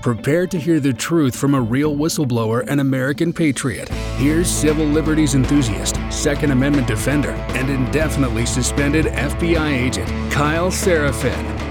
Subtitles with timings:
[0.00, 3.88] Prepare to hear the truth from a real whistleblower and American patriot.
[4.16, 11.68] Here's civil liberties enthusiast, Second Amendment defender, and indefinitely suspended FBI agent Kyle Seraphin.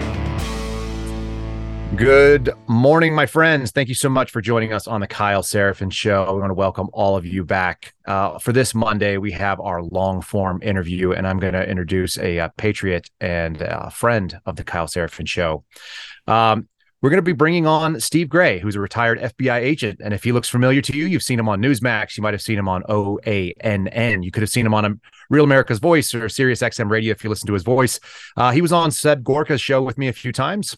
[1.96, 3.72] Good morning, my friends.
[3.72, 6.32] Thank you so much for joining us on the Kyle Seraphin Show.
[6.34, 7.94] We want to welcome all of you back.
[8.06, 12.18] Uh, for this Monday, we have our long form interview, and I'm going to introduce
[12.18, 15.64] a, a, uh, patriot and a friend of the Kyle Seraphin Show.
[16.28, 16.68] Um,
[17.02, 20.00] we're going to be bringing on Steve Gray, who's a retired FBI agent.
[20.04, 22.18] And if he looks familiar to you, you've seen him on Newsmax.
[22.18, 24.24] You might have seen him on OANN.
[24.24, 24.94] You could have seen him on a
[25.30, 28.00] Real America's Voice or Sirius XM Radio if you listen to his voice.
[28.36, 30.76] Uh, he was on Seb Gorka's show with me a few times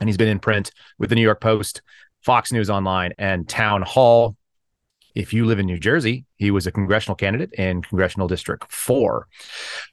[0.00, 1.82] and he's been in print with the New York Post,
[2.22, 4.36] Fox News Online, and Town Hall.
[5.14, 9.26] If you live in New Jersey, he was a congressional candidate in Congressional District 4.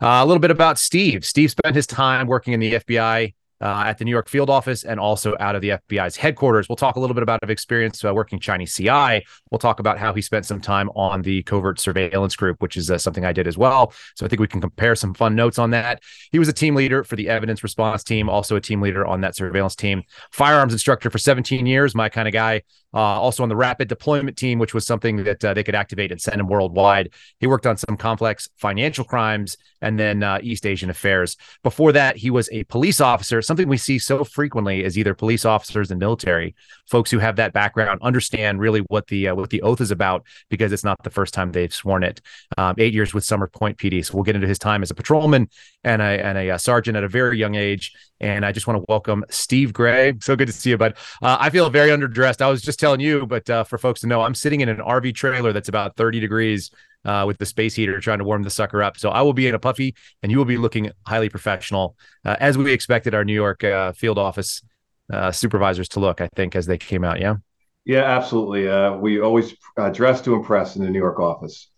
[0.01, 1.23] Uh, a little bit about Steve.
[1.23, 4.83] Steve spent his time working in the FBI uh, at the New York field office
[4.83, 6.67] and also out of the FBI's headquarters.
[6.67, 9.25] We'll talk a little bit about his experience uh, working Chinese CI.
[9.49, 12.91] We'll talk about how he spent some time on the covert surveillance group, which is
[12.91, 13.93] uh, something I did as well.
[14.15, 16.03] So I think we can compare some fun notes on that.
[16.31, 19.21] He was a team leader for the evidence response team, also a team leader on
[19.21, 22.63] that surveillance team, firearms instructor for 17 years, my kind of guy.
[22.93, 26.11] Uh, also on the rapid deployment team, which was something that uh, they could activate
[26.11, 27.11] and send him worldwide.
[27.39, 31.35] He worked on some complex financial crimes and then uh, East Asian affairs.
[31.61, 33.41] Before that, he was a police officer.
[33.41, 36.55] Something we see so frequently is either police officers and military
[36.87, 40.25] folks who have that background understand really what the uh, what the oath is about
[40.49, 42.21] because it's not the first time they've sworn it.
[42.57, 44.05] Um, eight years with Somers Point PD.
[44.05, 45.49] So we'll get into his time as a patrolman
[45.83, 47.91] and a and a, uh, sergeant at a very young age.
[48.19, 50.13] And I just want to welcome Steve Gray.
[50.21, 50.95] So good to see you, bud.
[51.21, 52.41] Uh, I feel very underdressed.
[52.41, 54.79] I was just telling you, but uh, for folks to know, I'm sitting in an
[54.79, 56.69] RV trailer that's about 30 degrees
[57.05, 58.97] uh, with the space heater trying to warm the sucker up.
[58.97, 61.95] So I will be in a puffy and you will be looking highly professional,
[62.25, 64.61] uh, as we expected our New York uh, field office
[65.13, 67.21] uh, supervisors to look, I think, as they came out.
[67.21, 67.35] Yeah.
[67.85, 68.63] Yeah, absolutely.
[68.99, 69.55] we always
[69.93, 71.69] dress to impress in the New York office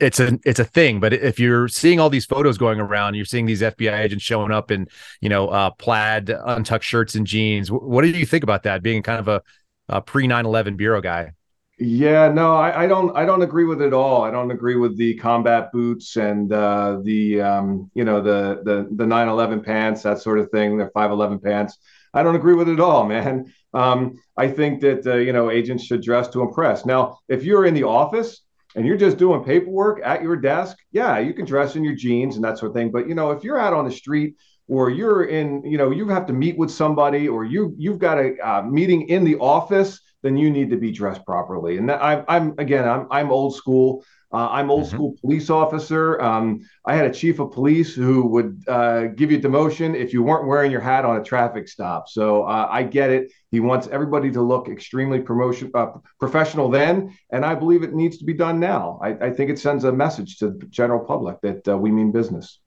[0.00, 3.24] it's a it's a thing but if you're seeing all these photos going around you're
[3.24, 4.88] seeing these fbi agents showing up in
[5.20, 9.00] you know uh, plaid untucked shirts and jeans what do you think about that being
[9.00, 9.40] kind of a,
[9.88, 11.32] a pre 9-11 bureau guy.
[11.78, 14.22] Yeah no I, I, don't i don't agree with it at all.
[14.22, 18.88] I don't agree with the combat boots and uh, the um, you know the the
[18.90, 21.76] the 9-11 pants that sort of thing the 5-11 pants.
[22.14, 23.52] I don't agree with it at all man.
[23.74, 26.86] Um, i think that uh, you know agents should dress to impress.
[26.86, 28.40] Now if you're in the office
[28.74, 32.36] and you're just doing paperwork at your desk, yeah, you can dress in your jeans
[32.36, 32.90] and that sort of thing.
[32.90, 34.36] But you know, if you're out on the street
[34.68, 38.18] or you're in, you know, you have to meet with somebody or you you've got
[38.18, 41.78] a uh, meeting in the office, then you need to be dressed properly.
[41.78, 44.04] And that, I, I'm again, I'm I'm old school.
[44.32, 44.96] Uh, I'm old mm-hmm.
[44.96, 46.20] school police officer.
[46.20, 50.24] Um, I had a chief of police who would uh, give you demotion if you
[50.24, 52.08] weren't wearing your hat on a traffic stop.
[52.08, 53.32] So uh, I get it.
[53.52, 58.18] He wants everybody to look extremely promotion uh, professional then, and I believe it needs
[58.18, 58.98] to be done now.
[59.00, 62.10] I, I think it sends a message to the general public that uh, we mean
[62.10, 62.58] business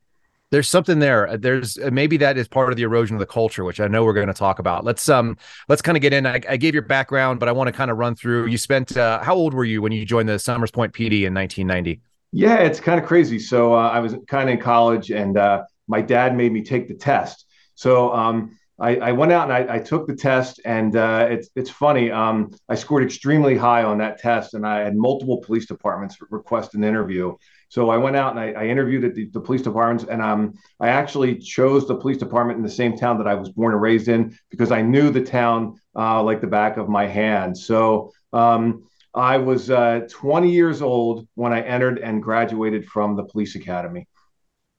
[0.52, 1.38] there's something there.
[1.38, 4.04] There's uh, maybe that is part of the erosion of the culture, which I know
[4.04, 4.84] we're going to talk about.
[4.84, 5.38] Let's um
[5.68, 6.26] let's kind of get in.
[6.26, 8.48] I, I, gave your background, but I want to kind of run through.
[8.48, 11.34] You spent uh, how old were you when you joined the Somers Point PD in
[11.34, 12.02] 1990?
[12.32, 13.40] Yeah, it's kind of crazy.
[13.40, 16.88] So uh, I was kind of in college, and uh, my dad made me take
[16.88, 17.46] the test.
[17.76, 21.50] So um, I, I, went out and I, I, took the test, and uh, it's
[21.56, 22.12] it's funny.
[22.12, 26.76] Um, I scored extremely high on that test, and I had multiple police departments request
[26.76, 27.36] an interview.
[27.70, 30.54] So I went out and I, I interviewed at the, the, police departments, and um,
[30.80, 33.82] I actually chose the police department in the same town that I was born and
[33.82, 37.58] raised in because I knew the town uh, like the back of my hand.
[37.58, 43.24] So um, I was uh, 20 years old when I entered and graduated from the
[43.24, 44.08] police academy.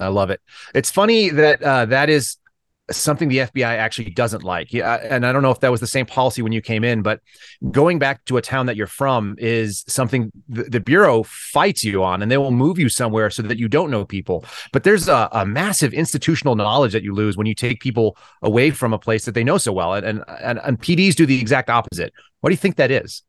[0.00, 0.40] I love it.
[0.74, 2.38] It's funny that uh, that is
[2.90, 4.72] something the FBI actually doesn't like.
[4.72, 7.02] Yeah, and I don't know if that was the same policy when you came in,
[7.02, 7.20] but
[7.70, 12.02] going back to a town that you're from is something the, the bureau fights you
[12.02, 14.44] on, and they will move you somewhere so that you don't know people.
[14.72, 18.70] But there's a, a, massive institutional knowledge that you lose when you take people away
[18.70, 21.40] from a place that they know so well, and and and, and PDs do the
[21.40, 22.12] exact opposite.
[22.40, 23.22] What do you think that is?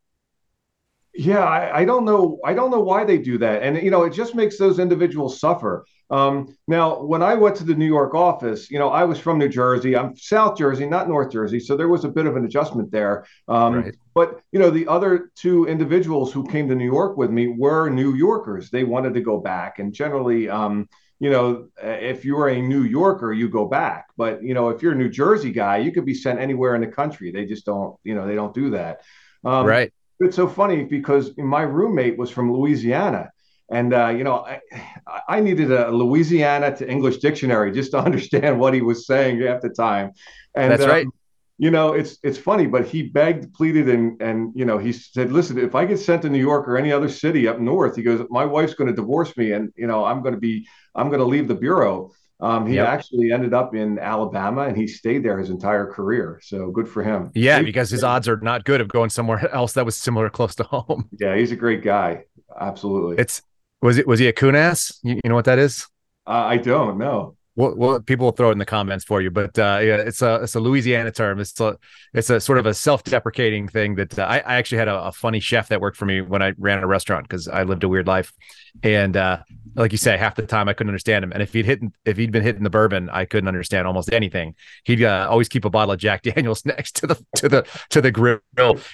[1.13, 2.40] Yeah, I, I don't know.
[2.46, 5.40] I don't know why they do that, and you know, it just makes those individuals
[5.40, 5.86] suffer.
[6.12, 9.40] Um, now, when I went to the New York office, you know, I was from
[9.40, 9.96] New Jersey.
[9.96, 13.25] I'm South Jersey, not North Jersey, so there was a bit of an adjustment there.
[13.48, 13.96] Um, right.
[14.13, 17.90] But you know, the other two individuals who came to New York with me were
[17.90, 18.69] New Yorkers.
[18.69, 23.31] They wanted to go back, and generally, um, you know, if you're a New Yorker,
[23.31, 24.08] you go back.
[24.18, 26.81] But you know, if you're a New Jersey guy, you could be sent anywhere in
[26.81, 27.31] the country.
[27.31, 29.02] They just don't, you know, they don't do that.
[29.46, 29.94] Um, right.
[30.19, 33.31] It's so funny because my roommate was from Louisiana
[33.72, 34.60] and uh, you know, I,
[35.28, 39.62] I, needed a Louisiana to English dictionary just to understand what he was saying at
[39.62, 40.12] the time.
[40.56, 41.08] And that's uh, right.
[41.58, 45.32] you know, it's it's funny, but he begged, pleaded, and and you know, he said,
[45.32, 48.04] "Listen, if I get sent to New York or any other city up north, he
[48.04, 51.08] goes, my wife's going to divorce me, and you know, I'm going to be, I'm
[51.08, 52.88] going to leave the bureau." Um, he yep.
[52.88, 56.42] actually ended up in Alabama, and he stayed there his entire career.
[56.44, 57.30] So good for him.
[57.36, 60.56] Yeah, because his odds are not good of going somewhere else that was similar, close
[60.56, 61.08] to home.
[61.20, 62.24] Yeah, he's a great guy.
[62.60, 63.18] Absolutely.
[63.20, 63.44] It's
[63.81, 65.00] was it was he a Coonass?
[65.04, 65.88] You, you know what that is?
[66.25, 69.57] Uh, I don't know well, people will throw it in the comments for you, but
[69.59, 71.39] uh, yeah, it's a it's a Louisiana term.
[71.39, 71.77] It's a
[72.13, 75.12] it's a sort of a self-deprecating thing that uh, I, I actually had a, a,
[75.12, 77.89] funny chef that worked for me when I ran a restaurant because I lived a
[77.89, 78.31] weird life,
[78.83, 79.39] and uh,
[79.75, 82.15] like you say, half the time I couldn't understand him, and if he'd hit if
[82.15, 84.56] he'd been hitting the bourbon, I couldn't understand almost anything.
[84.86, 88.00] He'd uh, always keep a bottle of Jack Daniels next to the to the to
[88.00, 88.39] the grill,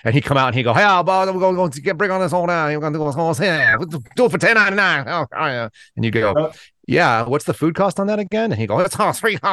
[0.03, 2.47] and he'd come out and he'd go, "Hey, we're going, to bring on this whole
[2.47, 2.67] now.
[2.69, 5.07] We're going to do it for ten ninety nine.
[5.07, 5.69] Oh, yeah.
[5.95, 6.51] and you go,
[6.87, 8.51] yeah, what's the food cost on that again?
[8.51, 9.37] And he goes, it's all three.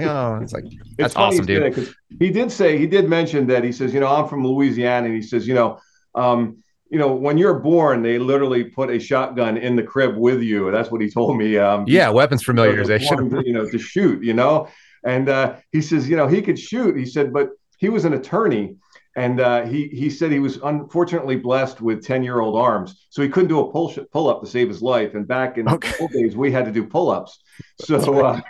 [0.00, 0.64] You know, it's like
[0.98, 1.94] that's it's awesome, dude.
[2.18, 5.14] He did say he did mention that he says, you know, I'm from Louisiana, and
[5.14, 5.80] he says, you know,
[6.14, 10.42] um, you know, when you're born, they literally put a shotgun in the crib with
[10.42, 10.70] you.
[10.70, 11.56] That's what he told me.
[11.56, 13.30] Um, yeah, weapons familiarization.
[13.30, 14.22] To, you know, to shoot.
[14.22, 14.68] You know,
[15.04, 16.96] and uh, he says, you know, he could shoot.
[16.96, 18.76] He said, but he was an attorney
[19.20, 23.22] and uh, he he said he was unfortunately blessed with ten year old arms, so
[23.22, 25.14] he couldn't do a pull pull up to save his life.
[25.14, 25.90] And back in okay.
[25.90, 27.40] the old days, we had to do pull ups.
[27.78, 28.40] So uh,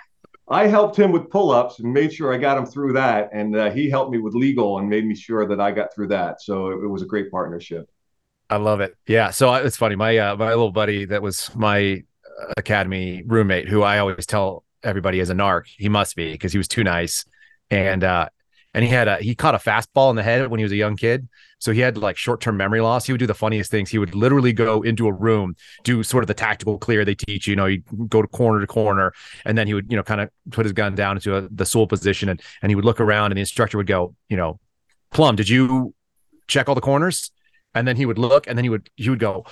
[0.48, 3.56] I helped him with pull ups and made sure I got him through that, and
[3.56, 6.40] uh, he helped me with legal and made me sure that I got through that.
[6.40, 7.90] So it, it was a great partnership.
[8.48, 8.96] I love it.
[9.06, 9.30] Yeah.
[9.30, 9.96] So it's funny.
[9.96, 12.04] My uh, my little buddy that was my
[12.56, 15.64] academy roommate, who I always tell everybody is a narc.
[15.66, 17.24] He must be because he was too nice.
[17.70, 18.28] And uh,
[18.72, 20.76] and he had a he caught a fastball in the head when he was a
[20.76, 21.28] young kid.
[21.58, 23.04] So he had like short-term memory loss.
[23.04, 23.90] He would do the funniest things.
[23.90, 27.04] He would literally go into a room do sort of the tactical clear.
[27.04, 29.12] They teach you know you go to corner to corner.
[29.44, 31.66] And then he would you know kind of put his gun down into a, the
[31.66, 34.60] sole position and and he would look around and the instructor would go you know
[35.10, 35.94] plum did you
[36.46, 37.30] check all the corners?
[37.74, 39.46] And then he would look and then he would he would go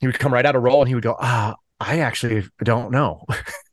[0.00, 2.90] he would come right out of roll and he would go ah I actually don't
[2.90, 3.24] know.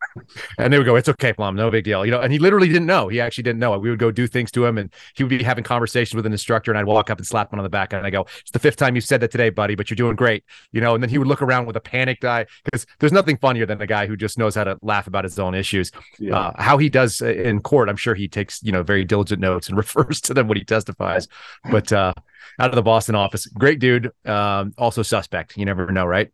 [0.57, 2.21] and they would go, "It's okay, Plum, no big deal," you know.
[2.21, 3.07] And he literally didn't know.
[3.07, 3.77] He actually didn't know.
[3.77, 6.31] We would go do things to him, and he would be having conversations with an
[6.31, 8.51] instructor, and I'd walk up and slap him on the back, and I go, "It's
[8.51, 10.93] the fifth time you said that today, buddy, but you're doing great," you know.
[10.93, 13.81] And then he would look around with a panicked eye because there's nothing funnier than
[13.81, 15.91] a guy who just knows how to laugh about his own issues.
[16.19, 16.37] Yeah.
[16.37, 19.67] Uh, how he does in court, I'm sure he takes you know very diligent notes
[19.67, 21.27] and refers to them when he testifies.
[21.69, 22.13] But uh,
[22.59, 24.11] out of the Boston office, great dude.
[24.25, 25.57] Um, also suspect.
[25.57, 26.31] You never know, right?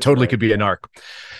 [0.00, 0.78] Totally could be a narc.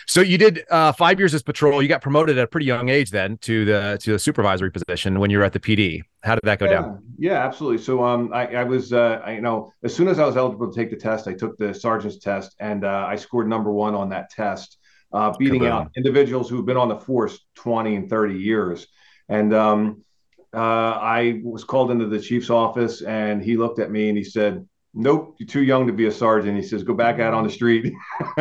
[0.06, 1.82] So you did uh, five years as patrol.
[1.82, 5.18] You got promoted at a pretty young age then to the to the supervisory position
[5.18, 6.02] when you were at the PD.
[6.22, 7.02] How did that go yeah, down?
[7.18, 7.82] Yeah, absolutely.
[7.82, 10.70] So um, I, I was uh, I, you know as soon as I was eligible
[10.70, 13.94] to take the test, I took the sergeant's test and uh, I scored number one
[13.94, 14.78] on that test,
[15.12, 15.70] uh, beating Kaboom.
[15.70, 18.86] out individuals who've been on the force 20 and 30 years.
[19.28, 20.04] And um,
[20.52, 24.24] uh, I was called into the chief's office and he looked at me and he
[24.24, 26.56] said, nope, you're too young to be a sergeant.
[26.56, 27.92] He says, go back out on the street.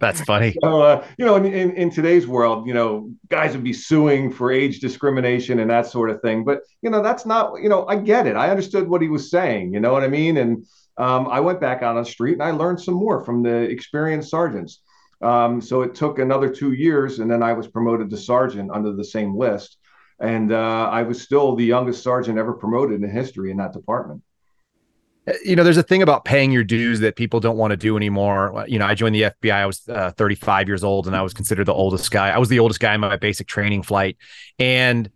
[0.00, 0.54] That's funny.
[0.62, 4.30] So, uh, you know, in, in, in, today's world, you know, guys would be suing
[4.30, 6.44] for age discrimination and that sort of thing.
[6.44, 8.36] But, you know, that's not, you know, I get it.
[8.36, 9.72] I understood what he was saying.
[9.72, 10.36] You know what I mean?
[10.36, 10.66] And
[10.98, 13.54] um, I went back out on the street and I learned some more from the
[13.54, 14.80] experienced sergeants.
[15.22, 18.92] Um, so it took another two years and then I was promoted to sergeant under
[18.92, 19.78] the same list.
[20.20, 24.22] And uh, I was still the youngest sergeant ever promoted in history in that department
[25.44, 27.96] you know, there's a thing about paying your dues that people don't want to do
[27.96, 28.64] anymore.
[28.68, 29.52] You know, I joined the FBI.
[29.52, 32.30] I was uh, 35 years old, and I was considered the oldest guy.
[32.30, 34.16] I was the oldest guy in my basic training flight,
[34.58, 35.10] and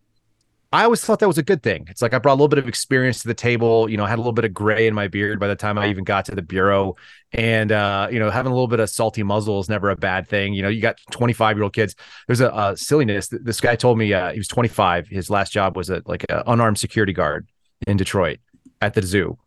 [0.72, 1.86] I always thought that was a good thing.
[1.88, 3.88] It's like I brought a little bit of experience to the table.
[3.88, 5.78] You know, I had a little bit of gray in my beard by the time
[5.78, 6.96] I even got to the bureau,
[7.32, 10.28] and uh, you know, having a little bit of salty muzzle is never a bad
[10.28, 10.54] thing.
[10.54, 11.94] You know, you got 25 year old kids.
[12.26, 13.28] There's a, a silliness.
[13.28, 15.06] This guy told me uh, he was 25.
[15.06, 17.48] His last job was a like an unarmed security guard
[17.86, 18.40] in Detroit
[18.80, 19.38] at the zoo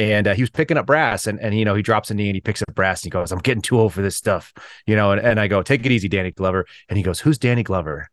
[0.00, 2.28] and uh, he was picking up brass and, and you know he drops a knee
[2.28, 4.52] and he picks up brass and he goes i'm getting too old for this stuff
[4.86, 6.66] you know and, and i go take it easy danny glover.
[6.88, 8.08] And he goes who's danny glover?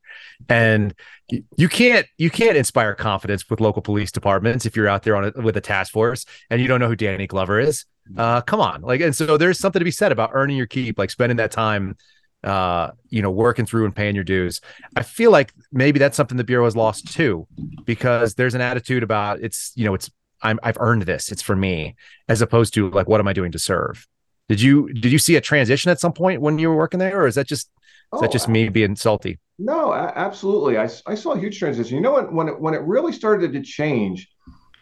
[0.50, 0.94] And
[1.30, 5.26] you can't you can't inspire confidence with local police departments if you're out there on
[5.36, 7.86] a, with a task force and you don't know who danny glover is.
[8.16, 8.82] Uh, come on.
[8.82, 11.52] Like and so there's something to be said about earning your keep like spending that
[11.52, 11.96] time
[12.44, 14.62] uh, you know, working through and paying your dues.
[14.96, 17.48] I feel like maybe that's something the bureau has lost too,
[17.84, 21.32] because there's an attitude about it's, you know, it's I'm I've earned this.
[21.32, 21.96] It's for me,
[22.28, 24.08] as opposed to like, what am I doing to serve?
[24.50, 27.22] Did you did you see a transition at some point when you were working there,
[27.22, 27.70] or is that just
[28.14, 29.40] is that just me being salty?
[29.60, 30.78] No, absolutely.
[30.78, 31.96] I, I saw a huge transition.
[31.96, 32.32] You know what?
[32.32, 34.30] When it when it really started to change,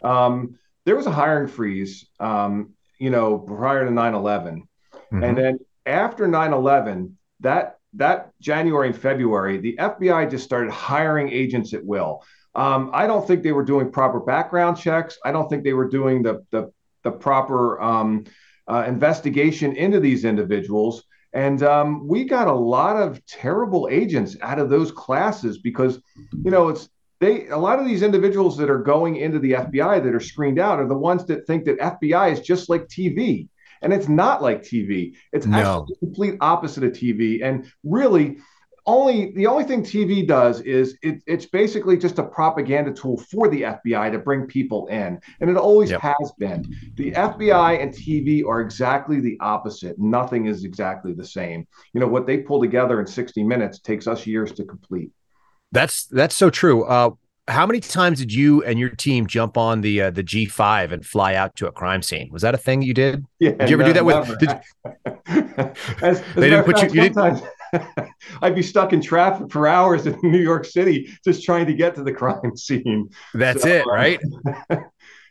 [0.03, 2.07] um, there was a hiring freeze.
[2.19, 4.61] Um, you know, prior to 9-11.
[4.93, 5.23] Mm-hmm.
[5.23, 11.73] and then after 9-11, that that January and February, the FBI just started hiring agents
[11.73, 12.23] at will
[12.55, 15.17] Um, I don't think they were doing proper background checks.
[15.25, 16.71] I don't think they were doing the the,
[17.03, 18.25] the proper um,
[18.67, 21.03] uh, investigation into these individuals.
[21.33, 25.99] And um, we got a lot of terrible agents out of those classes because,
[26.31, 30.03] you know, it's they a lot of these individuals that are going into the FBI
[30.03, 33.49] that are screened out are the ones that think that FBI is just like TV.
[33.81, 35.13] And it's not like TV.
[35.33, 35.57] It's no.
[35.57, 37.43] actually the complete opposite of TV.
[37.43, 38.37] And really,
[38.87, 43.47] only the only thing TV does is it, it's basically just a propaganda tool for
[43.49, 46.01] the FBI to bring people in, and it always yep.
[46.01, 46.63] has been.
[46.95, 49.97] The FBI and TV are exactly the opposite.
[49.97, 51.67] Nothing is exactly the same.
[51.93, 55.11] You know what they pull together in 60 minutes takes us years to complete.
[55.71, 56.83] That's that's so true.
[56.85, 57.11] Uh,
[57.47, 60.91] how many times did you and your team jump on the uh, the G five
[60.91, 62.29] and fly out to a crime scene?
[62.31, 63.25] Was that a thing you did?
[63.39, 64.39] Yeah, did you ever no, do that with?
[64.39, 64.49] Did,
[66.01, 66.89] as, as they didn't put you.
[66.89, 67.43] you didn't.
[68.41, 71.95] I'd be stuck in traffic for hours in New York City just trying to get
[71.95, 73.09] to the crime scene.
[73.33, 74.19] That's so, it, right?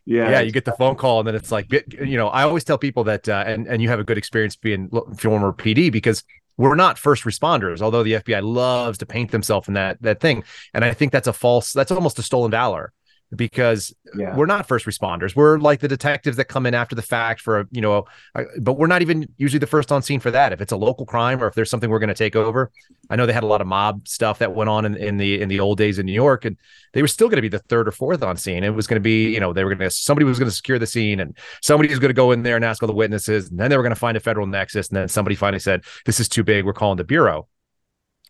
[0.07, 2.63] yeah yeah you get the phone call and then it's like you know i always
[2.63, 6.23] tell people that uh, and and you have a good experience being former pd because
[6.57, 10.45] we're not first responders, although the FBI loves to paint themselves in that that thing.
[10.73, 12.93] And I think that's a false, that's almost a stolen valor
[13.37, 14.37] because yeah.
[14.37, 15.35] we're not first responders.
[15.35, 18.45] We're like the detectives that come in after the fact for a, you know, a,
[18.61, 20.53] but we're not even usually the first on scene for that.
[20.53, 22.71] If it's a local crime or if there's something we're going to take over,
[23.11, 25.41] I know they had a lot of mob stuff that went on in, in the
[25.41, 26.57] in the old days in New York, and
[26.93, 28.65] they were still going to be the third or fourth on scene.
[28.65, 30.55] It was going to be, you know, they were going to somebody was going to
[30.55, 32.95] secure the scene, and somebody was going to go in there and ask all the
[32.95, 35.61] witnesses, and then they were going to find a federal nexus, and then somebody finally
[35.61, 36.65] said, "This is too big.
[36.65, 37.49] We're calling the bureau."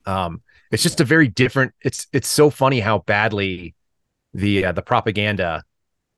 [0.06, 1.72] Um, it's just a very different.
[1.82, 3.74] It's it's so funny how badly
[4.34, 5.62] the uh, the propaganda,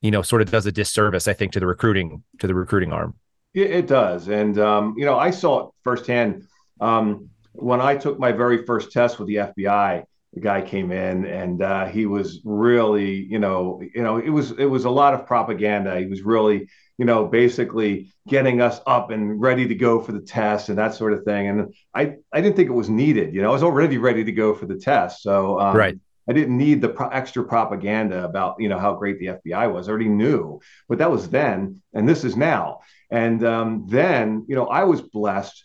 [0.01, 2.93] you know, sort of does a disservice, I think, to the recruiting to the recruiting
[2.93, 3.15] arm.
[3.55, 6.45] It, it does, and um, you know, I saw it firsthand
[6.81, 10.05] um, when I took my very first test with the FBI.
[10.33, 14.51] The guy came in, and uh, he was really, you know, you know, it was
[14.53, 15.99] it was a lot of propaganda.
[15.99, 16.69] He was really,
[16.99, 20.95] you know, basically getting us up and ready to go for the test and that
[20.95, 21.49] sort of thing.
[21.49, 23.35] And I, I didn't think it was needed.
[23.35, 25.23] You know, I was already ready to go for the test.
[25.23, 25.97] So, um, right.
[26.29, 29.89] I didn't need the pro- extra propaganda about you know how great the FBI was.
[29.89, 32.81] I already knew, but that was then, and this is now.
[33.11, 35.65] And um, then you know I was blessed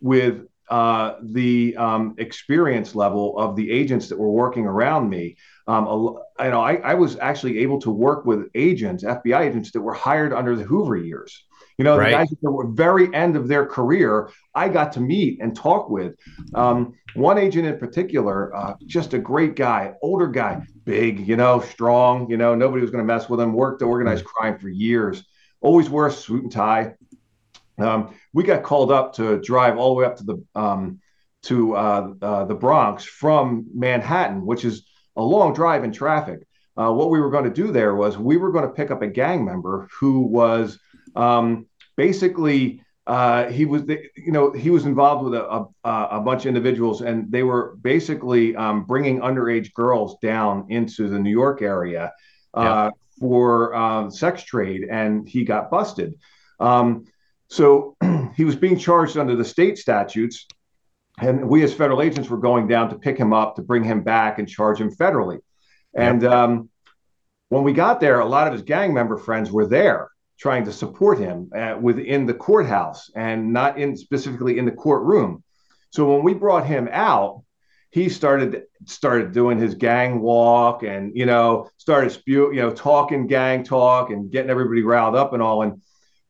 [0.00, 5.36] with uh, the um, experience level of the agents that were working around me.
[5.66, 5.84] Um,
[6.40, 9.92] you know, I, I, was actually able to work with agents, FBI agents that were
[9.92, 11.44] hired under the Hoover years.
[11.78, 12.10] You know, right.
[12.10, 15.88] the guys at the very end of their career, I got to meet and talk
[15.88, 16.14] with.
[16.54, 21.60] Um, one agent in particular, uh, just a great guy, older guy, big, you know,
[21.60, 24.68] strong, you know, nobody was going to mess with him, worked the organized crime for
[24.68, 25.24] years,
[25.60, 26.94] always wore a suit and tie.
[27.78, 31.00] Um, we got called up to drive all the way up to the um,
[31.44, 34.86] to uh, uh, the Bronx from Manhattan, which is
[35.16, 36.46] a long drive in traffic.
[36.76, 39.02] Uh, what we were going to do there was we were going to pick up
[39.02, 40.78] a gang member who was
[41.16, 41.66] um,
[41.96, 43.82] basically uh, he was
[44.16, 47.76] you know he was involved with a, a, a, bunch of individuals and they were
[47.82, 52.12] basically um, bringing underage girls down into the new york area
[52.54, 52.90] uh, yeah.
[53.18, 56.14] for uh, sex trade and he got busted.
[56.60, 57.06] Um,
[57.48, 57.96] so
[58.36, 60.46] he was being charged under the state statutes
[61.18, 64.02] and we as federal agents were going down to pick him up to bring him
[64.02, 65.40] back and charge him federally.
[65.92, 66.70] And um,
[67.48, 70.11] when we got there a lot of his gang member friends were there
[70.42, 75.44] trying to support him uh, within the courthouse and not in specifically in the courtroom.
[75.90, 77.44] So when we brought him out,
[77.90, 83.28] he started started doing his gang walk and you know started spew you know talking
[83.28, 85.62] gang talk and getting everybody riled up and all.
[85.62, 85.80] And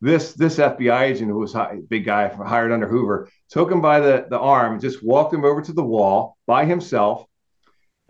[0.03, 4.01] this this FBI agent who was a big guy hired under Hoover took him by
[4.01, 7.25] the the arm and just walked him over to the wall by himself.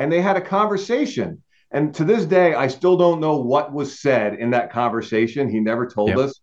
[0.01, 4.00] And they had a conversation and to this day, I still don't know what was
[4.00, 5.49] said in that conversation.
[5.49, 6.19] He never told yep.
[6.19, 6.41] us.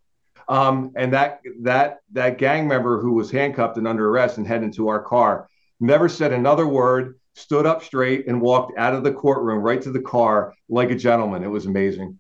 [0.48, 4.74] Um, and that that that gang member who was handcuffed and under arrest and headed
[4.74, 5.48] to our car
[5.80, 9.92] never said another word, stood up straight, and walked out of the courtroom right to
[9.92, 11.44] the car like a gentleman.
[11.44, 12.20] It was amazing.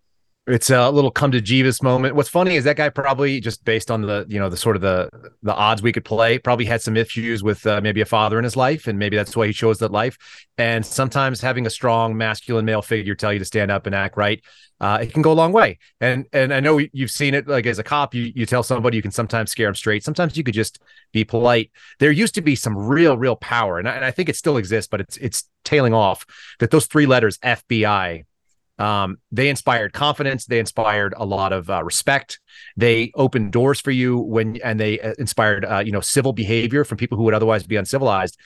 [0.49, 2.15] It's a little come to Jeeves moment.
[2.15, 4.81] What's funny is that guy probably just based on the you know the sort of
[4.81, 5.07] the
[5.43, 8.43] the odds we could play probably had some issues with uh, maybe a father in
[8.43, 10.17] his life and maybe that's why he chose that life.
[10.57, 14.17] And sometimes having a strong masculine male figure tell you to stand up and act
[14.17, 14.43] right,
[14.81, 15.77] uh, it can go a long way.
[16.01, 18.97] And and I know you've seen it like as a cop, you you tell somebody
[18.97, 20.03] you can sometimes scare them straight.
[20.03, 20.81] Sometimes you could just
[21.13, 21.69] be polite.
[21.99, 24.57] There used to be some real real power, and I, and I think it still
[24.57, 26.25] exists, but it's it's tailing off.
[26.57, 28.23] That those three letters FBI
[28.79, 30.45] um, they inspired confidence.
[30.45, 32.39] They inspired a lot of uh, respect.
[32.77, 36.83] They opened doors for you when, and they uh, inspired, uh, you know, civil behavior
[36.85, 38.37] from people who would otherwise be uncivilized.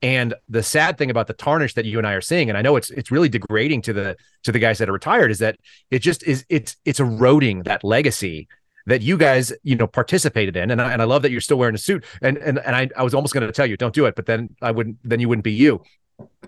[0.00, 2.62] And the sad thing about the tarnish that you and I are seeing, and I
[2.62, 5.58] know it's it's really degrading to the to the guys that are retired, is that
[5.90, 8.48] it just is it's it's eroding that legacy
[8.86, 11.58] that you guys you know participated in and I, and I love that you're still
[11.58, 13.94] wearing a suit and and and I, I was almost going to tell you don't
[13.94, 15.82] do it but then I wouldn't then you wouldn't be you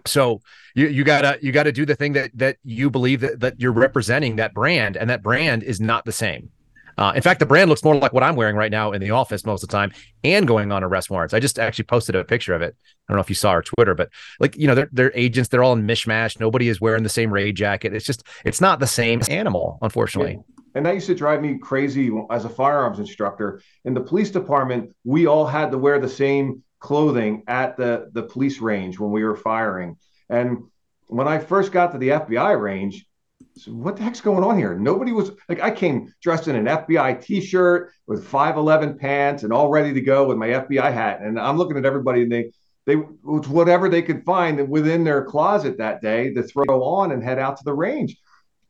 [0.07, 0.41] so
[0.75, 3.73] you you gotta you gotta do the thing that that you believe that that you're
[3.73, 6.51] representing that brand and that brand is not the same
[6.99, 9.11] uh, in fact, the brand looks more like what I'm wearing right now in the
[9.11, 9.93] office most of the time
[10.25, 11.35] and going on arrest warrants.
[11.35, 12.77] I just actually posted a picture of it.
[13.09, 14.11] I don't know if you saw our Twitter, but
[14.41, 15.49] like, you know, they're, they're agents.
[15.49, 16.39] They're all in mishmash.
[16.39, 17.95] Nobody is wearing the same raid jacket.
[17.95, 20.33] It's just, it's not the same animal, unfortunately.
[20.33, 20.63] Yeah.
[20.75, 23.61] And that used to drive me crazy as a firearms instructor.
[23.85, 28.25] In the police department, we all had to wear the same clothing at the, the
[28.25, 29.97] police range when we were firing.
[30.29, 30.65] And
[31.07, 33.07] when I first got to the FBI range,
[33.55, 34.77] so what the heck's going on here?
[34.77, 39.71] Nobody was like, I came dressed in an FBI t-shirt with 511 pants and all
[39.71, 41.21] ready to go with my FBI hat.
[41.23, 42.51] And I'm looking at everybody and they,
[42.87, 47.39] they, whatever they could find within their closet that day to throw on and head
[47.39, 48.17] out to the range.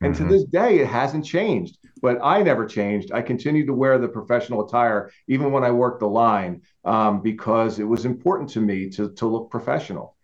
[0.03, 0.29] And mm-hmm.
[0.29, 1.79] to this day, it hasn't changed.
[2.01, 3.13] But I never changed.
[3.13, 7.79] I continued to wear the professional attire even when I worked the line um, because
[7.79, 10.17] it was important to me to to look professional.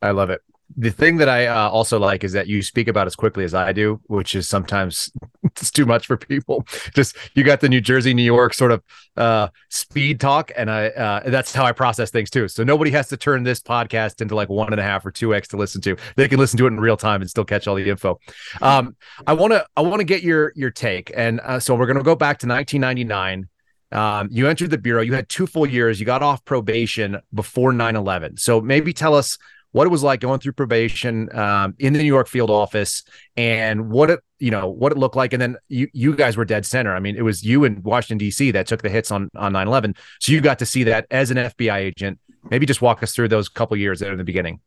[0.00, 0.40] I love it
[0.76, 3.54] the thing that I uh, also like is that you speak about as quickly as
[3.54, 5.10] I do, which is sometimes
[5.44, 6.66] it's too much for people.
[6.94, 8.82] Just you got the New Jersey, New York sort of
[9.16, 12.48] uh, speed talk, and I uh, that's how I process things too.
[12.48, 15.34] So nobody has to turn this podcast into like one and a half or two
[15.34, 15.96] x to listen to.
[16.16, 18.18] They can listen to it in real time and still catch all the info.
[18.60, 18.96] Um,
[19.26, 21.98] I want to I want to get your your take, and uh, so we're going
[21.98, 23.48] to go back to 1999.
[23.92, 25.00] Um, you entered the bureau.
[25.00, 26.00] You had two full years.
[26.00, 28.40] You got off probation before 9/11.
[28.40, 29.38] So maybe tell us
[29.76, 33.02] what it was like going through probation um, in the New York field office
[33.36, 35.34] and what it you know what it looked like.
[35.34, 36.96] And then you you guys were dead center.
[36.96, 39.94] I mean it was you in Washington DC that took the hits on on 9/11
[40.18, 42.18] so you got to see that as an FBI agent.
[42.48, 44.60] Maybe just walk us through those couple years there in the beginning.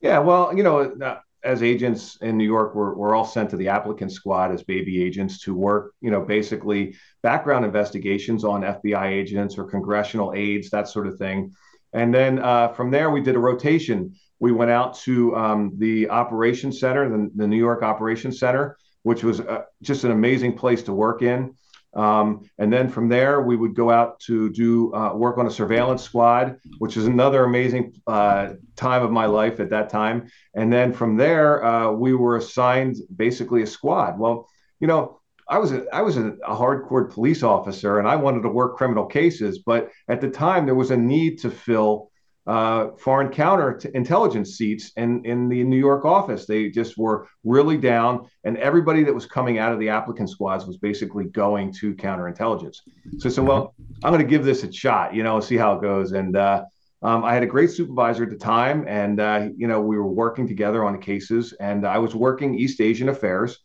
[0.00, 3.56] Yeah well you know uh, as agents in New York we're, we're all sent to
[3.56, 9.06] the applicant squad as baby agents to work you know basically background investigations on FBI
[9.06, 11.52] agents or congressional aides that sort of thing.
[11.92, 16.10] And then uh, from there, we did a rotation we went out to um, the
[16.10, 20.82] operations center, the, the, New York Operations Center, which was uh, just an amazing place
[20.82, 21.54] to work in.
[21.94, 25.50] Um, and then from there, we would go out to do uh, work on a
[25.50, 30.28] surveillance squad, which is another amazing uh, time of my life at that time.
[30.56, 34.18] And then from there, uh, we were assigned basically a squad.
[34.18, 34.48] Well,
[34.80, 38.42] you know, I was a, I was a, a hardcore police officer, and I wanted
[38.42, 39.60] to work criminal cases.
[39.64, 42.10] But at the time, there was a need to fill
[42.46, 46.46] uh, foreign counter intelligence seats in, in the New York office.
[46.46, 50.66] They just were really down, and everybody that was coming out of the applicant squads
[50.66, 52.78] was basically going to counterintelligence.
[53.18, 55.74] So I said, well, I'm going to give this a shot, you know, see how
[55.74, 56.12] it goes.
[56.12, 56.64] And uh,
[57.02, 60.06] um, I had a great supervisor at the time, and uh, you know, we were
[60.06, 63.58] working together on the cases, and I was working East Asian affairs,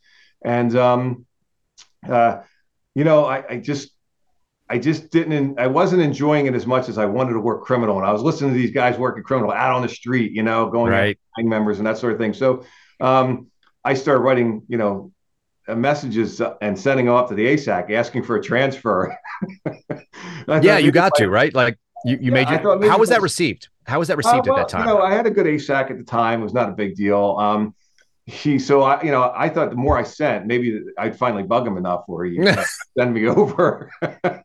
[0.43, 1.25] and um,
[2.07, 2.37] uh,
[2.95, 3.91] you know, I, I just
[4.69, 7.97] I just didn't, I wasn't enjoying it as much as I wanted to work criminal.
[7.97, 10.69] And I was listening to these guys working criminal out on the street, you know,
[10.69, 11.17] going right.
[11.37, 12.33] members and that sort of thing.
[12.33, 12.65] So
[12.99, 13.47] um,
[13.85, 15.13] I started writing, you know,
[15.69, 19.17] uh, messages and sending off to the ASAC asking for a transfer.
[20.47, 21.53] yeah, you got to, right?
[21.53, 23.69] Like you, you yeah, made your, how was that received?
[23.85, 24.87] How was that received uh, well, at that time?
[24.87, 26.41] You know, I had a good ASAC at the time.
[26.41, 27.37] It was not a big deal.
[27.39, 27.73] Um,
[28.27, 31.65] he so I you know I thought the more I sent maybe I'd finally bug
[31.65, 32.37] him enough where he
[32.97, 33.89] send me over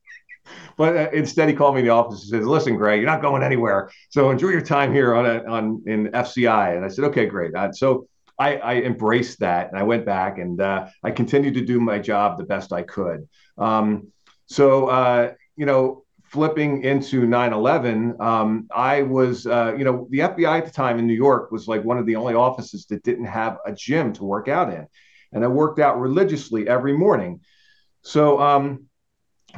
[0.76, 3.22] but uh, instead, he called me in the office and says, "Listen, Greg, you're not
[3.22, 3.90] going anywhere.
[4.10, 7.54] So enjoy your time here on a, on in FCI." And I said, "Okay, great."
[7.54, 8.06] Uh, so
[8.38, 11.98] I, I, embraced that, and I went back and uh, I continued to do my
[11.98, 13.28] job the best I could.
[13.58, 14.08] Um,
[14.46, 20.58] so uh, you know, flipping into 9/11, um, I was uh, you know the FBI
[20.58, 23.26] at the time in New York was like one of the only offices that didn't
[23.26, 24.86] have a gym to work out in,
[25.32, 27.40] and I worked out religiously every morning.
[28.02, 28.86] So um,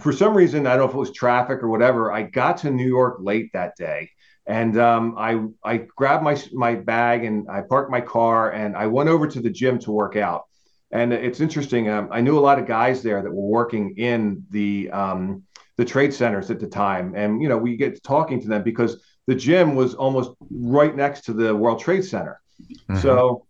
[0.00, 2.70] for some reason, I don't know if it was traffic or whatever, I got to
[2.70, 4.10] New York late that day.
[4.46, 8.86] And um, I I grabbed my my bag and I parked my car and I
[8.86, 10.44] went over to the gym to work out.
[10.90, 11.88] And it's interesting.
[11.88, 15.44] Um, I knew a lot of guys there that were working in the um,
[15.76, 19.02] the trade centers at the time, and you know we get talking to them because
[19.26, 22.40] the gym was almost right next to the World Trade Center.
[22.60, 23.00] Mm-hmm.
[23.00, 23.46] So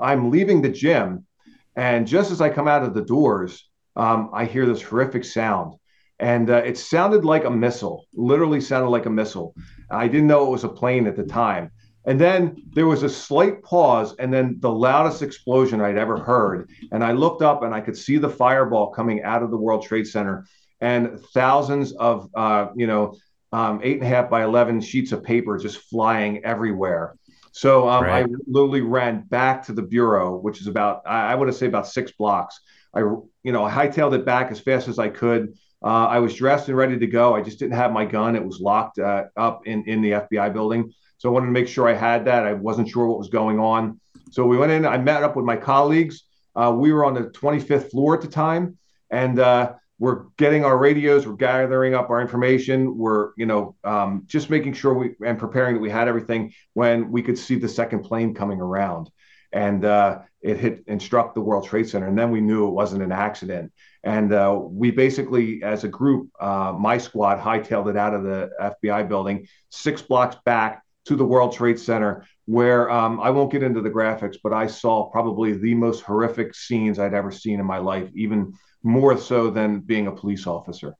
[0.00, 1.26] I'm leaving the gym,
[1.74, 5.74] and just as I come out of the doors, um, I hear this horrific sound.
[6.18, 9.54] And uh, it sounded like a missile, literally sounded like a missile.
[9.90, 11.70] I didn't know it was a plane at the time.
[12.06, 16.70] And then there was a slight pause, and then the loudest explosion I'd ever heard.
[16.92, 19.84] And I looked up and I could see the fireball coming out of the World
[19.84, 20.46] Trade Center,
[20.80, 23.16] and thousands of, uh, you know,
[23.52, 27.16] um, eight and a half by 11 sheets of paper just flying everywhere.
[27.52, 28.24] So um, right.
[28.24, 31.88] I literally ran back to the bureau, which is about, I, I would say about
[31.88, 32.60] six blocks.
[32.96, 35.54] I, you know, I hightailed it back as fast as I could.
[35.84, 37.34] Uh, I was dressed and ready to go.
[37.34, 38.34] I just didn't have my gun.
[38.34, 40.92] It was locked uh, up in, in the FBI building.
[41.18, 42.46] So I wanted to make sure I had that.
[42.46, 44.00] I wasn't sure what was going on.
[44.30, 44.84] So we went in.
[44.84, 46.24] I met up with my colleagues.
[46.54, 48.78] Uh, we were on the 25th floor at the time,
[49.10, 51.26] and uh, we're getting our radios.
[51.26, 52.96] We're gathering up our information.
[52.96, 57.10] We're, you know, um, just making sure we and preparing that we had everything when
[57.10, 59.10] we could see the second plane coming around,
[59.52, 62.06] and uh, it hit and struck the World Trade Center.
[62.06, 63.72] And then we knew it wasn't an accident.
[64.04, 68.50] And uh, we basically, as a group, uh, my squad hightailed it out of the
[68.60, 73.64] FBI building, six blocks back to the World Trade Center, where um, I won't get
[73.64, 77.66] into the graphics, but I saw probably the most horrific scenes I'd ever seen in
[77.66, 78.52] my life, even
[78.84, 80.94] more so than being a police officer.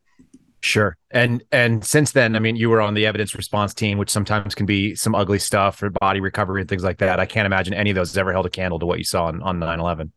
[0.61, 0.97] Sure.
[1.11, 4.55] And and since then, I mean, you were on the evidence response team, which sometimes
[4.55, 7.21] can be some ugly stuff for body recovery and things like that.
[7.21, 9.43] I can't imagine any of those ever held a candle to what you saw on,
[9.43, 10.11] on 9-11.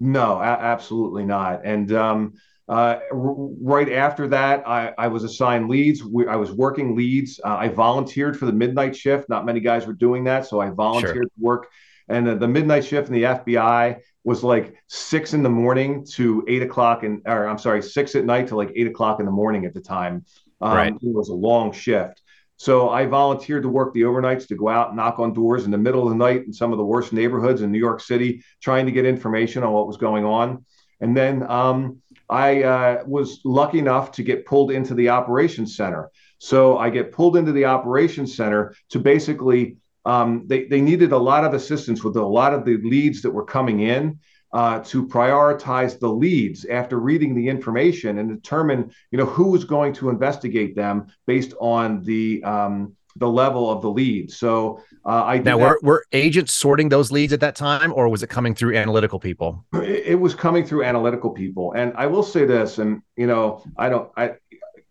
[0.00, 1.64] No, a- absolutely not.
[1.64, 2.34] And um,
[2.68, 6.04] uh, r- right after that, I, I was assigned leads.
[6.04, 7.40] We, I was working leads.
[7.42, 9.28] Uh, I volunteered for the midnight shift.
[9.28, 11.22] Not many guys were doing that, so I volunteered sure.
[11.22, 11.68] to work.
[12.08, 13.96] And uh, the midnight shift in the FBI
[14.28, 18.26] was like six in the morning to eight o'clock, and or I'm sorry, six at
[18.26, 20.26] night to like eight o'clock in the morning at the time.
[20.60, 20.92] Um, right.
[20.92, 22.20] It was a long shift.
[22.58, 25.78] So I volunteered to work the overnights to go out, knock on doors in the
[25.78, 28.84] middle of the night in some of the worst neighborhoods in New York City, trying
[28.84, 30.64] to get information on what was going on.
[31.00, 36.10] And then um, I uh, was lucky enough to get pulled into the operations center.
[36.38, 39.76] So I get pulled into the operations center to basically,
[40.08, 43.30] um, they, they needed a lot of assistance with a lot of the leads that
[43.30, 44.18] were coming in.
[44.50, 49.62] Uh, to prioritize the leads after reading the information and determine, you know, who was
[49.62, 54.30] going to investigate them based on the um, the level of the lead.
[54.30, 58.22] So uh, I now were, were agents sorting those leads at that time, or was
[58.22, 59.66] it coming through analytical people?
[59.74, 63.62] It, it was coming through analytical people, and I will say this, and you know,
[63.76, 64.36] I don't, I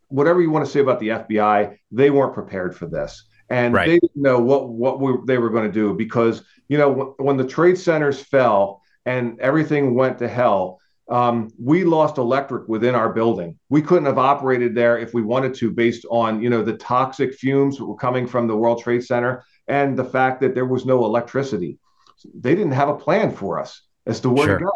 [0.09, 3.87] whatever you want to say about the FBI, they weren't prepared for this, and right.
[3.87, 7.07] they didn't know what what we, they were going to do because you know when,
[7.17, 10.79] when the trade centers fell and everything went to hell
[11.09, 13.57] um, we lost electric within our building.
[13.69, 17.33] We couldn't have operated there if we wanted to, based on you know the toxic
[17.33, 20.85] fumes that were coming from the World Trade Center and the fact that there was
[20.85, 21.77] no electricity.
[22.33, 24.59] They didn't have a plan for us as to where sure.
[24.59, 24.71] to go.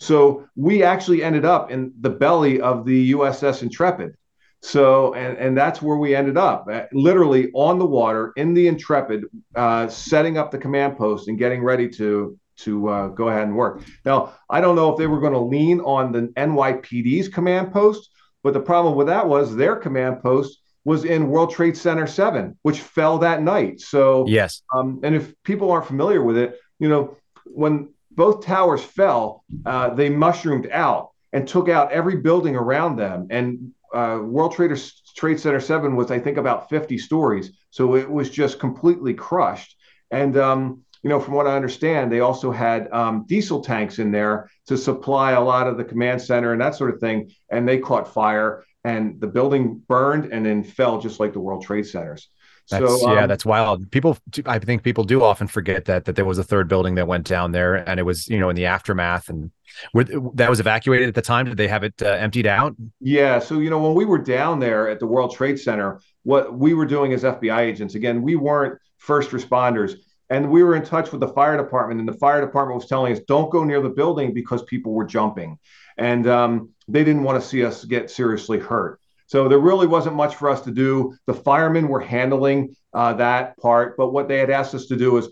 [0.00, 4.16] So we actually ended up in the belly of the USS Intrepid.
[4.60, 8.66] So and and that's where we ended up, uh, literally on the water in the
[8.66, 13.44] Intrepid, uh, setting up the command post and getting ready to to uh, go ahead
[13.44, 13.82] and work.
[14.04, 18.10] Now, I don't know if they were going to lean on the NYPD's command post,
[18.42, 22.58] but the problem with that was their command post was in World Trade Center 7,
[22.62, 23.80] which fell that night.
[23.80, 24.62] So, yes.
[24.74, 29.90] Um, and if people aren't familiar with it, you know, when both towers fell, uh,
[29.90, 33.26] they mushroomed out and took out every building around them.
[33.30, 34.78] And uh, World Trade,
[35.16, 37.52] Trade Center 7 was, I think, about 50 stories.
[37.70, 39.76] So it was just completely crushed.
[40.10, 44.10] And, um, you know, from what I understand, they also had um, diesel tanks in
[44.10, 47.30] there to supply a lot of the command center and that sort of thing.
[47.50, 51.64] And they caught fire, and the building burned and then fell just like the World
[51.64, 52.28] Trade Centers.
[52.70, 53.90] That's, so, um, yeah, that's wild.
[53.90, 57.06] People, I think people do often forget that that there was a third building that
[57.06, 59.50] went down there, and it was you know in the aftermath, and
[59.94, 60.04] were,
[60.34, 61.46] that was evacuated at the time.
[61.46, 62.76] Did they have it uh, emptied out?
[63.00, 63.38] Yeah.
[63.38, 66.74] So you know when we were down there at the World Trade Center, what we
[66.74, 69.96] were doing as FBI agents, again, we weren't first responders
[70.30, 73.12] and we were in touch with the fire department, and the fire department was telling
[73.12, 75.58] us, don't go near the building because people were jumping.
[75.96, 79.00] And um, they didn't want to see us get seriously hurt.
[79.28, 81.14] So there really wasn't much for us to do.
[81.26, 83.96] The firemen were handling uh, that part.
[83.98, 85.28] But what they had asked us to do is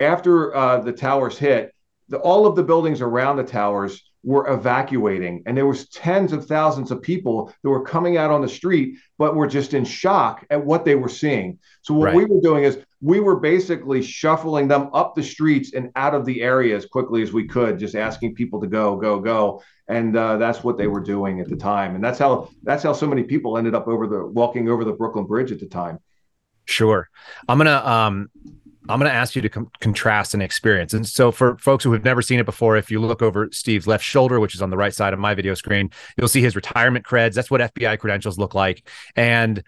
[0.00, 1.74] after uh, the towers hit,
[2.08, 5.42] the, all of the buildings around the towers were evacuating.
[5.46, 8.98] And there was tens of thousands of people that were coming out on the street
[9.18, 11.58] but were just in shock at what they were seeing.
[11.82, 12.16] So what right.
[12.16, 16.24] we were doing is we were basically shuffling them up the streets and out of
[16.24, 19.62] the area as quickly as we could just asking people to go go go.
[19.88, 21.96] And uh, that's what they were doing at the time.
[21.96, 24.92] And that's how that's how so many people ended up over the walking over the
[24.92, 25.98] brooklyn bridge at the time.
[26.64, 27.08] Sure.
[27.48, 28.30] I'm gonna um
[28.88, 30.92] I'm going to ask you to com- contrast an experience.
[30.92, 33.86] And so, for folks who have never seen it before, if you look over Steve's
[33.86, 36.56] left shoulder, which is on the right side of my video screen, you'll see his
[36.56, 37.34] retirement creds.
[37.34, 38.88] That's what FBI credentials look like.
[39.14, 39.62] And,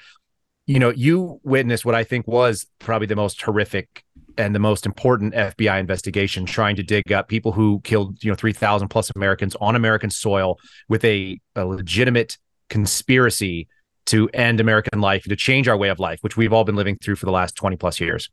[0.67, 4.05] you know, you witnessed what I think was probably the most horrific
[4.37, 8.35] and the most important FBI investigation, trying to dig up people who killed, you know,
[8.35, 12.37] 3,000 plus Americans on American soil with a, a legitimate
[12.69, 13.69] conspiracy
[14.07, 16.97] to end American life, to change our way of life, which we've all been living
[16.97, 18.29] through for the last 20 plus years.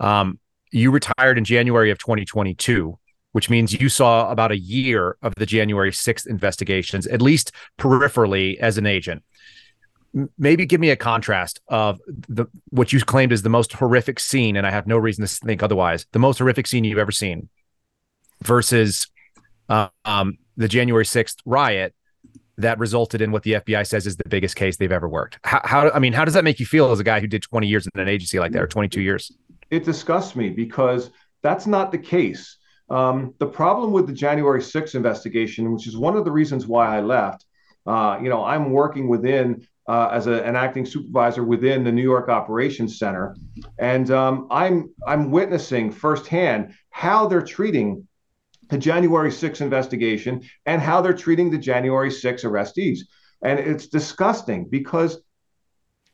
[0.00, 0.38] Um,
[0.70, 2.98] you retired in January of 2022,
[3.32, 8.58] which means you saw about a year of the January 6th investigations, at least peripherally
[8.58, 9.22] as an agent.
[10.38, 14.56] Maybe give me a contrast of the what you claimed is the most horrific scene,
[14.56, 16.06] and I have no reason to think otherwise.
[16.12, 17.48] The most horrific scene you've ever seen
[18.42, 19.08] versus
[19.68, 21.94] uh, um, the January 6th riot
[22.58, 25.38] that resulted in what the FBI says is the biggest case they've ever worked.
[25.42, 27.42] How, how, I mean, how does that make you feel as a guy who did
[27.42, 29.32] 20 years in an agency like that or 22 years?
[29.74, 31.10] It disgusts me because
[31.42, 32.56] that's not the case.
[32.90, 36.96] Um, the problem with the January 6th investigation, which is one of the reasons why
[36.96, 37.44] I left,
[37.86, 42.02] uh, you know, I'm working within uh, as a, an acting supervisor within the New
[42.02, 43.36] York Operations Center,
[43.78, 48.06] and um, I'm I'm witnessing firsthand how they're treating
[48.70, 53.00] the January 6 investigation and how they're treating the January 6 arrestees.
[53.42, 55.20] And it's disgusting because,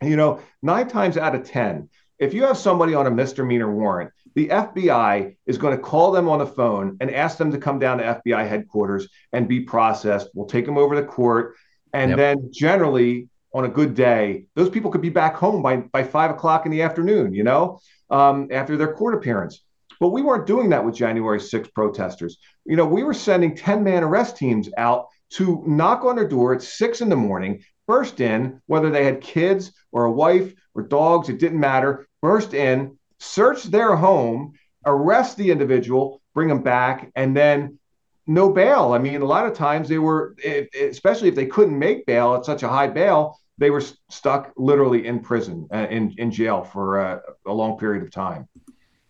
[0.03, 1.88] you know, nine times out of 10,
[2.20, 6.28] if you have somebody on a misdemeanor warrant, the FBI is going to call them
[6.28, 10.28] on the phone and ask them to come down to FBI headquarters and be processed.
[10.35, 11.56] We'll take them over to court.
[11.92, 12.18] And yep.
[12.18, 16.30] then generally, on a good day, those people could be back home by, by five
[16.30, 17.80] o'clock in the afternoon, you know,
[18.11, 19.64] um, after their court appearance.
[19.98, 22.38] But we weren't doing that with January 6 protesters.
[22.64, 26.54] You know, we were sending 10 man arrest teams out to knock on their door
[26.54, 30.83] at six in the morning, burst in, whether they had kids or a wife or
[30.83, 34.52] dogs, it didn't matter, burst in, search their home,
[34.87, 37.78] arrest the individual, bring them back, and then
[38.26, 38.92] no bail.
[38.92, 40.37] I mean, a lot of times they were,
[40.80, 45.06] especially if they couldn't make bail at such a high bail, they were stuck literally
[45.06, 48.48] in prison, uh, in, in jail for uh, a long period of time.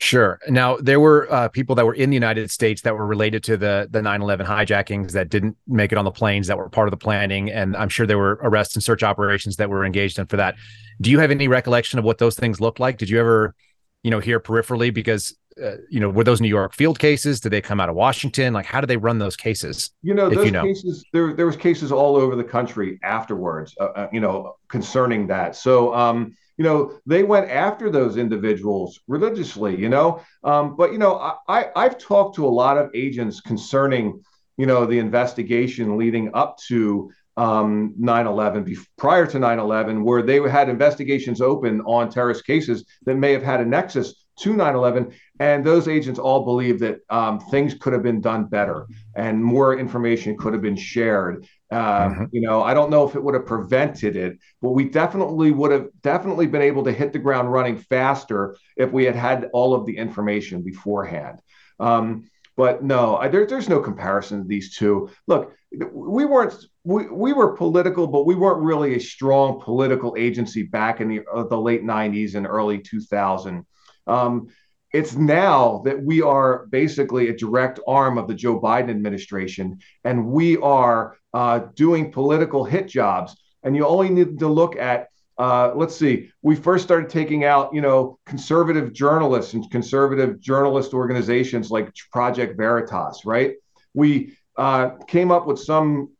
[0.00, 0.40] Sure.
[0.48, 3.58] Now there were uh, people that were in the United States that were related to
[3.58, 6.90] the the 9/11 hijackings that didn't make it on the planes that were part of
[6.90, 10.24] the planning, and I'm sure there were arrest and search operations that were engaged in
[10.26, 10.54] for that.
[11.02, 12.96] Do you have any recollection of what those things looked like?
[12.96, 13.54] Did you ever,
[14.02, 17.38] you know, hear peripherally because uh, you know were those New York field cases?
[17.38, 18.54] Did they come out of Washington?
[18.54, 19.90] Like how do they run those cases?
[20.02, 20.62] You know, those you know?
[20.62, 23.76] cases there there was cases all over the country afterwards.
[23.78, 25.56] Uh, uh you know, concerning that.
[25.56, 25.94] So.
[25.94, 30.20] um you know, they went after those individuals religiously, you know.
[30.44, 31.14] Um, but, you know,
[31.48, 34.22] I, I've talked to a lot of agents concerning,
[34.58, 40.68] you know, the investigation leading up to um, 9/11 prior to 9/11 where they had
[40.68, 45.88] investigations open on terrorist cases that may have had a nexus to 9/11 and those
[45.88, 50.52] agents all believe that um, things could have been done better and more information could
[50.52, 52.24] have been shared uh, mm-hmm.
[52.32, 55.70] You know, I don't know if it would have prevented it, but we definitely would
[55.70, 59.74] have definitely been able to hit the ground running faster if we had had all
[59.74, 61.40] of the information beforehand.
[61.78, 65.10] Um, but no, I, there, there's no comparison to these two.
[65.28, 70.64] Look, we weren't we, we were political, but we weren't really a strong political agency
[70.64, 73.64] back in the uh, the late '90s and early 2000.
[74.08, 74.48] Um,
[74.92, 80.26] it's now that we are basically a direct arm of the Joe Biden administration, and
[80.26, 83.36] we are uh, doing political hit jobs.
[83.62, 87.74] And you only need to look at, uh, let's see, we first started taking out,
[87.74, 93.54] you know, conservative journalists and conservative journalist organizations like Project Veritas, right?
[93.94, 96.10] We uh, came up with some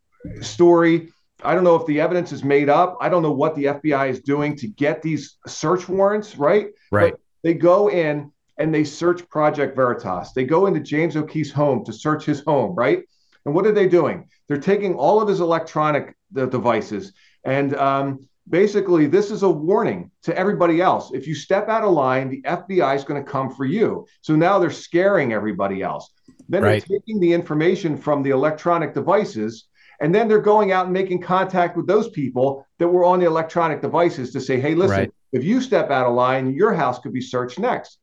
[0.41, 1.13] story.
[1.43, 2.99] I don't know if the evidence is made up.
[3.01, 6.69] I don't know what the FBI is doing to get these search warrants, right?
[6.93, 7.13] Right.
[7.13, 10.33] But they go in and they search Project Veritas.
[10.33, 13.03] They go into James O'Keefe's home to search his home, right?
[13.47, 14.29] And what are they doing?
[14.51, 17.13] They're taking all of his electronic the devices.
[17.45, 21.13] And um, basically, this is a warning to everybody else.
[21.15, 24.09] If you step out of line, the FBI is going to come for you.
[24.23, 26.13] So now they're scaring everybody else.
[26.49, 26.85] Then right.
[26.89, 29.69] they're taking the information from the electronic devices.
[30.01, 33.27] And then they're going out and making contact with those people that were on the
[33.27, 35.15] electronic devices to say, hey, listen, right.
[35.31, 37.99] if you step out of line, your house could be searched next.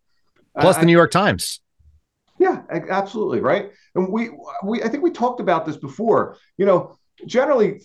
[0.58, 1.60] Plus, uh, the New York Times.
[2.40, 3.72] Yeah, absolutely, right.
[3.98, 4.30] And we
[4.64, 6.38] we I think we talked about this before.
[6.58, 7.82] You know, generally,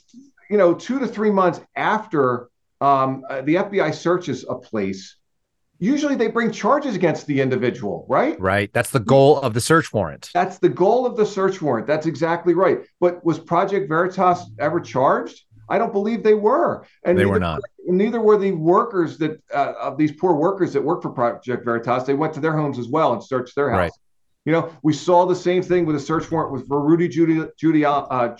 [0.50, 2.48] you know, two to three months after
[2.80, 5.16] um, uh, the FBI searches a place,
[5.78, 8.38] usually they bring charges against the individual, right?
[8.38, 8.70] Right.
[8.72, 10.28] That's the goal of the search warrant.
[10.34, 11.86] That's the goal of the search warrant.
[11.86, 12.80] That's exactly right.
[13.00, 15.42] But was Project Veritas ever charged?
[15.68, 16.84] I don't believe they were.
[17.04, 17.60] And they neither, were not.
[17.86, 22.04] Neither were the workers that uh, of these poor workers that work for Project Veritas.
[22.04, 23.78] They went to their homes as well and searched their house.
[23.78, 23.92] Right.
[24.44, 27.50] You know, we saw the same thing with a search warrant with for Rudy Giuliani.
[27.56, 28.34] Judy, uh,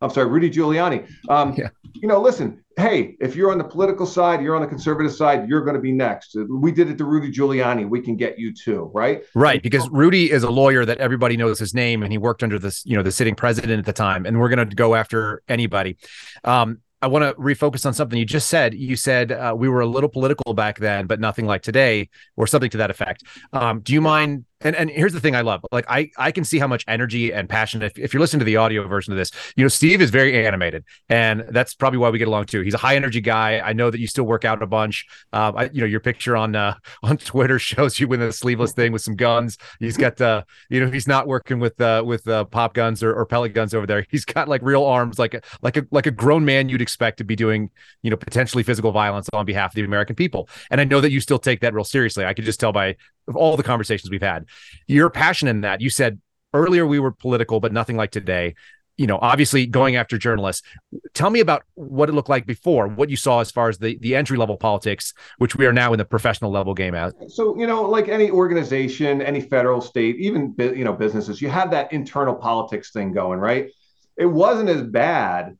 [0.00, 1.08] I'm sorry, Rudy Giuliani.
[1.28, 1.70] Um, yeah.
[1.94, 5.48] You know, listen, hey, if you're on the political side, you're on the conservative side,
[5.48, 6.36] you're going to be next.
[6.48, 7.88] We did it to Rudy Giuliani.
[7.88, 9.24] We can get you too, right?
[9.34, 12.60] Right, because Rudy is a lawyer that everybody knows his name, and he worked under
[12.60, 14.26] this, you know, the sitting president at the time.
[14.26, 15.96] And we're going to go after anybody.
[16.44, 18.74] Um, I want to refocus on something you just said.
[18.74, 22.46] You said uh, we were a little political back then, but nothing like today, or
[22.46, 23.24] something to that effect.
[23.52, 25.64] Um, do you mind and and here's the thing I love.
[25.70, 27.82] Like I I can see how much energy and passion.
[27.82, 30.44] If, if you're listening to the audio version of this, you know Steve is very
[30.46, 32.62] animated, and that's probably why we get along too.
[32.62, 33.60] He's a high energy guy.
[33.60, 35.06] I know that you still work out a bunch.
[35.32, 38.72] Um, I, you know your picture on uh, on Twitter shows you with a sleeveless
[38.72, 39.58] thing with some guns.
[39.78, 43.14] He's got uh, you know he's not working with uh, with uh, pop guns or,
[43.14, 44.06] or pellet guns over there.
[44.10, 47.18] He's got like real arms, like a like a like a grown man you'd expect
[47.18, 47.70] to be doing
[48.02, 50.48] you know potentially physical violence on behalf of the American people.
[50.70, 52.24] And I know that you still take that real seriously.
[52.24, 52.96] I could just tell by
[53.34, 54.46] all the conversations we've had.
[54.86, 55.80] Your passion in that.
[55.80, 56.20] You said
[56.54, 58.54] earlier we were political, but nothing like today.
[58.96, 60.66] You know, obviously going after journalists.
[61.14, 63.96] Tell me about what it looked like before, what you saw as far as the,
[64.00, 67.14] the entry level politics, which we are now in the professional level game at.
[67.28, 71.70] So, you know, like any organization, any federal, state, even, you know, businesses, you have
[71.70, 73.70] that internal politics thing going, right?
[74.16, 75.56] It wasn't as bad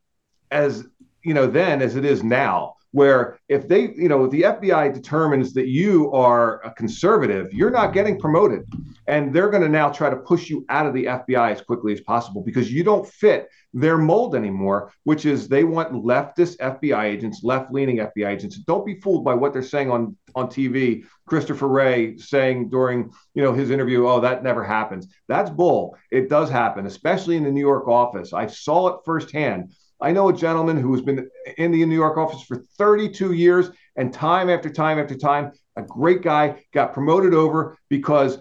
[0.51, 0.85] as,
[1.23, 5.53] you know, then as it is now where if they, you know, the FBI determines
[5.53, 8.65] that you are a conservative, you're not getting promoted.
[9.07, 11.93] And they're going to now try to push you out of the FBI as quickly
[11.93, 17.03] as possible because you don't fit their mold anymore, which is they want leftist FBI
[17.03, 18.57] agents, left leaning FBI agents.
[18.57, 21.03] Don't be fooled by what they're saying on, on TV.
[21.27, 25.07] Christopher Wray saying during you know his interview, oh, that never happens.
[25.27, 25.95] That's bull.
[26.09, 28.33] It does happen, especially in the New York office.
[28.33, 32.17] I saw it firsthand I know a gentleman who has been in the New York
[32.17, 37.33] office for 32 years, and time after time after time, a great guy got promoted
[37.33, 38.37] over because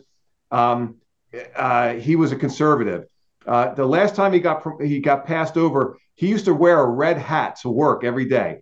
[0.51, 0.97] um,
[1.57, 3.07] uh, he was a conservative.
[3.47, 6.87] Uh, the last time he got he got passed over, he used to wear a
[6.87, 8.61] red hat to work every day.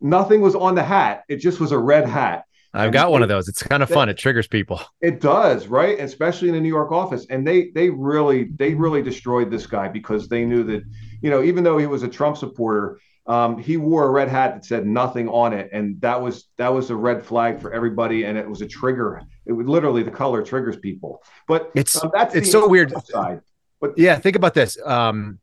[0.00, 2.44] Nothing was on the hat; it just was a red hat.
[2.72, 3.48] I've got one of those.
[3.48, 4.08] It's kind of fun.
[4.08, 4.80] It triggers people.
[5.00, 5.98] It does, right?
[5.98, 7.26] Especially in the New York office.
[7.28, 10.82] And they they really they really destroyed this guy because they knew that,
[11.20, 14.54] you know, even though he was a Trump supporter, um, he wore a red hat
[14.54, 18.24] that said nothing on it, and that was that was a red flag for everybody,
[18.24, 19.22] and it was a trigger.
[19.46, 21.22] It would literally the color triggers people.
[21.46, 22.92] But it's um, that's it's so weird.
[23.06, 23.40] Side.
[23.80, 24.78] But yeah, think about this.
[24.84, 25.38] Um,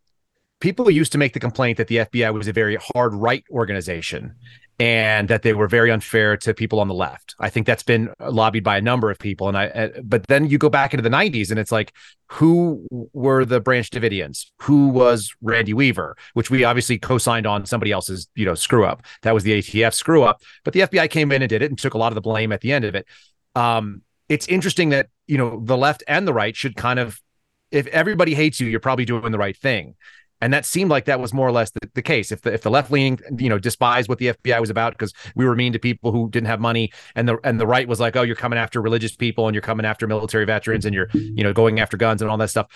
[0.60, 4.36] people used to make the complaint that the FBI was a very hard right organization
[4.80, 7.34] and that they were very unfair to people on the left.
[7.40, 9.48] I think that's been lobbied by a number of people.
[9.48, 11.94] And I, uh, but then you go back into the 90s and it's like,
[12.28, 14.46] who were the Branch Davidians?
[14.62, 16.16] Who was Randy Weaver?
[16.34, 19.02] Which we obviously co signed on somebody else's, you know, screw up.
[19.24, 20.44] That was the ATF screw up.
[20.64, 22.52] But the FBI came in and did it and took a lot of the blame
[22.52, 23.08] at the end of it.
[23.56, 27.20] Um, it's interesting that, you know, the left and the right should kind of,
[27.72, 29.96] if everybody hates you, you're probably doing the right thing.
[30.42, 32.32] And that seemed like that was more or less the, the case.
[32.32, 35.14] If the if the left leaning, you know, despised what the FBI was about because
[35.36, 38.00] we were mean to people who didn't have money, and the and the right was
[38.00, 41.10] like, oh, you're coming after religious people and you're coming after military veterans and you're
[41.14, 42.68] you know going after guns and all that stuff.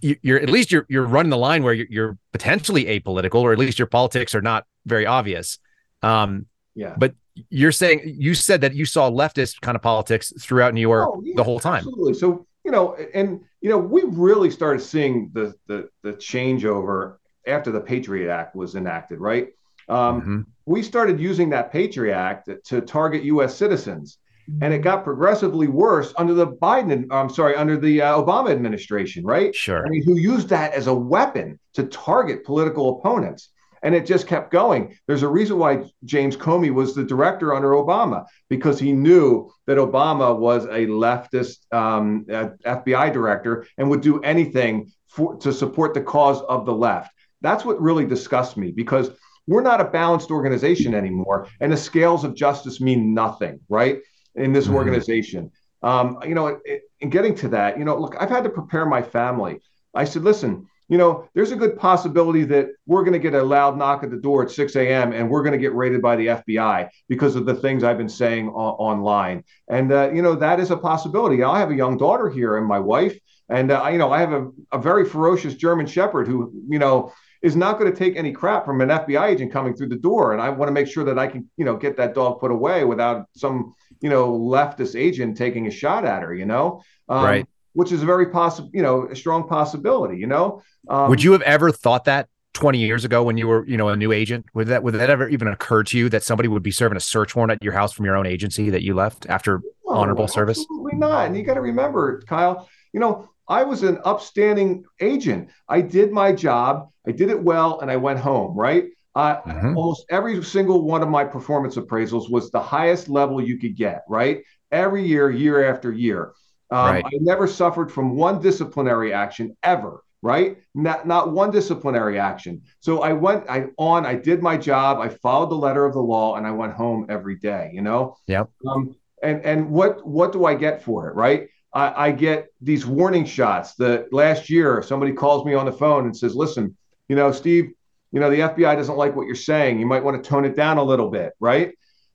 [0.00, 3.52] You, are at least you're you're running the line where you're, you're, potentially apolitical, or
[3.52, 5.58] at least your politics are not very obvious.
[6.02, 6.94] Um, yeah.
[6.96, 7.14] But
[7.50, 11.22] you're saying you said that you saw leftist kind of politics throughout New York oh,
[11.24, 11.78] yeah, the whole time.
[11.78, 12.14] Absolutely.
[12.14, 17.70] So you know, and you know, we really started seeing the the the changeover after
[17.70, 19.48] the Patriot Act was enacted, right?
[19.88, 20.40] Um, mm-hmm.
[20.66, 23.56] We started using that Patriot Act to target U.S.
[23.56, 24.18] citizens,
[24.60, 27.06] and it got progressively worse under the Biden.
[27.12, 29.54] I'm sorry, under the uh, Obama administration, right?
[29.54, 29.86] Sure.
[29.86, 33.50] I mean, who used that as a weapon to target political opponents
[33.82, 34.96] and it just kept going.
[35.06, 39.78] There's a reason why James Comey was the director under Obama because he knew that
[39.78, 46.00] Obama was a leftist um, FBI director and would do anything for, to support the
[46.00, 47.10] cause of the left.
[47.40, 49.10] That's what really disgusts me because
[49.46, 53.98] we're not a balanced organization anymore, and the scales of justice mean nothing, right?
[54.36, 54.76] In this mm-hmm.
[54.76, 55.50] organization.
[55.82, 56.60] Um, you know,
[57.00, 59.60] in getting to that, you know, look, I've had to prepare my family.
[59.94, 63.42] I said, listen, you know, there's a good possibility that we're going to get a
[63.42, 65.14] loud knock at the door at 6 a.m.
[65.14, 68.10] and we're going to get raided by the FBI because of the things I've been
[68.10, 69.42] saying o- online.
[69.68, 71.42] And, uh, you know, that is a possibility.
[71.42, 73.18] I have a young daughter here and my wife.
[73.48, 77.10] And, uh, you know, I have a, a very ferocious German Shepherd who, you know,
[77.40, 80.34] is not going to take any crap from an FBI agent coming through the door.
[80.34, 82.50] And I want to make sure that I can, you know, get that dog put
[82.50, 86.82] away without some, you know, leftist agent taking a shot at her, you know?
[87.08, 90.18] Um, right which is a very possible, you know, a strong possibility.
[90.18, 93.66] You know, um, would you have ever thought that 20 years ago when you were,
[93.66, 94.46] you know, a new agent?
[94.54, 97.00] Would that would that ever even occur to you that somebody would be serving a
[97.00, 100.28] search warrant at your house from your own agency that you left after no, honorable
[100.28, 100.58] service?
[100.58, 101.26] Absolutely not.
[101.26, 105.50] And you got to remember, Kyle, you know, I was an upstanding agent.
[105.68, 108.56] I did my job, I did it well, and I went home.
[108.56, 108.84] Right.
[109.14, 109.76] Uh, mm-hmm.
[109.76, 114.04] Almost every single one of my performance appraisals was the highest level you could get.
[114.08, 114.42] Right.
[114.70, 116.32] Every year, year after year.
[116.72, 117.04] Um, right.
[117.04, 120.56] I never suffered from one disciplinary action ever, right?
[120.74, 122.62] Not not one disciplinary action.
[122.80, 126.00] So I went I on, I did my job, I followed the letter of the
[126.00, 128.16] law, and I went home every day, you know?
[128.26, 128.48] Yep.
[128.66, 131.48] Um, and and what what do I get for it, right?
[131.74, 133.74] I, I get these warning shots.
[133.74, 136.74] The last year, somebody calls me on the phone and says, listen,
[137.08, 137.70] you know, Steve,
[138.12, 139.78] you know, the FBI doesn't like what you're saying.
[139.78, 141.72] You might want to tone it down a little bit, right?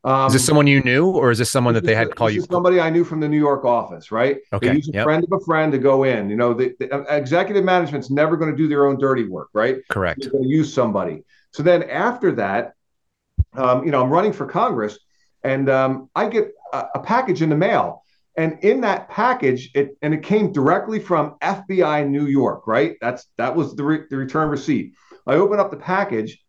[0.07, 2.41] Um, is this someone you knew, or is this someone that they had call you?
[2.41, 4.37] Somebody I knew from the New York office, right?
[4.53, 4.69] Okay.
[4.69, 5.03] They use a yep.
[5.03, 6.29] friend of a friend to go in.
[6.29, 9.49] You know, the, the uh, executive management's never going to do their own dirty work,
[9.51, 9.79] right?
[9.89, 10.21] Correct.
[10.21, 11.23] They're going to use somebody.
[11.51, 12.71] So then after that,
[13.57, 14.97] um, you know, I'm running for Congress,
[15.43, 18.03] and um, I get a, a package in the mail.
[18.37, 22.95] And in that package, it and it came directly from FBI New York, right?
[23.01, 24.93] That's that was the, re, the return receipt.
[25.25, 26.41] I open up the package,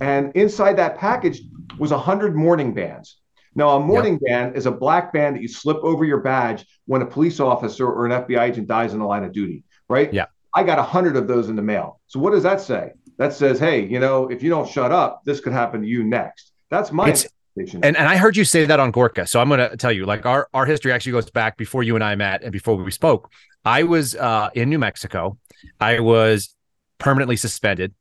[0.00, 1.42] and inside that package
[1.78, 3.18] was 100 mourning bands.
[3.54, 4.30] Now, a mourning yep.
[4.30, 7.86] band is a black band that you slip over your badge when a police officer
[7.86, 10.12] or an FBI agent dies in the line of duty, right?
[10.12, 10.26] Yeah.
[10.54, 12.00] I got 100 of those in the mail.
[12.06, 12.92] So, what does that say?
[13.16, 16.04] That says, hey, you know, if you don't shut up, this could happen to you
[16.04, 16.52] next.
[16.70, 19.26] That's my it's, and, and I heard you say that on Gorka.
[19.26, 21.96] So I'm going to tell you, like our, our history actually goes back before you
[21.96, 23.32] and I met and before we spoke.
[23.64, 25.38] I was uh, in New Mexico.
[25.80, 26.54] I was
[26.98, 27.94] permanently suspended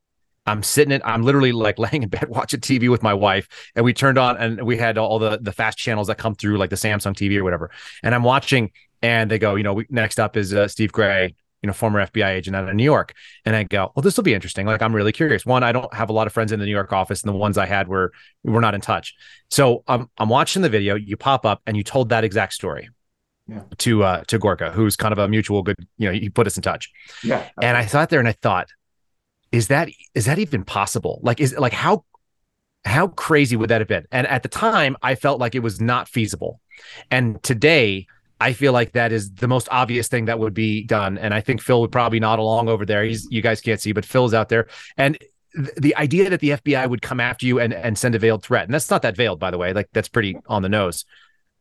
[0.48, 3.86] I'm sitting in, I'm literally like laying in bed watching TV with my wife, and
[3.86, 6.70] we turned on and we had all the the fast channels that come through, like
[6.70, 7.70] the Samsung TV or whatever.
[8.02, 8.72] And I'm watching,
[9.02, 12.06] and they go, you know, we, next up is uh, Steve Gray, you know, former
[12.06, 13.14] FBI agent out of New York.
[13.46, 14.66] And I go, well, this will be interesting.
[14.66, 15.46] Like, I'm really curious.
[15.46, 17.38] One, I don't have a lot of friends in the New York office, and the
[17.38, 19.14] ones I had were were not in touch.
[19.50, 20.96] So um, I'm watching the video.
[20.96, 22.90] You pop up, and you told that exact story.
[23.50, 23.62] Yeah.
[23.78, 26.58] To uh to Gorka, who's kind of a mutual good, you know, he put us
[26.58, 26.92] in touch.
[27.24, 27.48] Yeah.
[27.62, 28.68] And I sat there and I thought,
[29.52, 31.20] is that is that even possible?
[31.24, 32.04] Like is like how
[32.86, 34.06] how crazy would that have been?
[34.12, 36.62] And at the time, I felt like it was not feasible.
[37.12, 38.08] And today,
[38.40, 41.18] I feel like that is the most obvious thing that would be done.
[41.18, 43.04] And I think Phil would probably nod along over there.
[43.04, 44.68] He's you guys can't see, but Phil's out there.
[44.96, 45.18] And
[45.56, 48.44] th- the idea that the FBI would come after you and, and send a veiled
[48.44, 49.74] threat, and that's not that veiled, by the way.
[49.74, 51.06] Like that's pretty on the nose.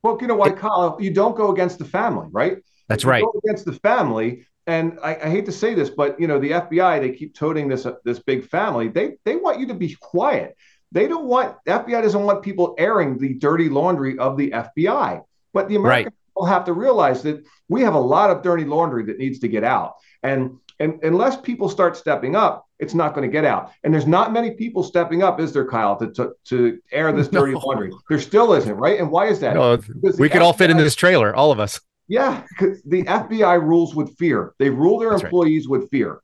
[0.02, 0.96] Well, you know why, Kyle?
[1.00, 2.58] You don't go against the family, right?
[2.88, 3.24] That's right.
[3.42, 7.00] against the family, and I, I, hate to say this, but you know the FBI
[7.00, 8.88] they keep toting this uh, this big family.
[8.88, 10.56] They they want you to be quiet.
[10.92, 15.22] They don't want FBI doesn't want people airing the dirty laundry of the FBI.
[15.52, 16.14] But the American right.
[16.28, 19.48] people have to realize that we have a lot of dirty laundry that needs to
[19.48, 19.94] get out.
[20.22, 23.72] And and unless people start stepping up, it's not going to get out.
[23.82, 27.28] And there's not many people stepping up, is there, Kyle, to to, to air this
[27.38, 27.60] dirty no.
[27.60, 27.92] laundry?
[28.08, 28.98] There still isn't, right?
[28.98, 29.54] And why is that?
[29.54, 29.78] No,
[30.18, 31.80] we could FBI, all fit in this trailer, all of us.
[32.08, 34.54] Yeah, because the FBI rules with fear.
[34.58, 35.80] They rule their That's employees right.
[35.80, 36.20] with fear.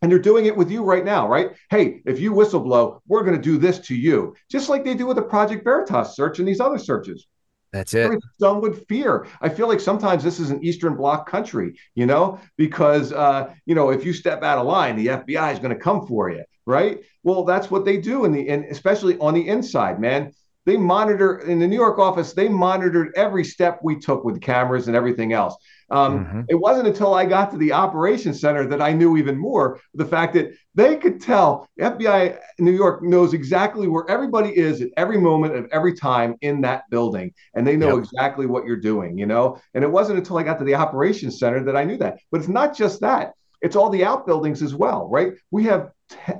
[0.00, 1.50] And they're doing it with you right now, right?
[1.70, 5.06] Hey, if you whistleblow, we're going to do this to you, just like they do
[5.06, 7.26] with the Project Veritas search and these other searches.
[7.72, 8.10] That's it.
[8.10, 9.26] It's done with fear.
[9.40, 13.74] I feel like sometimes this is an Eastern Bloc country, you know, because uh, you
[13.74, 16.44] know if you step out of line, the FBI is going to come for you,
[16.66, 17.00] right?
[17.22, 20.32] Well, that's what they do in the and especially on the inside, man
[20.64, 22.32] they monitor in the New York office.
[22.32, 25.56] They monitored every step we took with cameras and everything else.
[25.90, 26.40] Um, mm-hmm.
[26.48, 30.06] It wasn't until I got to the operations center that I knew even more the
[30.06, 35.18] fact that they could tell FBI New York knows exactly where everybody is at every
[35.18, 38.04] moment of every time in that building, and they know yep.
[38.04, 39.18] exactly what you're doing.
[39.18, 41.98] You know, and it wasn't until I got to the operations center that I knew
[41.98, 42.20] that.
[42.30, 45.32] But it's not just that; it's all the outbuildings as well, right?
[45.50, 45.90] We have,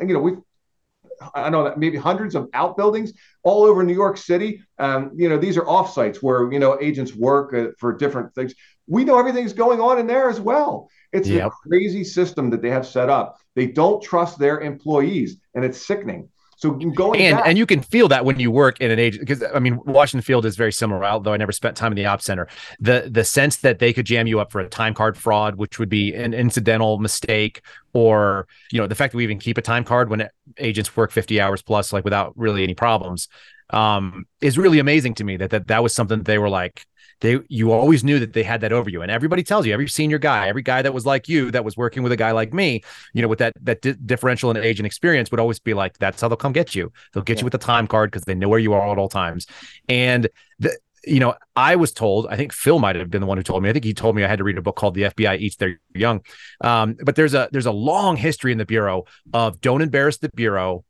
[0.00, 0.32] you know, we
[1.34, 3.12] I don't know, maybe hundreds of outbuildings
[3.42, 4.62] all over New York City.
[4.78, 8.54] Um, you know, these are offsites where, you know, agents work uh, for different things.
[8.86, 10.88] We know everything's going on in there as well.
[11.12, 11.48] It's yep.
[11.48, 13.38] a crazy system that they have set up.
[13.54, 16.28] They don't trust their employees, and it's sickening.
[16.62, 19.26] So going and back, and you can feel that when you work in an agent
[19.26, 21.04] because I mean Washington Field is very similar.
[21.04, 22.46] Although I never spent time in the ops center,
[22.78, 25.80] the the sense that they could jam you up for a time card fraud, which
[25.80, 27.62] would be an incidental mistake,
[27.94, 31.10] or you know the fact that we even keep a time card when agents work
[31.10, 33.26] fifty hours plus, like without really any problems,
[33.70, 35.36] um, is really amazing to me.
[35.36, 36.86] That that that was something that they were like,
[37.22, 39.88] they you always knew that they had that over you and everybody tells you every
[39.88, 42.52] senior guy every guy that was like you that was working with a guy like
[42.52, 42.82] me
[43.14, 45.96] you know with that that di- differential in age and experience would always be like
[45.98, 47.40] that's how they'll come get you they'll get yeah.
[47.40, 49.46] you with the time card because they know where you are at all times
[49.88, 53.36] and the you know, I was told, I think Phil might have been the one
[53.36, 53.68] who told me.
[53.68, 55.56] I think he told me I had to read a book called The FBI Eats
[55.56, 56.22] Their Young.
[56.60, 60.30] Um, but there's a there's a long history in the Bureau of don't embarrass the
[60.34, 60.84] Bureau,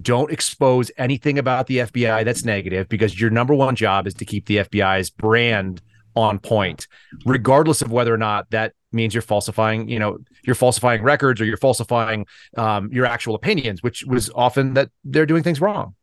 [0.00, 4.24] don't expose anything about the FBI that's negative because your number one job is to
[4.24, 5.82] keep the FBI's brand
[6.14, 6.86] on point,
[7.24, 11.44] regardless of whether or not that means you're falsifying, you know, you're falsifying records or
[11.44, 12.26] you're falsifying
[12.56, 15.94] um, your actual opinions, which was often that they're doing things wrong.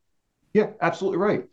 [0.53, 1.45] Yeah, absolutely right.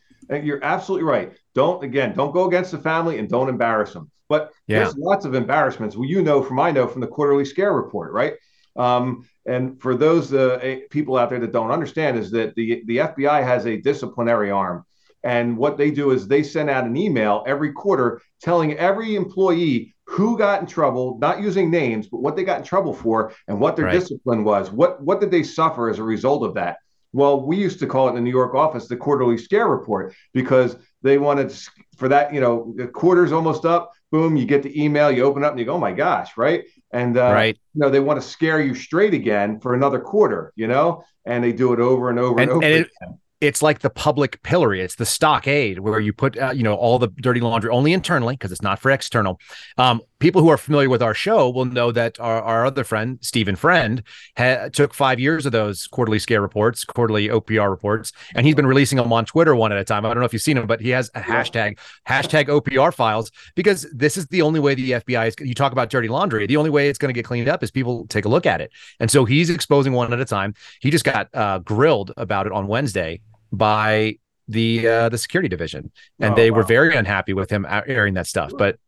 [0.43, 1.33] You're absolutely right.
[1.55, 4.11] Don't again, don't go against the family and don't embarrass them.
[4.29, 4.81] But yeah.
[4.81, 5.97] there's lots of embarrassments.
[5.97, 8.35] Well, you know from I know from the quarterly scare report, right?
[8.75, 12.99] Um, and for those uh, people out there that don't understand, is that the the
[12.99, 14.85] FBI has a disciplinary arm,
[15.23, 19.95] and what they do is they send out an email every quarter telling every employee
[20.07, 23.61] who got in trouble, not using names, but what they got in trouble for and
[23.61, 23.93] what their right.
[23.93, 24.71] discipline was.
[24.71, 26.79] What what did they suffer as a result of that?
[27.13, 30.15] Well, we used to call it in the New York office the quarterly scare report
[30.35, 31.57] because they wanted
[31.97, 33.93] for that, you know, the quarter's almost up.
[34.13, 36.65] Boom, you get the email, you open up and you go, oh my gosh, right?
[36.97, 37.59] And uh, right.
[37.75, 41.45] you know, they want to scare you straight again for another quarter, you know, and
[41.45, 42.65] they do it over and over and, and over.
[42.65, 44.81] And it, again it's like the public pillory.
[44.81, 48.35] It's the stockade where you put, uh, you know, all the dirty laundry only internally
[48.35, 49.39] because it's not for external.
[49.77, 53.19] Um, people who are familiar with our show will know that our, our other friend,
[53.21, 54.03] Stephen Friend,
[54.37, 58.67] ha- took five years of those quarterly scare reports, quarterly OPR reports, and he's been
[58.67, 60.05] releasing them on Twitter one at a time.
[60.05, 63.31] I don't know if you've seen him, but he has a hashtag, hashtag OPR files
[63.55, 65.35] because this is the only way the FBI is.
[65.41, 66.47] You talk about dirty laundry.
[66.47, 68.61] The only way it's going to get cleaned up is people take a look at
[68.61, 68.73] it.
[69.01, 70.55] And so he's exposing one at a time.
[70.81, 73.21] He just got uh, grilled about it on Wednesday
[73.53, 75.91] by the uh, the security division,
[76.21, 76.59] and oh, they wow.
[76.59, 78.53] were very unhappy with him airing that stuff.
[78.57, 78.79] But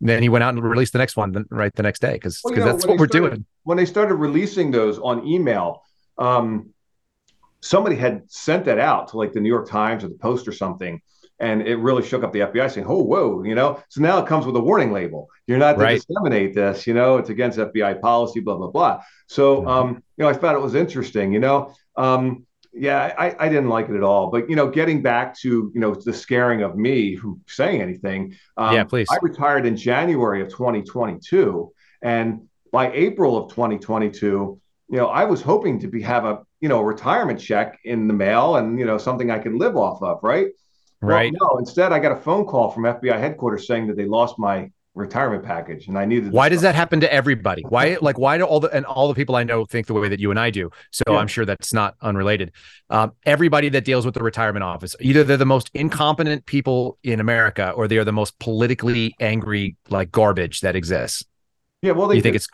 [0.00, 2.54] then he went out and released the next one right the next day because well,
[2.54, 3.46] that's what we're started, doing.
[3.64, 5.82] When they started releasing those on email,
[6.18, 6.70] um,
[7.60, 10.52] somebody had sent that out to like the New York Times or the Post or
[10.52, 11.00] something,
[11.38, 13.82] and it really shook up the FBI, saying, "Oh, whoa," you know.
[13.88, 15.28] So now it comes with a warning label.
[15.46, 16.00] You're not to right.
[16.00, 17.18] disseminate this, you know.
[17.18, 19.02] It's against FBI policy, blah blah blah.
[19.26, 19.68] So, mm-hmm.
[19.68, 21.74] um, you know, I found it was interesting, you know.
[21.96, 24.30] Um, yeah, I, I didn't like it at all.
[24.30, 28.36] But you know, getting back to you know the scaring of me from saying anything.
[28.56, 29.08] Um, yeah, please.
[29.10, 35.42] I retired in January of 2022, and by April of 2022, you know, I was
[35.42, 38.98] hoping to be have a you know retirement check in the mail and you know
[38.98, 40.48] something I can live off of, right?
[41.00, 41.32] Right.
[41.40, 44.38] Well, no, instead I got a phone call from FBI headquarters saying that they lost
[44.38, 47.62] my retirement package and I needed Why does that happen to everybody?
[47.62, 50.08] Why like why do all the and all the people I know think the way
[50.08, 50.70] that you and I do?
[50.90, 51.16] So yeah.
[51.16, 52.52] I'm sure that's not unrelated.
[52.90, 57.20] Um, everybody that deals with the retirement office, either they're the most incompetent people in
[57.20, 61.24] America or they are the most politically angry like garbage that exists.
[61.82, 62.48] Yeah, well, they you think it's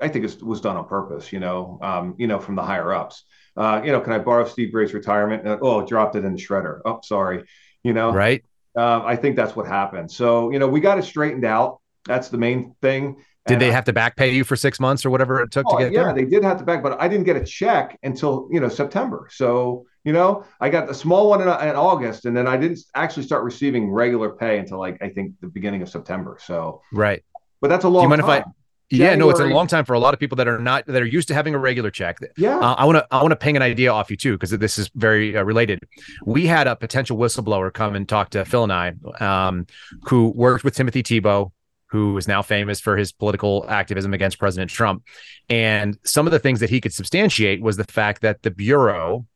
[0.00, 2.92] I think it was done on purpose, you know, um, you know, from the higher
[2.92, 3.24] ups.
[3.56, 5.46] Uh, you know, can I borrow Steve gray's retirement?
[5.46, 6.80] Uh, oh, dropped it in the shredder.
[6.84, 7.44] Oh, sorry.
[7.82, 8.44] You know, right.
[8.76, 10.10] Uh, I think that's what happened.
[10.10, 11.79] So, you know, we got it straightened out.
[12.06, 13.16] That's the main thing.
[13.46, 15.64] Did and they have to back pay you for six months or whatever it took
[15.68, 16.14] oh, to get yeah, there?
[16.14, 19.28] they did have to back, but I didn't get a check until you know September.
[19.30, 22.80] So you know, I got the small one in, in, August, and then I didn't
[22.94, 26.38] actually start receiving regular pay until like I think the beginning of September.
[26.42, 27.22] So right,
[27.60, 28.02] but that's a long.
[28.02, 28.40] Do you mind time.
[28.40, 28.50] if I?
[28.90, 29.12] January.
[29.12, 31.00] Yeah, no, it's a long time for a lot of people that are not that
[31.00, 32.18] are used to having a regular check.
[32.36, 34.50] Yeah, uh, I want to I want to ping an idea off you too because
[34.50, 35.78] this is very uh, related.
[36.26, 39.66] We had a potential whistleblower come and talk to Phil and I, um,
[40.08, 41.52] who worked with Timothy Thibault,
[41.90, 45.04] who is now famous for his political activism against President Trump,
[45.48, 49.26] and some of the things that he could substantiate was the fact that the bureau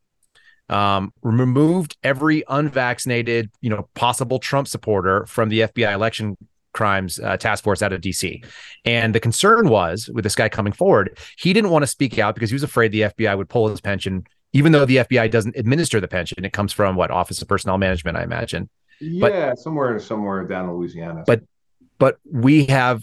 [0.68, 6.36] um, removed every unvaccinated, you know, possible Trump supporter from the FBI election
[6.72, 8.44] crimes uh, task force out of DC.
[8.84, 12.34] And the concern was with this guy coming forward, he didn't want to speak out
[12.34, 15.56] because he was afraid the FBI would pull his pension, even though the FBI doesn't
[15.56, 16.44] administer the pension.
[16.44, 18.68] It comes from what Office of Personnel Management, I imagine.
[19.00, 21.24] Yeah, but, somewhere somewhere down in Louisiana.
[21.26, 21.42] But
[22.04, 23.02] but we have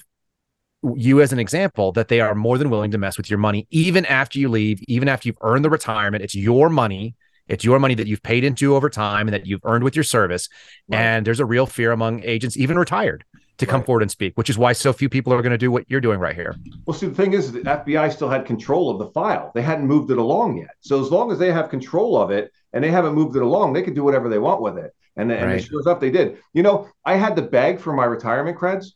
[0.95, 3.66] you as an example that they are more than willing to mess with your money
[3.72, 6.24] even after you leave, even after you've earned the retirement.
[6.24, 7.16] It's your money.
[7.47, 10.04] It's your money that you've paid into over time and that you've earned with your
[10.04, 10.49] service.
[10.88, 10.99] Right.
[10.99, 13.26] And there's a real fear among agents, even retired,
[13.58, 13.86] to come right.
[13.86, 16.02] forward and speak, which is why so few people are going to do what you're
[16.02, 16.56] doing right here.
[16.86, 19.52] Well, see, the thing is, the FBI still had control of the file.
[19.54, 20.72] They hadn't moved it along yet.
[20.80, 23.74] So as long as they have control of it and they haven't moved it along,
[23.74, 24.93] they can do whatever they want with it.
[25.18, 25.60] And, and right.
[25.60, 26.39] it shows up they did.
[26.54, 28.88] You know, I had the bag for my retirement creds.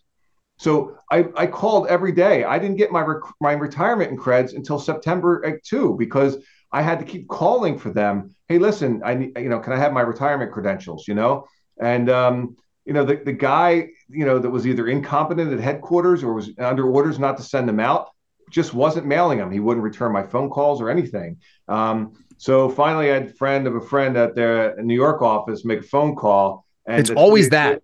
[0.58, 2.45] So I, I called every day.
[2.45, 6.38] I didn't get my rec- my retirement and creds until September 2 because
[6.72, 8.34] I had to keep calling for them.
[8.47, 11.08] Hey, listen, I need, you know, can I have my retirement credentials?
[11.08, 11.45] You know,
[11.80, 16.23] and um, you know, the, the guy, you know, that was either incompetent at headquarters
[16.23, 18.09] or was under orders not to send them out,
[18.49, 19.51] just wasn't mailing them.
[19.51, 21.38] He wouldn't return my phone calls or anything.
[21.67, 25.65] Um, so finally, I had a friend of a friend at their New York office
[25.65, 26.65] make a phone call.
[26.86, 27.81] And it's always that.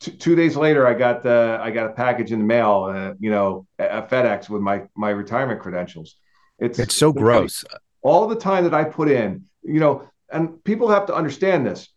[0.00, 3.14] Two, two, days later, I got the I got a package in the mail, uh,
[3.18, 6.16] you know, a FedEx with my my retirement credentials.
[6.58, 7.64] It's it's so gross.
[8.02, 11.88] All the time that I put in, you know, and people have to understand this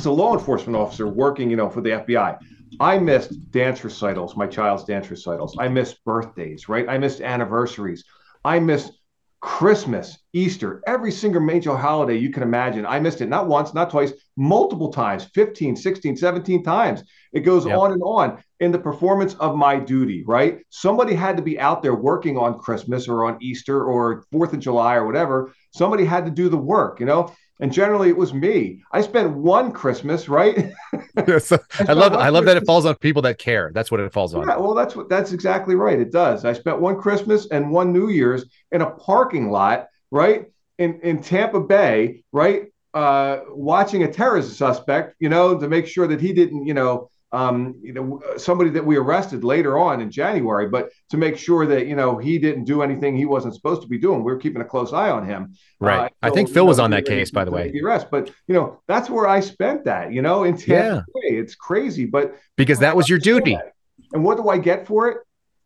[0.00, 2.38] as a law enforcement officer working, you know, for the FBI,
[2.80, 5.56] I missed dance recitals, my child's dance recitals.
[5.58, 6.88] I missed birthdays, right?
[6.88, 8.04] I missed anniversaries.
[8.42, 8.92] I missed
[9.40, 12.86] Christmas, Easter, every single major holiday you can imagine.
[12.86, 17.02] I missed it not once, not twice, multiple times 15, 16, 17 times.
[17.32, 17.76] It goes yep.
[17.76, 20.60] on and on in the performance of my duty, right?
[20.70, 24.60] Somebody had to be out there working on Christmas or on Easter or 4th of
[24.60, 25.52] July or whatever.
[25.72, 27.34] Somebody had to do the work, you know?
[27.60, 28.82] And generally it was me.
[28.92, 30.72] I spent one Christmas, right?
[31.28, 31.52] yes,
[31.88, 33.70] I, love I love that it falls on people that care.
[33.74, 34.46] That's what it falls on.
[34.48, 35.98] Yeah, well, that's what that's exactly right.
[35.98, 36.44] It does.
[36.44, 40.46] I spent one Christmas and one New Year's in a parking lot, right
[40.78, 46.08] in in Tampa Bay, right, uh, watching a terrorist suspect, you know, to make sure
[46.08, 50.10] that he didn't, you know, um, you know, somebody that we arrested later on in
[50.10, 53.82] January, but to make sure that you know he didn't do anything he wasn't supposed
[53.82, 54.24] to be doing.
[54.24, 55.54] We are keeping a close eye on him.
[55.78, 56.06] Right.
[56.06, 57.72] Uh, I think Phil know, was on that case, by the way.
[57.82, 60.12] Arrest, but you know that's where I spent that.
[60.12, 61.40] You know, in Tampa yeah.
[61.40, 63.54] It's crazy, but because that was your duty.
[63.54, 63.74] That.
[64.12, 65.18] And what do I get for it?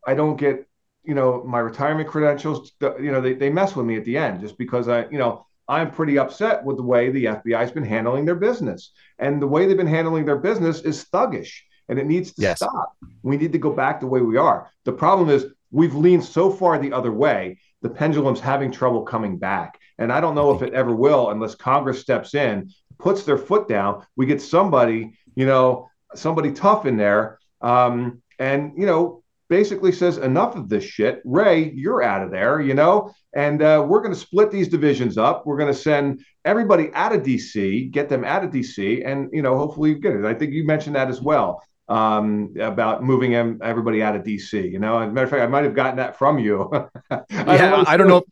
[0.06, 0.66] I don't get
[1.02, 2.72] you know my retirement credentials.
[2.82, 5.46] You know, they they mess with me at the end just because I you know
[5.68, 8.90] I'm pretty upset with the way the FBI has been handling their business.
[9.18, 11.52] And the way they've been handling their business is thuggish
[11.88, 12.58] and it needs to yes.
[12.58, 12.96] stop.
[13.22, 14.70] We need to go back the way we are.
[14.84, 19.38] The problem is we've leaned so far the other way, the pendulum's having trouble coming
[19.38, 19.78] back.
[19.98, 23.68] And I don't know if it ever will unless Congress steps in, puts their foot
[23.68, 24.04] down.
[24.16, 27.38] We get somebody, you know, somebody tough in there.
[27.60, 31.20] Um, and, you know, basically says enough of this shit.
[31.24, 35.18] Wray, you're out of there, you know, and uh, we're going to split these divisions
[35.18, 35.46] up.
[35.46, 39.42] We're going to send everybody out of DC, get them out of DC, and you
[39.42, 40.24] know, hopefully you get it.
[40.24, 44.70] I think you mentioned that as well um, about moving everybody out of DC.
[44.70, 46.70] You know, as a matter of fact, I might have gotten that from you.
[47.10, 48.22] I yeah, don't I don't know.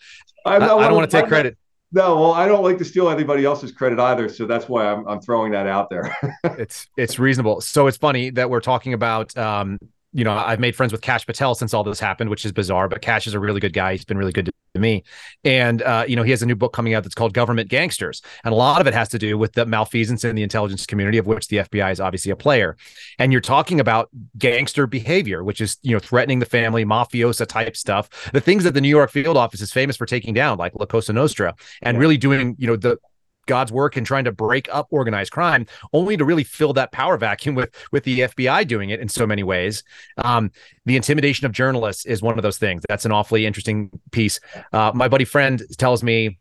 [0.44, 1.56] I, don't, I don't want to take credit.
[1.94, 5.06] No, well, I don't like to steal anybody else's credit either, so that's why I'm,
[5.06, 6.16] I'm throwing that out there.
[6.44, 7.60] it's it's reasonable.
[7.60, 9.78] So it's funny that we're talking about um,
[10.12, 12.88] you know, I've made friends with Kash Patel since all this happened, which is bizarre,
[12.88, 13.92] but Kash is a really good guy.
[13.92, 15.04] He's been really good to me.
[15.44, 18.22] And, uh, you know, he has a new book coming out that's called Government Gangsters.
[18.44, 21.18] And a lot of it has to do with the malfeasance in the intelligence community,
[21.18, 22.76] of which the FBI is obviously a player.
[23.18, 27.76] And you're talking about gangster behavior, which is, you know, threatening the family, mafiosa type
[27.76, 30.74] stuff, the things that the New York field office is famous for taking down, like
[30.74, 32.98] La Cosa Nostra, and really doing, you know, the
[33.46, 37.16] God's work in trying to break up organized crime, only to really fill that power
[37.16, 39.82] vacuum with with the FBI doing it in so many ways.
[40.18, 40.50] Um,
[40.84, 42.82] the intimidation of journalists is one of those things.
[42.88, 44.40] That's an awfully interesting piece.
[44.72, 46.38] Uh, my buddy friend tells me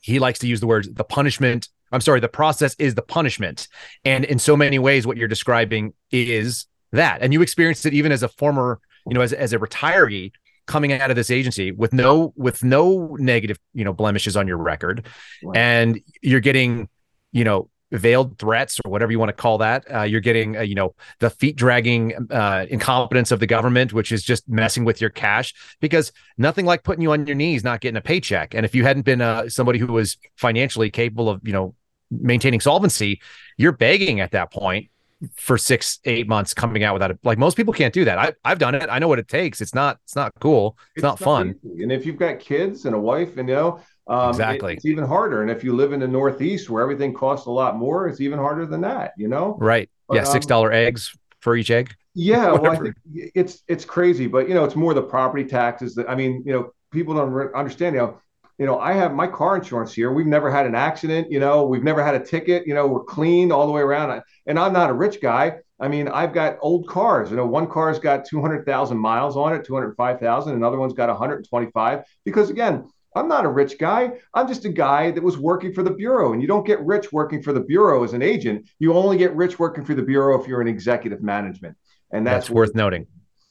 [0.00, 1.68] he likes to use the words the punishment.
[1.92, 3.66] I'm sorry, the process is the punishment,
[4.04, 7.20] and in so many ways, what you're describing is that.
[7.22, 10.32] And you experienced it even as a former, you know, as as a retiree
[10.70, 14.56] coming out of this agency with no with no negative you know blemishes on your
[14.56, 15.06] record.
[15.42, 15.56] Right.
[15.56, 16.88] and you're getting
[17.32, 19.84] you know veiled threats or whatever you want to call that.
[19.92, 24.12] Uh, you're getting uh, you know the feet dragging uh, incompetence of the government which
[24.12, 27.80] is just messing with your cash because nothing like putting you on your knees not
[27.80, 28.54] getting a paycheck.
[28.54, 31.74] And if you hadn't been uh, somebody who was financially capable of you know
[32.12, 33.20] maintaining solvency
[33.56, 34.90] you're begging at that point
[35.34, 38.32] for six eight months coming out without it like most people can't do that I,
[38.44, 41.02] i've done it i know what it takes it's not it's not cool it's, it's
[41.02, 41.82] not, not, fun easy.
[41.82, 44.86] and if you've got kids and a wife and you know um, exactly it, it's
[44.86, 48.08] even harder and if you live in the northeast where everything costs a lot more
[48.08, 51.54] it's even harder than that you know right but, yeah six dollar um, eggs for
[51.54, 55.02] each egg yeah well, I think it's it's crazy but you know it's more the
[55.02, 58.20] property taxes that i mean you know people don't understand you know
[58.60, 60.12] you know, I have my car insurance here.
[60.12, 61.32] We've never had an accident.
[61.32, 62.66] You know, we've never had a ticket.
[62.66, 64.20] You know, we're clean all the way around.
[64.50, 65.58] And I'm not a rich guy.
[65.78, 67.30] I mean, I've got old cars.
[67.30, 70.52] You know, one car's got 200,000 miles on it, 205,000.
[70.52, 72.04] Another one's got 125.
[72.24, 74.10] Because again, I'm not a rich guy.
[74.34, 76.32] I'm just a guy that was working for the bureau.
[76.32, 78.68] And you don't get rich working for the bureau as an agent.
[78.80, 81.76] You only get rich working for the bureau if you're in executive management.
[82.10, 83.06] And that's, that's worth noting.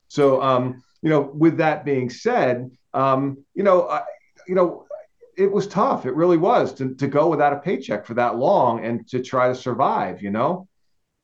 [0.10, 4.02] So, um, you know, with that being said, um, you know, I,
[4.50, 4.86] you know,
[5.38, 6.06] it was tough.
[6.06, 9.48] It really was to, to go without a paycheck for that long and to try
[9.48, 10.68] to survive, you know?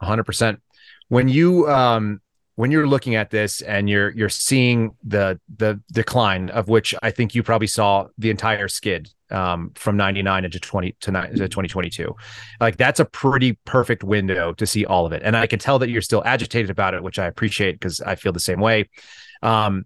[0.01, 0.61] Hundred percent.
[1.09, 2.21] When you, um,
[2.55, 7.11] when you're looking at this and you're you're seeing the the decline of which I
[7.11, 11.37] think you probably saw the entire skid um, from 99 into 20 to, nine, to
[11.37, 12.15] 2022
[12.61, 15.79] like that's a pretty perfect window to see all of it and I can tell
[15.79, 18.87] that you're still agitated about it which I appreciate because I feel the same way
[19.41, 19.85] um,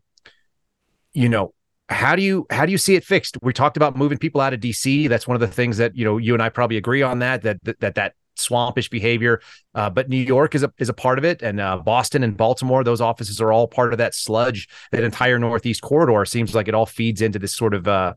[1.14, 1.54] you know
[1.90, 3.36] how do you how do you see it fixed?
[3.42, 5.10] We talked about moving people out of DC.
[5.10, 7.42] That's one of the things that you know you and I probably agree on that
[7.42, 9.42] that that that, that swampish behavior.
[9.76, 12.36] Uh, but New York is a is a part of it, and uh, Boston and
[12.36, 14.68] Baltimore, those offices are all part of that sludge.
[14.92, 18.14] That entire Northeast corridor seems like it all feeds into this sort of uh,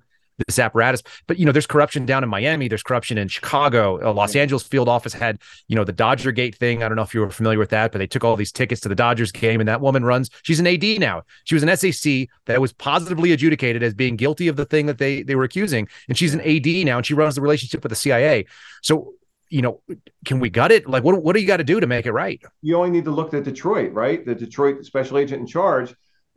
[0.47, 1.03] this apparatus.
[1.27, 2.69] But you know, there's corruption down in Miami.
[2.69, 4.03] There's corruption in Chicago.
[4.03, 6.83] Uh, Los Angeles field office had you know the Dodger Gate thing.
[6.83, 8.81] I don't know if you were familiar with that, but they took all these tickets
[8.83, 10.31] to the Dodgers game, and that woman runs.
[10.43, 11.23] She's an AD now.
[11.45, 14.99] She was an SAC that was positively adjudicated as being guilty of the thing that
[14.99, 17.91] they they were accusing, and she's an AD now, and she runs the relationship with
[17.91, 18.47] the CIA.
[18.83, 19.15] So
[19.53, 19.83] you know,
[20.25, 20.89] can we gut it?
[20.89, 22.41] Like, what what do you got to do to make it right?
[22.63, 24.25] You only need to look at Detroit, right?
[24.25, 25.95] The Detroit special agent in charge,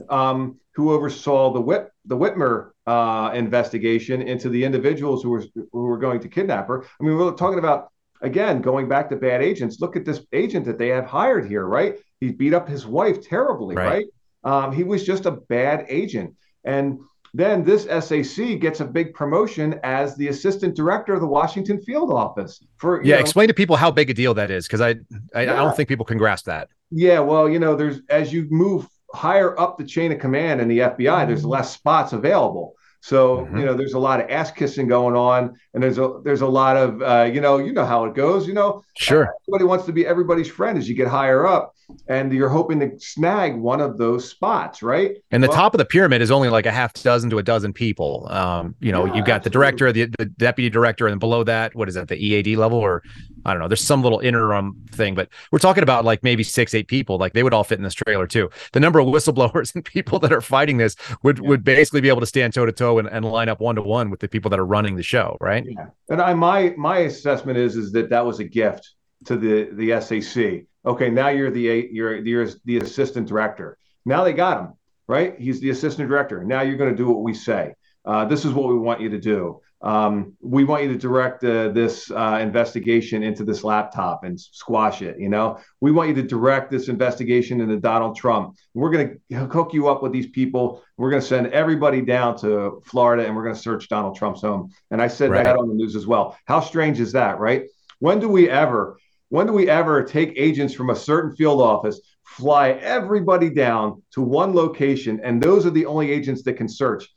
[0.09, 5.83] um, who oversaw the Whit the Whitmer uh, investigation into the individuals who were who
[5.83, 6.83] were going to kidnap her.
[6.83, 7.87] I mean, we're talking about
[8.21, 9.79] again going back to bad agents.
[9.79, 11.95] Look at this agent that they have hired here, right?
[12.19, 14.05] He beat up his wife terribly, right?
[14.43, 14.63] right?
[14.65, 16.35] Um, he was just a bad agent,
[16.65, 16.99] and
[17.37, 22.11] then this SAC gets a big promotion as the assistant director of the Washington field
[22.11, 22.63] office.
[22.77, 24.95] For yeah, know, explain to people how big a deal that is because I
[25.33, 25.53] I, yeah.
[25.53, 26.69] I don't think people can grasp that.
[26.91, 30.69] Yeah, well, you know, there's as you move higher up the chain of command in
[30.69, 31.49] the FBI, there's mm-hmm.
[31.49, 32.75] less spots available.
[33.05, 33.59] So mm-hmm.
[33.59, 36.47] you know, there's a lot of ass kissing going on, and there's a there's a
[36.47, 38.47] lot of uh, you know you know how it goes.
[38.47, 39.31] You know, sure.
[39.47, 41.75] Everybody wants to be everybody's friend as you get higher up
[42.07, 45.17] and you're hoping to snag one of those spots, right?
[45.29, 47.43] And the well, top of the pyramid is only like a half dozen to a
[47.43, 48.27] dozen people.
[48.31, 49.49] Um, you know, yeah, you've got absolutely.
[49.49, 52.79] the director, the, the deputy director, and below that, what is that, the EAD level,
[52.79, 53.03] or
[53.45, 53.67] I don't know.
[53.67, 57.17] There's some little interim thing, but we're talking about like maybe six, eight people.
[57.17, 58.49] Like they would all fit in this trailer too.
[58.73, 61.49] The number of whistleblowers and people that are fighting this would yeah.
[61.49, 64.09] would basically be able to stand toe to toe and line up one to one
[64.09, 65.65] with the people that are running the show, right?
[65.67, 65.87] Yeah.
[66.09, 68.91] And I my my assessment is is that that was a gift
[69.25, 73.77] to the the SAC Okay, now you're the you're you're the assistant director.
[74.05, 74.73] Now they got him
[75.07, 75.35] right.
[75.39, 76.43] He's the assistant director.
[76.43, 77.73] Now you're going to do what we say.
[78.05, 79.61] Uh, this is what we want you to do.
[79.85, 85.03] Um, we want you to direct uh, this uh, investigation into this laptop and squash
[85.03, 85.19] it.
[85.19, 88.55] You know, we want you to direct this investigation into Donald Trump.
[88.73, 90.81] We're going to hook you up with these people.
[90.97, 94.41] We're going to send everybody down to Florida and we're going to search Donald Trump's
[94.41, 94.71] home.
[94.89, 95.43] And I said right.
[95.43, 96.35] that on the news as well.
[96.45, 97.65] How strange is that, right?
[97.99, 98.97] When do we ever
[99.29, 104.21] when do we ever take agents from a certain field office, fly everybody down to
[104.21, 107.07] one location, and those are the only agents that can search?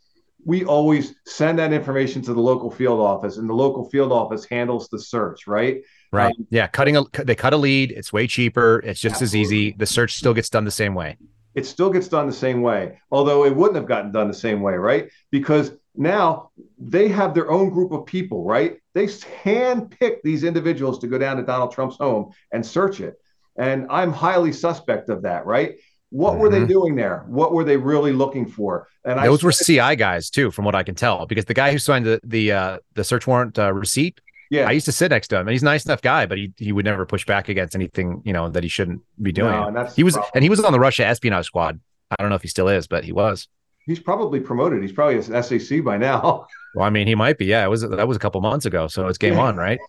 [0.45, 4.45] We always send that information to the local field office, and the local field office
[4.45, 5.83] handles the search, right?
[6.13, 6.35] Right.
[6.39, 6.67] Um, yeah.
[6.69, 7.93] Cutting a they cut a lead.
[7.93, 8.81] It's way cheaper.
[8.85, 9.41] It's just absolutely.
[9.41, 9.77] as easy.
[9.77, 11.17] The search still gets done the same way.
[11.55, 14.61] It still gets done the same way, although it wouldn't have gotten done the same
[14.61, 15.11] way, right?
[15.31, 18.79] Because now they have their own group of people, right?
[18.95, 19.09] They
[19.43, 23.17] hand pick these individuals to go down to Donald Trump's home and search it.
[23.59, 25.79] And I'm highly suspect of that, right?
[26.11, 26.41] What mm-hmm.
[26.41, 26.67] were they mm-hmm.
[26.67, 27.25] doing there?
[27.27, 28.89] What were they really looking for?
[29.05, 31.73] And those I, were CI guys too, from what I can tell, because the guy
[31.73, 35.11] who signed the the uh, the search warrant uh, receipt, yeah, I used to sit
[35.11, 37.27] next to him, and he's a nice enough guy, but he he would never push
[37.27, 39.75] back against anything you know that he shouldn't be doing.
[39.75, 41.81] No, he was, and he was on the Russia espionage squad.
[42.11, 43.49] I don't know if he still is, but he was
[43.89, 44.83] he's probably promoted.
[44.83, 46.47] He's probably an SAC by now.
[46.75, 47.47] Well, I mean, he might be.
[47.47, 49.41] Yeah, it was that was a couple months ago, so it's game yeah.
[49.41, 49.81] on, right?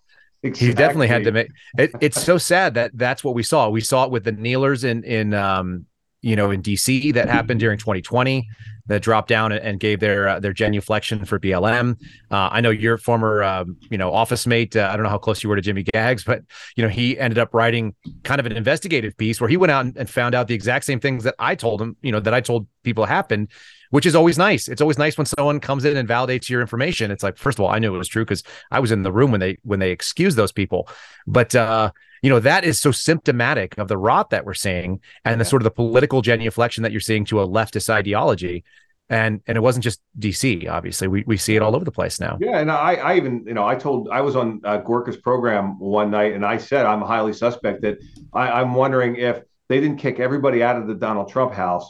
[0.44, 0.68] Exactly.
[0.70, 1.92] He definitely had to make it.
[2.00, 3.68] It's so sad that that's what we saw.
[3.68, 5.86] We saw it with the kneelers in in um
[6.22, 8.48] you know in DC that happened during 2020
[8.88, 11.96] that dropped down and gave their uh, their genuflection for BLM.
[12.32, 14.76] Uh, I know your former um, you know office mate.
[14.76, 16.42] Uh, I don't know how close you were to Jimmy Gags, but
[16.76, 17.94] you know he ended up writing
[18.24, 21.00] kind of an investigative piece where he went out and found out the exact same
[21.00, 21.96] things that I told him.
[22.02, 23.50] You know that I told people happened
[23.90, 24.68] which is always nice.
[24.68, 27.12] It's always nice when someone comes in and validates your information.
[27.12, 29.12] It's like, first of all, I knew it was true because I was in the
[29.12, 30.88] room when they when they excused those people.
[31.26, 35.40] But uh, you know, that is so symptomatic of the rot that we're seeing and
[35.40, 38.64] the sort of the political genuflection that you're seeing to a leftist ideology.
[39.12, 40.70] And and it wasn't just DC.
[40.70, 42.38] Obviously, we, we see it all over the place now.
[42.40, 45.80] Yeah, and I I even you know I told I was on uh, Gorka's program
[45.80, 47.98] one night, and I said I'm highly suspect that
[48.34, 51.90] I, I'm wondering if they didn't kick everybody out of the Donald Trump house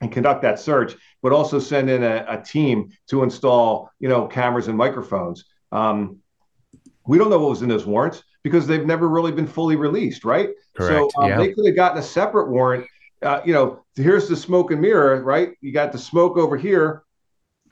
[0.00, 4.26] and conduct that search, but also send in a, a team to install, you know,
[4.26, 5.44] cameras and microphones.
[5.72, 6.18] Um,
[7.06, 10.24] we don't know what was in those warrants because they've never really been fully released,
[10.24, 10.50] right?
[10.76, 11.12] Correct.
[11.16, 11.38] So um, yeah.
[11.38, 12.86] they could have gotten a separate warrant.
[13.22, 15.52] Uh, you know, here's the smoke and mirror, right?
[15.60, 17.02] You got the smoke over here,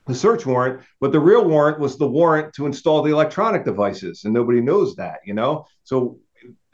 [0.07, 4.25] the search warrant, but the real warrant was the warrant to install the electronic devices,
[4.25, 5.67] and nobody knows that, you know.
[5.83, 6.19] So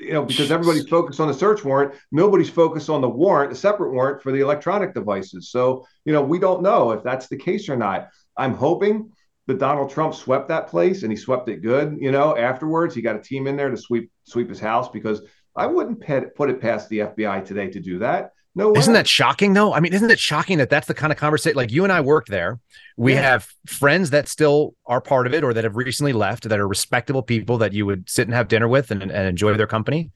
[0.01, 3.57] you know, because everybody's focused on the search warrant, nobody's focused on the warrant, a
[3.57, 5.51] separate warrant for the electronic devices.
[5.51, 8.09] So, you know, we don't know if that's the case or not.
[8.37, 9.11] I'm hoping
[9.47, 11.97] that Donald Trump swept that place and he swept it good.
[12.01, 15.23] You know, afterwards he got a team in there to sweep sweep his house because
[15.57, 16.01] I wouldn't
[16.35, 18.31] put it past the FBI today to do that.
[18.55, 18.81] No, way.
[18.81, 19.73] isn't that shocking though?
[19.73, 21.57] I mean, isn't it shocking that that's the kind of conversation?
[21.57, 22.59] Like you and I worked there.
[22.97, 23.23] We yeah.
[23.23, 26.67] have friends that still are part of it or that have recently left that are
[26.67, 30.11] respectable people that you would sit and have dinner with and, and enjoy their company.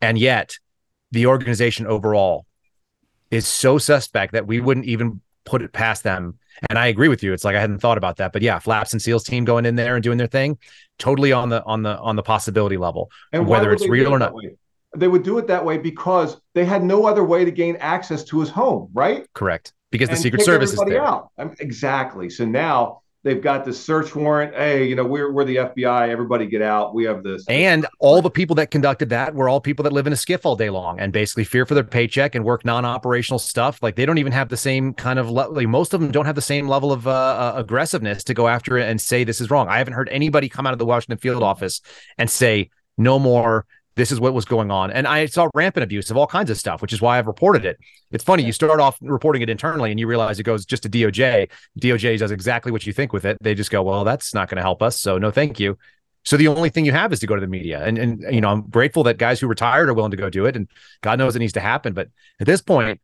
[0.00, 0.58] And yet,
[1.10, 2.46] the organization overall
[3.30, 6.38] is so suspect that we wouldn't even put it past them.
[6.68, 7.32] And I agree with you.
[7.32, 9.76] It's like I hadn't thought about that, but yeah, Flaps and Seals team going in
[9.76, 10.58] there and doing their thing,
[10.98, 14.34] totally on the on the on the possibility level, and whether it's real or not.
[14.34, 14.56] Way?
[14.96, 18.24] They would do it that way because they had no other way to gain access
[18.24, 19.26] to his home, right?
[19.34, 19.72] Correct.
[19.90, 21.02] Because and the Secret Service is there.
[21.02, 21.30] Out.
[21.58, 22.30] exactly.
[22.30, 24.54] So now they've got the search warrant.
[24.54, 26.08] Hey, you know, we're we're the FBI.
[26.08, 26.94] Everybody get out.
[26.94, 27.44] We have this.
[27.48, 30.44] And all the people that conducted that were all people that live in a SCIF
[30.44, 33.82] all day long and basically fear for their paycheck and work non-operational stuff.
[33.82, 36.26] Like they don't even have the same kind of le- like most of them don't
[36.26, 39.40] have the same level of uh, uh, aggressiveness to go after it and say this
[39.40, 39.68] is wrong.
[39.68, 41.80] I haven't heard anybody come out of the Washington field office
[42.16, 43.66] and say no more
[43.96, 44.90] this is what was going on.
[44.90, 47.64] And I saw rampant abuse of all kinds of stuff, which is why I've reported
[47.64, 47.78] it.
[48.10, 50.88] It's funny, you start off reporting it internally and you realize it goes just to
[50.88, 51.50] DOJ.
[51.80, 53.36] DOJ does exactly what you think with it.
[53.40, 55.00] They just go, well, that's not going to help us.
[55.00, 55.76] So no, thank you.
[56.24, 57.82] So the only thing you have is to go to the media.
[57.82, 60.46] And and you know, I'm grateful that guys who retired are willing to go do
[60.46, 60.54] it.
[60.54, 60.68] And
[61.00, 61.94] God knows it needs to happen.
[61.94, 62.08] But
[62.40, 63.00] at this point,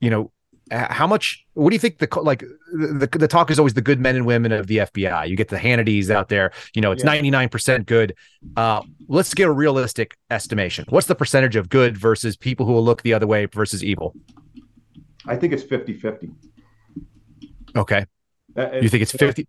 [0.00, 0.30] you know,
[0.70, 2.40] how much what do you think the like
[2.72, 5.48] the, the talk is always the good men and women of the FBI you get
[5.48, 7.20] the Hannitys out there you know it's yeah.
[7.20, 8.14] 99% good.
[8.56, 10.84] Uh let's get a realistic estimation.
[10.88, 14.14] What's the percentage of good versus people who will look the other way versus evil?
[15.26, 16.34] I think it's 50-50
[17.76, 18.06] okay.
[18.56, 19.46] Uh, you think it's 50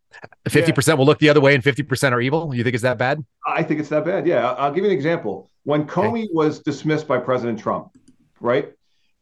[0.47, 0.93] 50% yeah.
[0.93, 2.53] will look the other way and 50% are evil?
[2.53, 3.25] You think it's that bad?
[3.47, 4.51] I think it's that bad yeah.
[4.53, 5.49] I'll give you an example.
[5.63, 6.29] When Comey okay.
[6.33, 7.91] was dismissed by President Trump
[8.39, 8.71] right?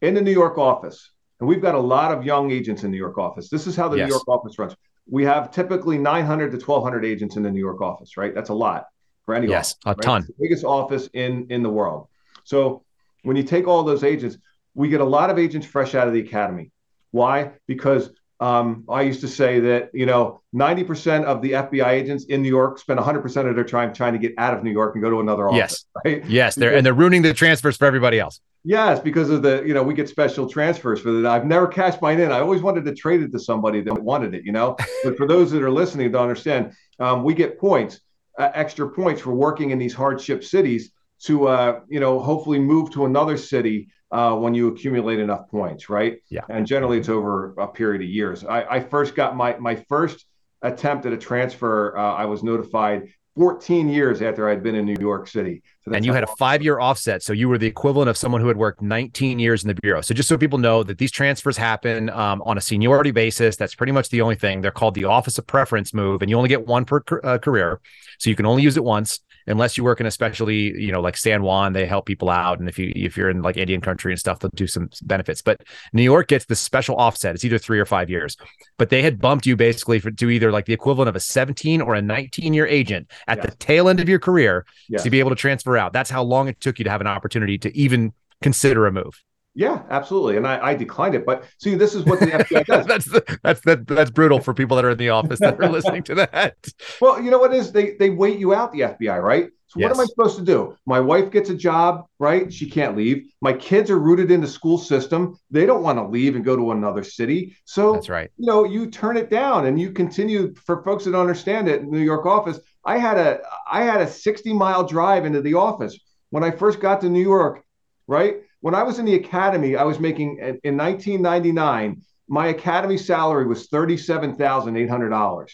[0.02, 2.98] In the New York office and we've got a lot of young agents in New
[2.98, 3.50] York office.
[3.50, 4.08] This is how the yes.
[4.08, 4.76] New York office runs.
[5.10, 8.34] We have typically 900 to 1200 agents in the New York office, right?
[8.34, 8.88] That's a lot
[9.26, 10.02] for any yes, office, a right?
[10.02, 10.22] ton.
[10.28, 12.08] the biggest office in in the world.
[12.44, 12.84] So
[13.24, 14.38] when you take all those agents,
[14.74, 16.72] we get a lot of agents fresh out of the academy.
[17.12, 17.52] Why?
[17.68, 18.10] Because
[18.40, 22.50] um, I used to say that you know 90% of the FBI agents in New
[22.50, 25.10] York spend 100% of their time trying to get out of New York and go
[25.10, 25.58] to another office.
[25.58, 26.26] Yes, right?
[26.26, 28.40] yes, they're and they're ruining the transfers for everybody else.
[28.64, 31.26] Yes, because of the, you know, we get special transfers for that.
[31.26, 32.34] I've never cashed mine in.
[32.34, 34.76] I always wanted to trade it to somebody that wanted it, you know.
[35.06, 38.02] but for those that are listening to understand, um, we get points,
[38.38, 42.92] uh, extra points for working in these hardship cities to, uh, you know, hopefully move
[42.92, 46.18] to another city uh, when you accumulate enough points, right?
[46.30, 46.42] Yeah.
[46.50, 48.46] And generally, it's over a period of years.
[48.46, 50.26] I, I first got my my first
[50.62, 51.98] attempt at a transfer.
[51.98, 55.62] Uh, I was notified 14 years after I'd been in New York City.
[55.86, 57.22] So and you had a five year offset.
[57.22, 60.02] So you were the equivalent of someone who had worked 19 years in the Bureau.
[60.02, 63.76] So just so people know that these transfers happen um, on a seniority basis, that's
[63.76, 64.62] pretty much the only thing.
[64.62, 67.80] They're called the Office of Preference move, and you only get one per uh, career.
[68.18, 71.02] So you can only use it once unless you work in a specialty, you know,
[71.02, 72.60] like San Juan, they help people out.
[72.60, 75.42] And if you if you're in like Indian country and stuff, they'll do some benefits.
[75.42, 75.62] But
[75.94, 77.36] New York gets the special offset.
[77.36, 78.38] It's either three or five years.
[78.78, 81.82] But they had bumped you basically for, to either like the equivalent of a 17
[81.82, 83.46] or a 19 year agent at yes.
[83.46, 85.04] the tail end of your career yes.
[85.04, 85.94] to be able to transfer out.
[85.94, 89.24] That's how long it took you to have an opportunity to even consider a move.
[89.58, 90.38] Yeah, absolutely.
[90.38, 91.26] And I, I, declined it.
[91.26, 92.86] But see, this is what the FBI does.
[92.86, 95.68] that's the, that's that, that's brutal for people that are in the office that are
[95.68, 96.56] listening to that.
[97.02, 99.50] Well, you know what is they they wait you out the FBI, right?
[99.68, 99.90] So yes.
[99.90, 100.78] what am I supposed to do?
[100.86, 102.54] My wife gets a job, right?
[102.54, 103.32] She can't leave.
[103.42, 105.38] My kids are rooted in the school system.
[105.52, 107.56] They don't want to leave and go to another city.
[107.66, 108.30] So that's right.
[108.38, 111.84] You know, you turn it down and you continue for folks that don't understand it,
[111.84, 112.60] New York office.
[112.86, 113.40] I had a
[113.70, 115.98] I had a 60 mile drive into the office
[116.30, 117.64] when I first got to New York,
[118.08, 118.38] right?
[118.68, 123.70] When I was in the academy, I was making in 1999, my academy salary was
[123.70, 125.52] $37,800.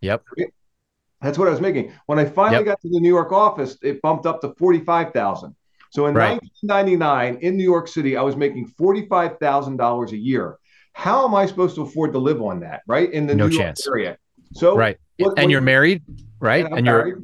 [0.00, 0.24] Yep.
[1.20, 1.92] That's what I was making.
[2.06, 2.64] When I finally yep.
[2.64, 5.54] got to the New York office, it bumped up to 45,000.
[5.90, 6.40] So in right.
[6.62, 10.56] 1999 in New York City, I was making $45,000 a year.
[10.94, 13.12] How am I supposed to afford to live on that, right?
[13.12, 13.84] In the no New chance.
[13.84, 14.18] York area.
[14.54, 14.96] So Right.
[15.18, 16.02] What, and what, you're married,
[16.40, 16.64] right?
[16.64, 17.20] And, and you're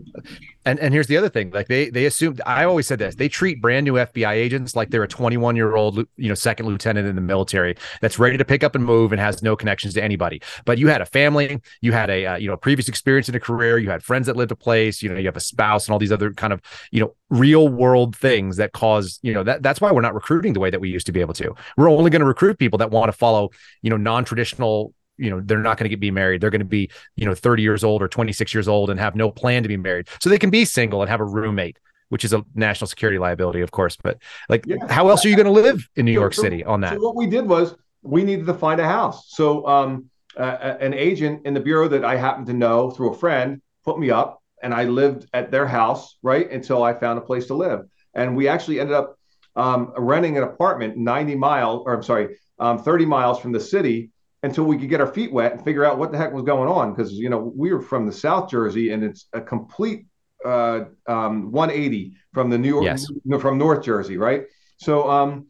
[0.64, 3.28] and and here's the other thing like they they assume i always said this they
[3.28, 7.06] treat brand new fbi agents like they're a 21 year old you know second lieutenant
[7.06, 10.02] in the military that's ready to pick up and move and has no connections to
[10.02, 10.40] anybody.
[10.64, 13.40] But you had a family you had a uh, you know previous experience in a
[13.40, 15.92] career you had friends that lived a place you know you have a spouse and
[15.92, 16.60] all these other kind of
[16.90, 20.52] you know real world things that cause you know that that's why we're not recruiting
[20.52, 21.54] the way that we used to be able to.
[21.76, 23.50] We're only going to recruit people that want to follow
[23.82, 26.40] you know non-traditional you know they're not going to get be married.
[26.40, 29.14] They're going to be you know 30 years old or 26 years old and have
[29.14, 30.08] no plan to be married.
[30.20, 33.62] So they can be single and have a roommate which is a national security liability
[33.62, 34.18] of course but
[34.50, 34.76] like yeah.
[34.90, 36.92] how else are you going to live in new york so, city on that?
[36.92, 39.28] so what we did was we needed to find a house.
[39.28, 43.16] So um, uh, an agent in the bureau that i happened to know through a
[43.16, 47.22] friend put me up and i lived at their house right until i found a
[47.22, 47.80] place to live.
[48.14, 49.18] And we actually ended up
[49.56, 54.10] um, renting an apartment 90 miles or i'm sorry um, 30 miles from the city
[54.42, 56.68] until we could get our feet wet and figure out what the heck was going
[56.68, 60.06] on because you know we were from the South Jersey and it's a complete
[60.44, 63.06] uh, um, 180 from the New York yes.
[63.40, 64.44] from North Jersey, right?
[64.78, 65.46] So um,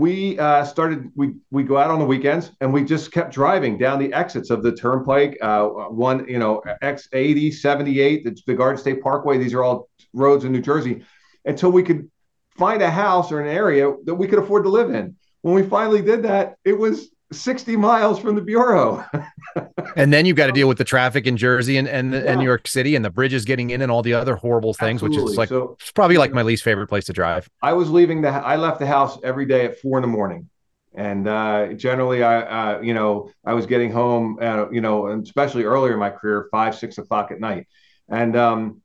[0.00, 3.76] we uh, started we we go out on the weekends and we just kept driving
[3.76, 8.80] down the exits of the turnpike uh, one you know x80 78 the, the garden
[8.80, 11.04] state parkway these are all roads in new jersey
[11.44, 12.10] until we could
[12.56, 15.62] find a house or an area that we could afford to live in when we
[15.62, 19.04] finally did that it was 60 miles from the bureau.
[19.96, 22.20] and then you've got to deal with the traffic in Jersey and, and, yeah.
[22.20, 25.02] and New York City and the bridges getting in and all the other horrible things,
[25.02, 25.22] Absolutely.
[25.22, 27.48] which is like so, it's probably like my least favorite place to drive.
[27.62, 30.48] I was leaving the I left the house every day at four in the morning.
[30.92, 35.62] And uh, generally, I, uh, you know, I was getting home, uh, you know, especially
[35.62, 37.68] earlier in my career, five, six o'clock at night.
[38.08, 38.82] And um,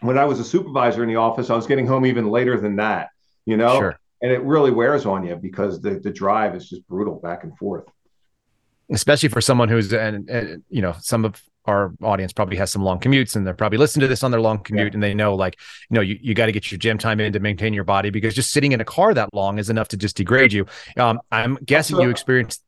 [0.00, 2.76] when I was a supervisor in the office, I was getting home even later than
[2.76, 3.08] that,
[3.46, 3.78] you know.
[3.78, 7.44] Sure and it really wears on you because the the drive is just brutal back
[7.44, 7.84] and forth
[8.92, 12.82] especially for someone who's and, and you know some of our audience probably has some
[12.82, 14.94] long commutes and they're probably listening to this on their long commute yeah.
[14.94, 15.58] and they know like
[15.90, 18.10] you know you, you got to get your gym time in to maintain your body
[18.10, 20.66] because just sitting in a car that long is enough to just degrade you
[20.96, 22.62] um, i'm guessing you experienced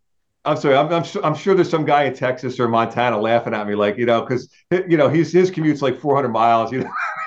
[0.44, 0.74] I'm sorry.
[0.74, 3.96] I'm, I'm, I'm, sure there's some guy in Texas or Montana laughing at me, like
[3.96, 6.72] you know, because you know his his commute's like 400 miles.
[6.72, 6.80] You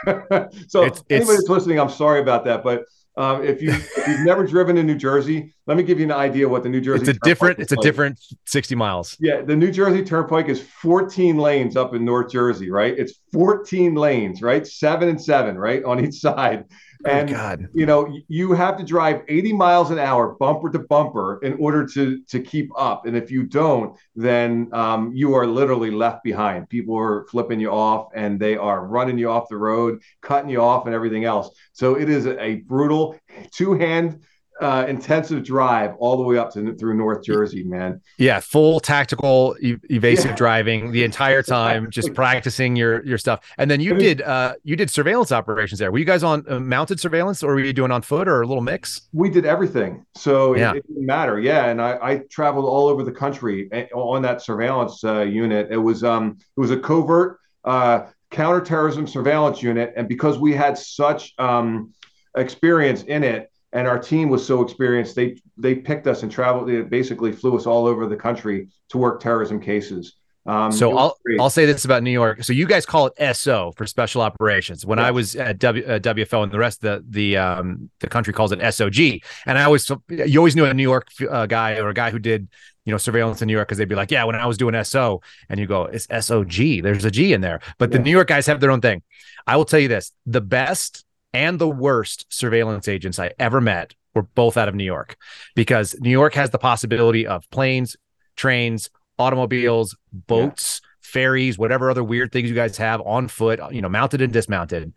[0.06, 2.84] know, so it's, anybody that's listening, I'm sorry about that, but
[3.18, 6.12] um, if you if you've never driven in New Jersey, let me give you an
[6.12, 7.02] idea what the New Jersey.
[7.02, 7.60] It's a Turnpike different.
[7.60, 7.80] It's like.
[7.80, 9.16] a different sixty miles.
[9.20, 12.94] Yeah, the New Jersey Turnpike is fourteen lanes up in North Jersey, right?
[12.98, 14.68] It's fourteen lanes, right?
[14.68, 16.66] Seven and seven, right, on each side.
[17.06, 17.68] Oh, and God.
[17.74, 21.86] you know you have to drive 80 miles an hour bumper to bumper in order
[21.88, 23.06] to to keep up.
[23.06, 26.70] And if you don't then um, you are literally left behind.
[26.70, 30.62] People are flipping you off and they are running you off the road cutting you
[30.62, 31.50] off and everything else.
[31.74, 33.18] So it is a brutal
[33.52, 34.24] two hand
[34.62, 38.02] uh, intensive drive all the way up to through North Jersey, man.
[38.18, 40.36] Yeah, full tactical e- evasive yeah.
[40.36, 43.46] driving the entire time, just practicing your your stuff.
[43.58, 45.92] And then you did uh, you did surveillance operations there.
[45.92, 48.48] Were you guys on uh, mounted surveillance, or were you doing on foot, or a
[48.48, 49.02] little mix?
[49.12, 50.72] We did everything, so yeah.
[50.72, 51.40] it, it didn't matter.
[51.40, 55.68] Yeah, and I, I, traveled all over the country eh, on that surveillance uh, unit.
[55.70, 60.78] It was um it was a covert uh, counterterrorism surveillance unit, and because we had
[60.78, 61.94] such um
[62.38, 66.68] experience in it and our team was so experienced they they picked us and traveled
[66.68, 70.16] they basically flew us all over the country to work terrorism cases
[70.48, 71.40] um, so I'll great.
[71.40, 72.44] I'll say this about New York.
[72.44, 74.86] So you guys call it SO for special operations.
[74.86, 78.08] When I was at w, uh, WFO and the rest of the the um, the
[78.08, 79.24] country calls it SOG.
[79.48, 82.20] And I always you always knew a New York uh, guy or a guy who
[82.20, 82.48] did
[82.86, 84.82] you know surveillance in New York because they'd be like, yeah, when I was doing
[84.84, 86.84] SO, and you go, it's SOG.
[86.84, 87.60] There's a G in there.
[87.80, 87.98] But yeah.
[87.98, 89.02] the New York guys have their own thing.
[89.48, 91.05] I will tell you this: the best
[91.36, 95.18] and the worst surveillance agents I ever met were both out of New York
[95.54, 97.98] because New York has the possibility of planes,
[98.38, 100.90] trains, automobiles, boats, yeah.
[101.02, 104.94] ferries, whatever other weird things you guys have on foot, you know, mounted and dismounted.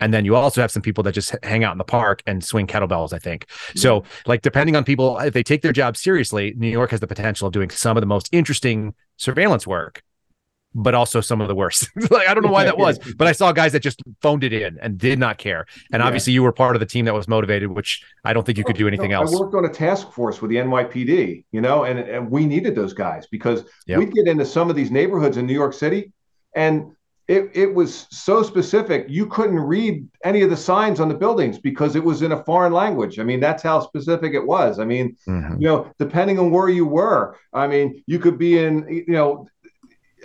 [0.00, 2.44] And then you also have some people that just hang out in the park and
[2.44, 3.46] swing kettlebells, I think.
[3.46, 3.78] Mm-hmm.
[3.78, 7.08] So, like, depending on people, if they take their job seriously, New York has the
[7.08, 10.02] potential of doing some of the most interesting surveillance work
[10.78, 11.90] but also some of the worst.
[12.10, 14.52] like I don't know why that was, but I saw guys that just phoned it
[14.52, 15.66] in and did not care.
[15.92, 16.06] And yeah.
[16.06, 18.64] obviously, you were part of the team that was motivated, which I don't think you
[18.64, 19.34] could do anything else.
[19.34, 22.74] I worked on a task force with the NYPD, you know, and, and we needed
[22.74, 23.98] those guys because yep.
[23.98, 26.12] we'd get into some of these neighborhoods in New York City,
[26.54, 26.92] and
[27.28, 31.58] it, it was so specific you couldn't read any of the signs on the buildings
[31.58, 34.84] because it was in a foreign language i mean that's how specific it was i
[34.84, 35.60] mean mm-hmm.
[35.60, 39.46] you know depending on where you were i mean you could be in you know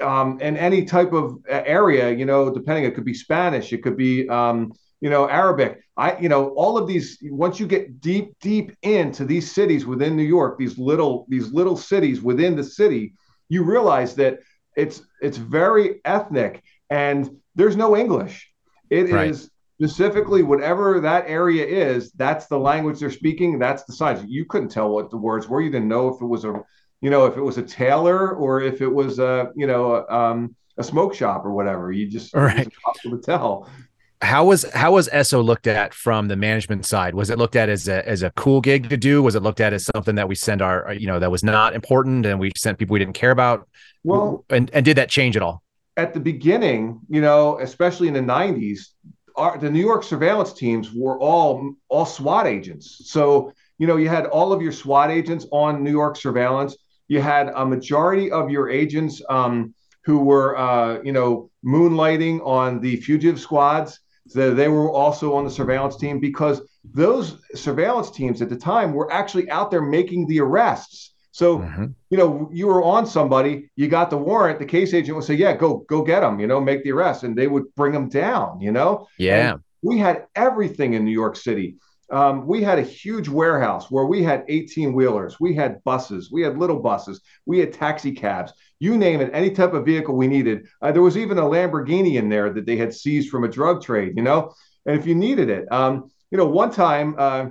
[0.01, 3.83] um, in any type of uh, area, you know, depending, it could be Spanish, it
[3.83, 4.71] could be, um,
[5.01, 5.79] you know, Arabic.
[5.95, 7.19] I, you know, all of these.
[7.21, 11.77] Once you get deep, deep into these cities within New York, these little, these little
[11.77, 13.13] cities within the city,
[13.49, 14.39] you realize that
[14.75, 18.49] it's it's very ethnic, and there's no English.
[18.89, 19.29] It right.
[19.29, 22.11] is specifically whatever that area is.
[22.13, 23.59] That's the language they're speaking.
[23.59, 24.23] That's the signs.
[24.25, 25.61] You couldn't tell what the words were.
[25.61, 26.63] You didn't know if it was a
[27.03, 30.55] you know, if it was a tailor or if it was a, you know, um,
[30.77, 31.91] a smoke shop or whatever.
[31.91, 32.71] You just, right.
[33.03, 33.69] to tell.
[34.21, 37.13] How was how was ESO looked at from the management side?
[37.13, 39.21] Was it looked at as a as a cool gig to do?
[39.21, 41.75] Was it looked at as something that we send our you know that was not
[41.75, 43.67] important and we sent people we didn't care about?
[44.05, 45.61] Well, and and did that change at all?
[45.97, 48.79] At the beginning, you know, especially in the '90s,
[49.35, 53.01] our, the New York surveillance teams were all all SWAT agents.
[53.11, 56.77] So you know, you had all of your SWAT agents on New York surveillance
[57.07, 59.73] you had a majority of your agents um,
[60.05, 63.99] who were, uh, you know, moonlighting on the fugitive squads.
[64.27, 68.93] So they were also on the surveillance team because those surveillance teams at the time
[68.93, 71.13] were actually out there making the arrests.
[71.31, 71.85] So, mm-hmm.
[72.09, 75.33] you know, you were on somebody, you got the warrant, the case agent would say,
[75.33, 77.23] Yeah, go, go get them, you know, make the arrest.
[77.23, 79.07] And they would bring them down, you know?
[79.17, 79.53] Yeah.
[79.53, 81.75] And we had everything in New York City
[82.13, 86.43] um, we had a huge warehouse where we had 18 wheelers, we had buses, we
[86.43, 90.27] had little buses, we had taxi cabs, you name it, any type of vehicle we
[90.27, 90.67] needed.
[90.81, 93.81] Uh, there was even a Lamborghini in there that they had seized from a drug
[93.81, 94.53] trade, you know,
[94.85, 97.45] and if you needed it, um, you know, one time uh,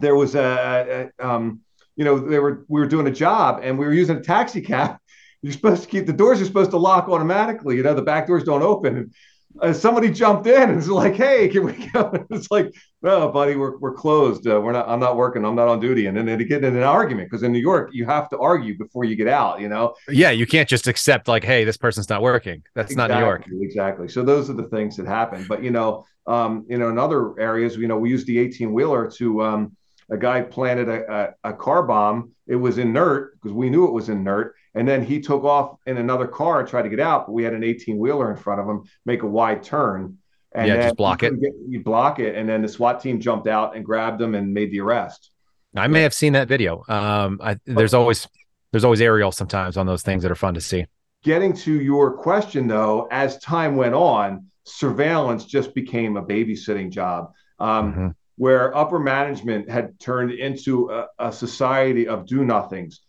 [0.00, 1.60] there was a, a um,
[1.96, 4.60] you know, they were we were doing a job and we were using a taxi
[4.60, 4.96] cab.
[5.42, 7.76] You're supposed to keep the doors are supposed to lock automatically.
[7.76, 9.12] You know, the back doors don't open
[9.60, 12.72] uh, somebody jumped in and was like, "Hey, can we go?" It's like,
[13.02, 14.46] "No, buddy, we're we're closed.
[14.46, 14.88] Uh, we're not.
[14.88, 15.44] I'm not working.
[15.44, 17.90] I'm not on duty." And then they get in an argument because in New York,
[17.92, 19.60] you have to argue before you get out.
[19.60, 19.94] You know?
[20.08, 23.26] Yeah, you can't just accept like, "Hey, this person's not working." That's exactly, not New
[23.26, 23.46] York.
[23.60, 24.08] Exactly.
[24.08, 25.44] So those are the things that happen.
[25.48, 28.72] But you know, um, you know, in other areas, you know, we use the 18
[28.72, 29.42] wheeler to.
[29.42, 29.76] Um,
[30.10, 32.32] a guy planted a, a, a car bomb.
[32.46, 35.98] It was inert because we knew it was inert and then he took off in
[35.98, 38.60] another car and tried to get out, but we had an 18 wheeler in front
[38.60, 40.18] of him make a wide turn.
[40.54, 41.40] And yeah, just block it.
[41.40, 42.36] Get, you block it.
[42.36, 45.30] And then the SWAT team jumped out and grabbed him and made the arrest.
[45.74, 46.84] I may have seen that video.
[46.88, 48.28] Um, I, there's always
[48.70, 50.86] there's always aerial sometimes on those things that are fun to see.
[51.22, 57.32] Getting to your question though, as time went on, surveillance just became a babysitting job.
[57.58, 58.08] Um, mm-hmm.
[58.36, 63.00] Where upper management had turned into a, a society of do nothings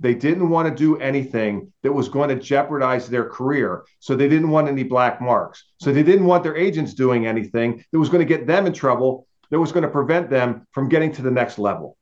[0.00, 3.84] they didn't want to do anything that was going to jeopardize their career.
[4.00, 5.64] So they didn't want any black marks.
[5.78, 8.72] So they didn't want their agents doing anything that was going to get them in
[8.72, 11.98] trouble, that was going to prevent them from getting to the next level.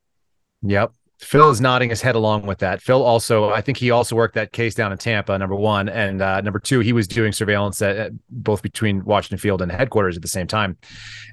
[0.61, 0.93] Yep.
[1.19, 2.81] Phil is nodding his head along with that.
[2.81, 5.89] Phil also, I think he also worked that case down in Tampa, number one.
[5.89, 9.69] And uh, number two, he was doing surveillance at, at, both between Washington Field and
[9.69, 10.77] headquarters at the same time.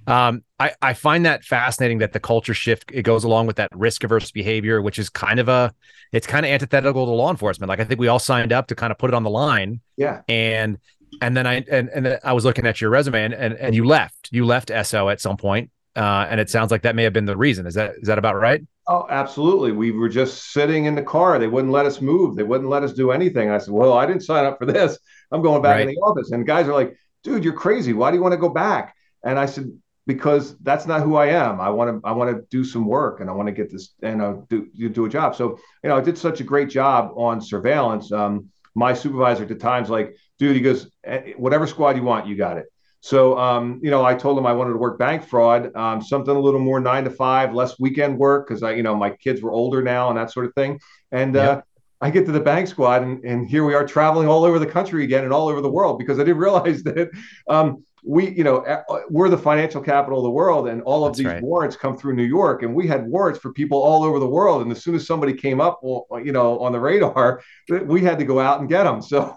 [0.08, 3.70] Um, I, I find that fascinating that the culture shift, it goes along with that
[3.76, 5.72] risk averse behavior, which is kind of a,
[6.12, 7.68] it's kind of antithetical to law enforcement.
[7.68, 9.80] Like I think we all signed up to kind of put it on the line.
[9.96, 10.22] Yeah.
[10.28, 10.78] And,
[11.22, 13.84] and then I, and, and I was looking at your resume and, and, and you
[13.84, 15.70] left, you left SO at some point.
[15.96, 17.66] Uh, and it sounds like that may have been the reason.
[17.66, 18.62] Is that, is that about right?
[18.88, 19.72] Oh, absolutely.
[19.72, 21.38] We were just sitting in the car.
[21.38, 22.36] They wouldn't let us move.
[22.36, 23.50] They wouldn't let us do anything.
[23.50, 24.98] I said, "Well, I didn't sign up for this.
[25.32, 25.88] I'm going back right.
[25.88, 27.92] in the office." And guys are like, "Dude, you're crazy.
[27.92, 28.94] Why do you want to go back?"
[29.24, 29.72] And I said,
[30.06, 31.60] "Because that's not who I am.
[31.60, 32.08] I want to.
[32.08, 34.68] I want to do some work, and I want to get this, and uh, do
[34.90, 38.12] do a job." So, you know, I did such a great job on surveillance.
[38.12, 42.28] Um, my supervisor at the time's like, "Dude," he goes, eh, "Whatever squad you want,
[42.28, 42.66] you got it."
[43.00, 46.34] So, um, you know, I told him I wanted to work bank fraud, um, something
[46.34, 49.42] a little more nine to five, less weekend work because I, you know, my kids
[49.42, 50.80] were older now and that sort of thing.
[51.12, 51.62] And uh,
[52.00, 54.66] I get to the bank squad, and, and here we are traveling all over the
[54.66, 57.10] country again and all over the world because I didn't realize that
[57.48, 58.64] um, we, you know,
[59.10, 61.42] we're the financial capital of the world, and all of That's these right.
[61.42, 64.62] warrants come through New York, and we had warrants for people all over the world.
[64.62, 67.42] And as soon as somebody came up, you know, on the radar,
[67.84, 69.02] we had to go out and get them.
[69.02, 69.36] So,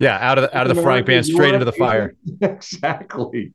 [0.00, 2.14] yeah, out of the, out of the frying pan, straight into the fire.
[2.40, 3.54] exactly.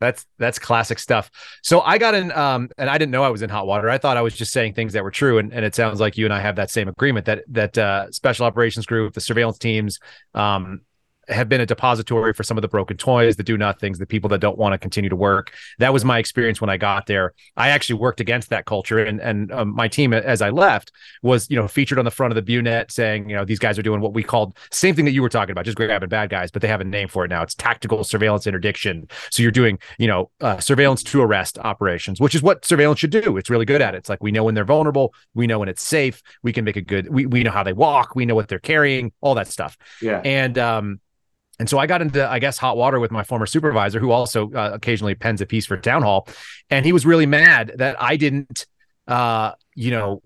[0.00, 1.30] that's that's classic stuff.
[1.62, 3.88] So I got in, um, and I didn't know I was in hot water.
[3.88, 6.18] I thought I was just saying things that were true, and, and it sounds like
[6.18, 9.58] you and I have that same agreement that that uh, special operations group, the surveillance
[9.58, 10.00] teams,
[10.34, 10.80] um,
[11.28, 14.28] have been a depository for some of the broken toys, the do nothings, the people
[14.30, 15.52] that don't want to continue to work.
[15.78, 17.34] That was my experience when I got there.
[17.56, 21.48] I actually worked against that culture, and and um, my team, as I left, was
[21.50, 23.82] you know featured on the front of the BuNet saying you know these guys are
[23.82, 26.50] doing what we called same thing that you were talking about, just grabbing bad guys,
[26.50, 27.42] but they have a name for it now.
[27.42, 29.08] It's tactical surveillance interdiction.
[29.30, 33.10] So you're doing you know uh, surveillance to arrest operations, which is what surveillance should
[33.10, 33.36] do.
[33.36, 33.98] It's really good at it.
[33.98, 36.76] It's like we know when they're vulnerable, we know when it's safe, we can make
[36.76, 37.08] a good.
[37.08, 39.76] We we know how they walk, we know what they're carrying, all that stuff.
[40.00, 41.00] Yeah, and um
[41.58, 44.50] and so I got into, I guess, hot water with my former supervisor, who also
[44.52, 46.28] uh, occasionally pens a piece for Town Hall,
[46.70, 48.66] and he was really mad that I didn't,
[49.06, 50.22] uh, you know,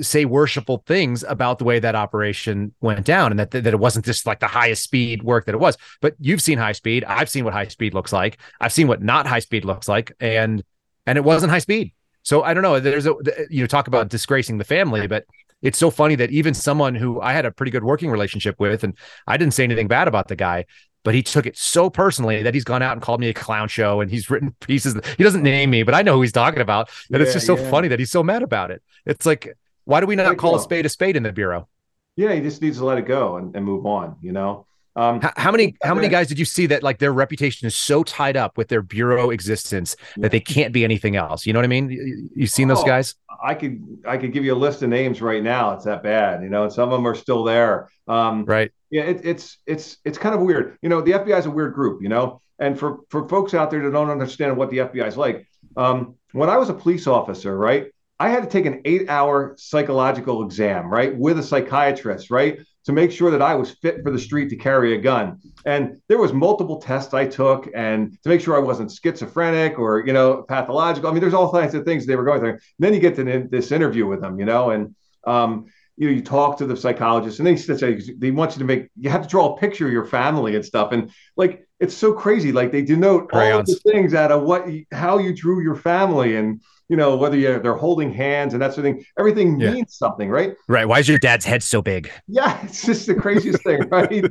[0.00, 4.04] say worshipful things about the way that operation went down, and that that it wasn't
[4.04, 5.76] just like the highest speed work that it was.
[6.00, 7.04] But you've seen high speed.
[7.04, 8.38] I've seen what high speed looks like.
[8.60, 10.64] I've seen what not high speed looks like, and
[11.06, 11.92] and it wasn't high speed.
[12.22, 12.80] So I don't know.
[12.80, 13.14] There's a
[13.50, 15.26] you know talk about disgracing the family, but
[15.62, 18.84] it's so funny that even someone who I had a pretty good working relationship with,
[18.84, 18.96] and
[19.26, 20.66] I didn't say anything bad about the guy,
[21.04, 23.68] but he took it so personally that he's gone out and called me a clown
[23.68, 24.94] show and he's written pieces.
[25.16, 26.90] He doesn't name me, but I know who he's talking about.
[27.10, 27.70] And yeah, it's just so yeah.
[27.70, 28.82] funny that he's so mad about it.
[29.06, 31.68] It's like, why do we not call a spade a spade in the bureau?
[32.16, 34.66] Yeah, he just needs to let it go and, and move on, you know?
[34.94, 37.74] Um, how, how, many how many guys did you see that like their reputation is
[37.74, 41.46] so tied up with their bureau existence that they can't be anything else?
[41.46, 42.30] You know what I mean?
[42.34, 43.14] You've seen those oh, guys?
[43.42, 45.72] I could I could give you a list of names right now.
[45.72, 47.88] It's that bad, you know, and some of them are still there.
[48.06, 48.70] Um, right.
[48.90, 50.76] Yeah, it, it's it's it's kind of weird.
[50.82, 53.70] You know, the FBI is a weird group, you know, and for for folks out
[53.70, 55.46] there that don't understand what the FBI is like,
[55.76, 57.86] um, when I was a police officer, right,
[58.20, 62.92] I had to take an eight hour psychological exam, right, with a psychiatrist, right to
[62.92, 65.38] make sure that I was fit for the street to carry a gun.
[65.64, 70.04] And there was multiple tests I took and to make sure I wasn't schizophrenic or,
[70.06, 71.08] you know, pathological.
[71.08, 72.50] I mean, there's all kinds of things they were going through.
[72.50, 74.94] And then you get to this interview with them, you know, and,
[75.26, 78.64] um, you know, you talk to the psychologist and they say they want you to
[78.64, 80.90] make, you have to draw a picture of your family and stuff.
[80.90, 82.50] And like, it's so crazy.
[82.50, 83.68] Like they denote Crayons.
[83.68, 87.36] all the things out of what, how you drew your family and, you know, whether
[87.36, 89.72] you're, they're holding hands and that sort of thing, everything yeah.
[89.72, 90.54] means something, right?
[90.68, 90.86] Right.
[90.86, 92.10] Why is your dad's head so big?
[92.28, 94.24] Yeah, it's just the craziest thing, right?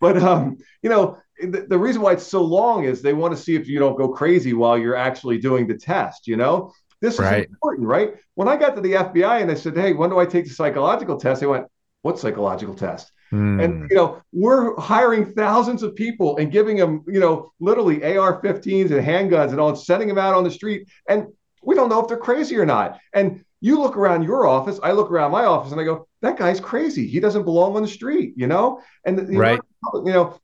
[0.00, 3.42] But um, you know, the, the, reason why it's so long is they want to
[3.42, 6.72] see if you don't go crazy while you're actually doing the test, you know?
[7.00, 8.14] This is important, right?
[8.34, 10.50] When I got to the FBI and I said, Hey, when do I take the
[10.50, 11.40] psychological test?
[11.40, 11.66] They went,
[12.02, 13.10] What psychological test?
[13.32, 13.64] Mm.
[13.64, 18.90] And you know, we're hiring thousands of people and giving them, you know, literally AR-15s
[18.90, 20.88] and handguns and all, and sending them out on the street.
[21.08, 21.28] And
[21.62, 22.98] we don't know if they're crazy or not.
[23.12, 26.38] And you look around your office, I look around my office, and I go, that
[26.38, 27.06] guy's crazy.
[27.06, 28.82] He doesn't belong on the street, you know.
[29.04, 29.60] And you right,
[29.94, 30.38] you know,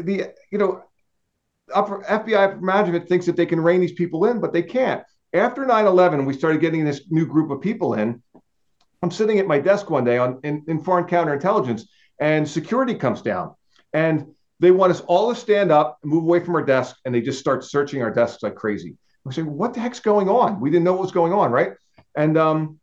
[0.00, 0.82] the you know,
[1.74, 5.02] upper FBI management thinks that they can rein these people in, but they can't.
[5.32, 8.22] After 9/11, we started getting this new group of people in.
[9.02, 11.82] I'm sitting at my desk one day on in, in foreign counterintelligence,
[12.18, 13.54] and security comes down,
[13.92, 17.20] and they want us all to stand up, move away from our desk, and they
[17.20, 18.96] just start searching our desks like crazy.
[19.24, 20.60] We say, what the heck's going on?
[20.60, 21.72] We didn't know what was going on, right?
[22.14, 22.78] And um,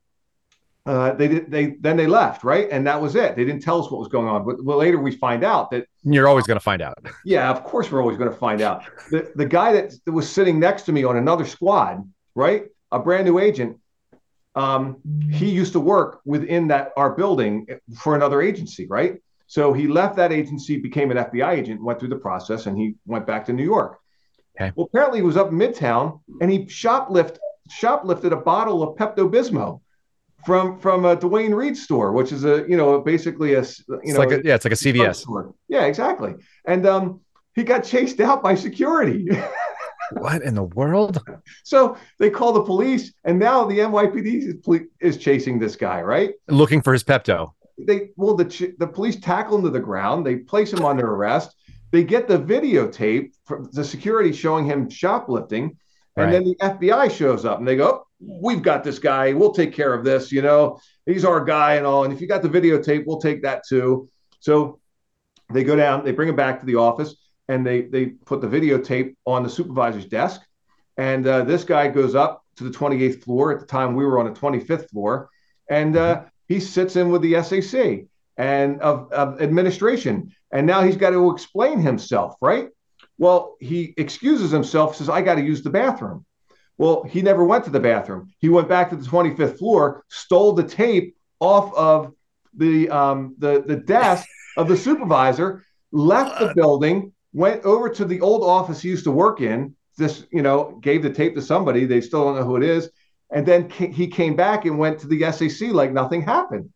[0.85, 1.51] uh, they did.
[1.51, 2.67] They then they left, right?
[2.71, 3.35] And that was it.
[3.35, 4.43] They didn't tell us what was going on.
[4.43, 6.97] But well, later we find out that you're always going to find out.
[7.23, 8.83] Yeah, of course we're always going to find out.
[9.11, 12.03] The the guy that, that was sitting next to me on another squad,
[12.33, 12.65] right?
[12.91, 13.77] A brand new agent.
[14.55, 14.97] Um,
[15.31, 17.67] he used to work within that our building
[17.99, 19.21] for another agency, right?
[19.45, 22.95] So he left that agency, became an FBI agent, went through the process, and he
[23.05, 23.99] went back to New York.
[24.61, 24.71] Okay.
[24.75, 27.37] Well, apparently he was up in Midtown and he shoplift
[27.69, 29.81] shoplifted a bottle of Pepto Bismol
[30.45, 33.65] from from a Duane Reade store, which is a you know basically a you
[34.03, 35.53] it's know like a, yeah it's like a CVS store.
[35.67, 36.35] Yeah, exactly.
[36.65, 37.21] And um,
[37.55, 39.27] he got chased out by security.
[40.13, 41.19] what in the world?
[41.63, 44.27] So they call the police, and now the NYPD
[44.69, 46.33] is, is chasing this guy, right?
[46.47, 47.53] Looking for his Pepto.
[47.77, 50.25] They well the the police tackle him to the ground.
[50.25, 51.55] They place him under arrest.
[51.91, 55.77] They get the videotape from the security showing him shoplifting,
[56.15, 56.31] and right.
[56.31, 59.33] then the FBI shows up and they go, "We've got this guy.
[59.33, 60.31] We'll take care of this.
[60.31, 62.03] You know, he's our guy and all.
[62.05, 64.07] And if you got the videotape, we'll take that too."
[64.39, 64.79] So
[65.51, 67.15] they go down, they bring him back to the office,
[67.47, 70.41] and they they put the videotape on the supervisor's desk.
[70.97, 73.53] And uh, this guy goes up to the 28th floor.
[73.53, 75.29] At the time, we were on the 25th floor,
[75.69, 76.27] and uh, mm-hmm.
[76.47, 78.05] he sits in with the SAC
[78.37, 82.69] and of, of administration and now he's got to explain himself, right?
[83.17, 86.25] Well, he excuses himself, says, I got to use the bathroom.
[86.77, 88.33] Well, he never went to the bathroom.
[88.39, 92.13] He went back to the 25th floor, stole the tape off of
[92.55, 98.21] the um, the, the desk of the supervisor, left the building, went over to the
[98.21, 99.75] old office he used to work in.
[99.97, 101.85] This, you know, gave the tape to somebody.
[101.85, 102.89] They still don't know who it is.
[103.29, 106.69] And then he came back and went to the SAC like nothing happened.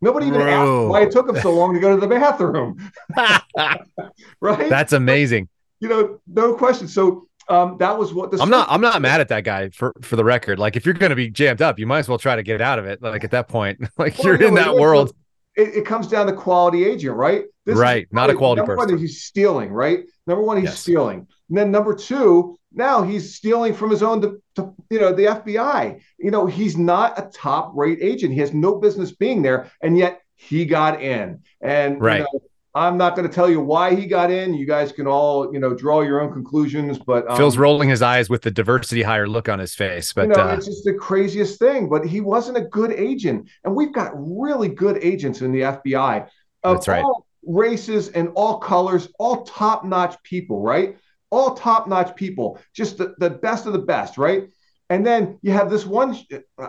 [0.00, 0.50] Nobody even Bro.
[0.50, 2.90] asked why it took him so long to go to the bathroom.
[4.40, 4.68] right?
[4.70, 5.48] That's amazing.
[5.80, 6.88] You know, no question.
[6.88, 9.92] So um, that was what the I'm not I'm not mad at that guy for
[10.02, 10.58] for the record.
[10.58, 12.60] Like if you're going to be jammed up, you might as well try to get
[12.60, 13.02] out of it.
[13.02, 15.12] Like at that point, like well, you're in that world.
[15.56, 17.44] It, it, comes down to quality agent, right?
[17.66, 18.92] This right, not a quality number person.
[18.92, 20.04] One, he's stealing, right?
[20.26, 20.78] Number one, he's yes.
[20.78, 21.26] stealing.
[21.48, 25.24] And then number two, now he's stealing from his own, to, to, you know, the
[25.24, 26.00] FBI.
[26.18, 28.32] You know, he's not a top rate agent.
[28.32, 31.42] He has no business being there, and yet he got in.
[31.60, 32.18] And right.
[32.18, 32.40] You know,
[32.72, 34.54] I'm not going to tell you why he got in.
[34.54, 36.98] You guys can all, you know, draw your own conclusions.
[36.98, 40.12] But um, Phil's rolling his eyes with the diversity hire look on his face.
[40.12, 41.88] But you know, uh, it's just the craziest thing.
[41.88, 46.28] But he wasn't a good agent, and we've got really good agents in the FBI
[46.62, 47.02] of that's right.
[47.02, 50.96] all races and all colors, all top-notch people, right?
[51.30, 54.48] All top-notch people, just the, the best of the best, right?
[54.88, 56.18] And then you have this one.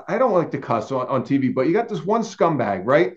[0.08, 3.14] I don't like to cuss on, on TV, but you got this one scumbag, right?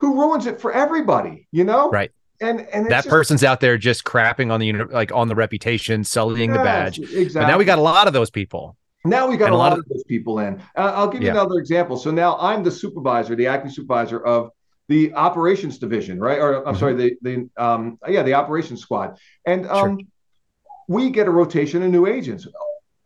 [0.00, 1.90] who ruins it for everybody, you know?
[1.90, 2.10] Right.
[2.40, 6.02] And and that just, person's out there just crapping on the like on the reputation,
[6.04, 6.98] sullying yes, the badge.
[6.98, 7.32] Exactly.
[7.34, 8.78] But now we got a lot of those people.
[9.04, 10.58] Now we got and a lot, lot of, those people in.
[10.74, 11.32] Uh, I'll give you yeah.
[11.32, 11.98] another example.
[11.98, 14.50] So now I'm the supervisor, the acting supervisor of
[14.88, 16.38] the operations division, right?
[16.38, 16.80] Or I'm mm-hmm.
[16.80, 19.18] sorry, the the um yeah, the operations squad.
[19.44, 20.06] And um sure.
[20.90, 22.48] We get a rotation of new agents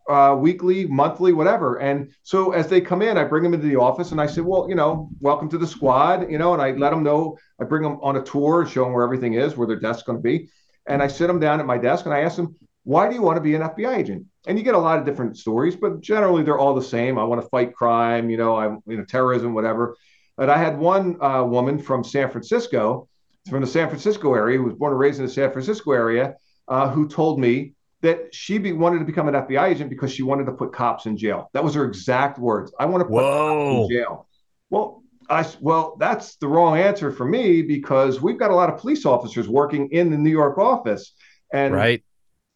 [0.08, 1.80] uh, weekly, monthly, whatever.
[1.80, 4.40] And so as they come in, I bring them into the office and I say,
[4.40, 7.64] well, you know, welcome to the squad, you know, and I let them know, I
[7.64, 10.22] bring them on a tour, show them where everything is, where their desk's going to
[10.22, 10.48] be.
[10.86, 13.20] And I sit them down at my desk and I ask them, why do you
[13.20, 14.24] want to be an FBI agent?
[14.46, 17.18] And you get a lot of different stories, but generally they're all the same.
[17.18, 19.94] I want to fight crime, you know, I'm, you know, terrorism, whatever.
[20.38, 23.10] But I had one uh, woman from San Francisco,
[23.50, 26.36] from the San Francisco area, who was born and raised in the San Francisco area,
[26.68, 30.22] uh, who told me that she be, wanted to become an FBI agent because she
[30.22, 31.50] wanted to put cops in jail.
[31.54, 32.72] That was her exact words.
[32.78, 33.80] I want to put Whoa.
[33.80, 34.28] cops in jail.
[34.70, 38.78] Well, I well, that's the wrong answer for me because we've got a lot of
[38.78, 41.14] police officers working in the New York office,
[41.52, 42.04] and right.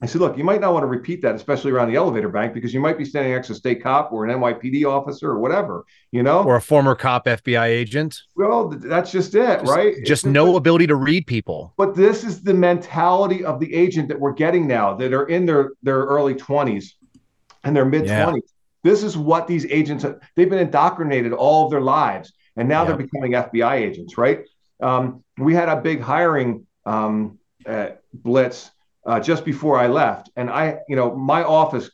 [0.01, 2.55] I said, look, you might not want to repeat that, especially around the elevator bank,
[2.55, 5.41] because you might be standing next to a state cop or an NYPD officer or
[5.41, 8.23] whatever, you know, or a former cop FBI agent.
[8.37, 9.97] Well, that's just it, just, right?
[10.05, 11.75] Just it's, no ability to read people.
[11.77, 15.47] But this is the mentality of the agent that we're getting now that are in
[15.47, 16.95] their their early twenties
[17.65, 18.45] and their mid twenties.
[18.47, 18.91] Yeah.
[18.93, 20.05] This is what these agents
[20.37, 24.45] they've been indoctrinated all of their lives, and now they're becoming FBI agents, right?
[24.81, 28.71] Um, we had a big hiring um, uh, blitz
[29.09, 31.91] uh, just before I left, and I, you know, my office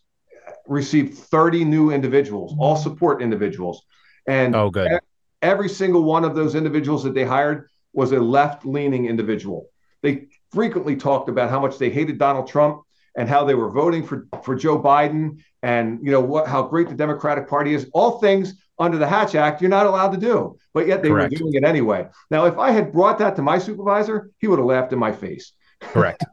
[0.67, 3.85] received 30 new individuals, all support individuals,
[4.27, 4.99] and oh, good.
[5.41, 9.69] Every single one of those individuals that they hired was a left-leaning individual.
[10.03, 12.83] They frequently talked about how much they hated Donald Trump
[13.17, 16.89] and how they were voting for for Joe Biden, and you know what, how great
[16.89, 17.89] the Democratic Party is.
[17.93, 21.33] All things under the Hatch Act you're not allowed to do, but yet they Correct.
[21.33, 22.09] were doing it anyway.
[22.29, 25.13] Now, if I had brought that to my supervisor, he would have laughed in my
[25.13, 25.53] face.
[25.81, 26.25] Correct.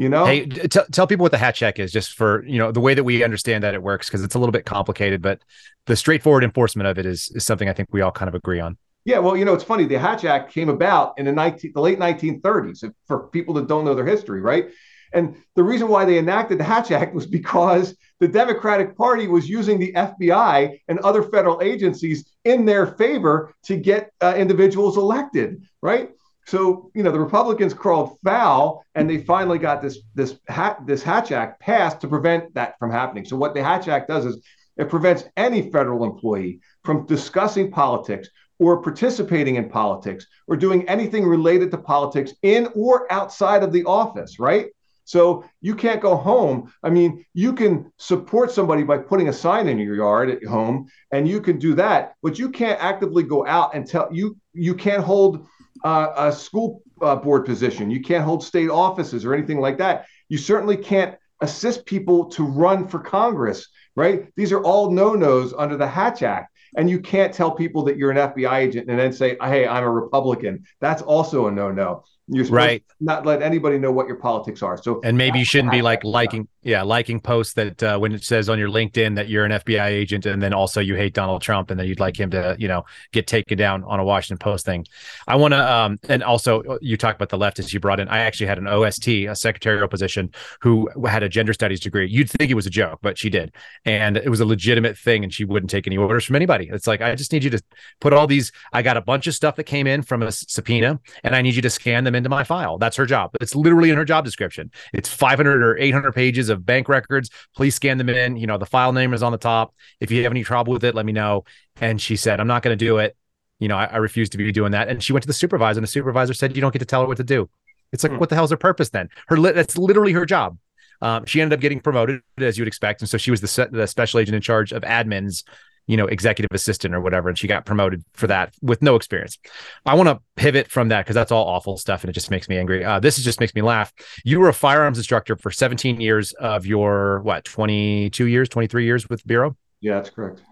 [0.00, 2.72] You know, hey, t- tell people what the Hatch Act is, just for you know
[2.72, 5.42] the way that we understand that it works, because it's a little bit complicated, but
[5.84, 8.60] the straightforward enforcement of it is is something I think we all kind of agree
[8.60, 8.78] on.
[9.04, 9.84] Yeah, well, you know, it's funny.
[9.84, 12.90] The Hatch Act came about in the 19, the late 1930s.
[13.06, 14.70] For people that don't know their history, right?
[15.12, 19.50] And the reason why they enacted the Hatch Act was because the Democratic Party was
[19.50, 25.62] using the FBI and other federal agencies in their favor to get uh, individuals elected,
[25.82, 26.12] right?
[26.50, 30.36] So you know the Republicans crawled foul, and they finally got this this
[30.84, 33.24] this Hatch Act passed to prevent that from happening.
[33.24, 34.42] So what the Hatch Act does is
[34.76, 38.28] it prevents any federal employee from discussing politics
[38.58, 43.84] or participating in politics or doing anything related to politics in or outside of the
[43.84, 44.66] office, right?
[45.04, 46.72] So you can't go home.
[46.82, 50.88] I mean, you can support somebody by putting a sign in your yard at home,
[51.12, 54.74] and you can do that, but you can't actively go out and tell you you
[54.74, 55.46] can't hold
[55.84, 57.90] uh, a school uh, board position.
[57.90, 60.06] You can't hold state offices or anything like that.
[60.28, 64.26] You certainly can't assist people to run for Congress, right?
[64.36, 66.52] These are all no nos under the Hatch Act.
[66.76, 69.82] And you can't tell people that you're an FBI agent and then say, hey, I'm
[69.82, 70.64] a Republican.
[70.80, 72.04] That's also a no no.
[72.28, 72.88] You're supposed right.
[72.88, 74.80] to not let anybody know what your politics are.
[74.80, 78.22] So, and maybe you shouldn't be like liking, yeah, liking posts that uh, when it
[78.22, 81.40] says on your LinkedIn that you're an FBI agent, and then also you hate Donald
[81.40, 84.36] Trump, and then you'd like him to, you know, get taken down on a Washington
[84.36, 84.84] Post thing.
[85.26, 88.08] I want to, um, and also uh, you talked about the leftists you brought in.
[88.08, 90.30] I actually had an OST, a secretarial position,
[90.60, 92.06] who had a gender studies degree.
[92.10, 93.54] You'd think it was a joke, but she did,
[93.86, 96.68] and it was a legitimate thing, and she wouldn't take any orders from anybody.
[96.70, 97.62] It's like I just need you to
[98.00, 98.52] put all these.
[98.74, 101.56] I got a bunch of stuff that came in from a subpoena, and I need
[101.56, 102.76] you to scan them into my file.
[102.76, 103.30] That's her job.
[103.40, 104.70] It's literally in her job description.
[104.92, 107.30] It's 500 or 800 pages of bank records.
[107.56, 108.36] Please scan them in.
[108.36, 109.74] You know, the file name is on the top.
[110.00, 111.44] If you have any trouble with it, let me know.
[111.80, 113.16] And she said, I'm not going to do it.
[113.58, 114.88] You know, I, I, refuse to be doing that.
[114.88, 117.02] And she went to the supervisor, and the supervisor said, You don't get to tell
[117.02, 117.50] her what to do.
[117.92, 118.18] It's like, hmm.
[118.18, 119.08] what the hell's her purpose then?
[119.28, 120.56] Her li- that's literally her job.
[121.02, 123.68] Um, she ended up getting promoted as you would expect, and so she was the,
[123.70, 125.44] the special agent in charge of admins
[125.86, 127.28] you know, executive assistant or whatever.
[127.28, 129.38] And she got promoted for that with no experience.
[129.84, 132.48] I want to pivot from that because that's all awful stuff and it just makes
[132.48, 132.84] me angry.
[132.84, 133.92] Uh, this just makes me laugh.
[134.24, 139.08] You were a firearms instructor for 17 years of your, what, 22 years, 23 years
[139.08, 139.56] with Bureau?
[139.80, 140.42] Yeah, that's correct.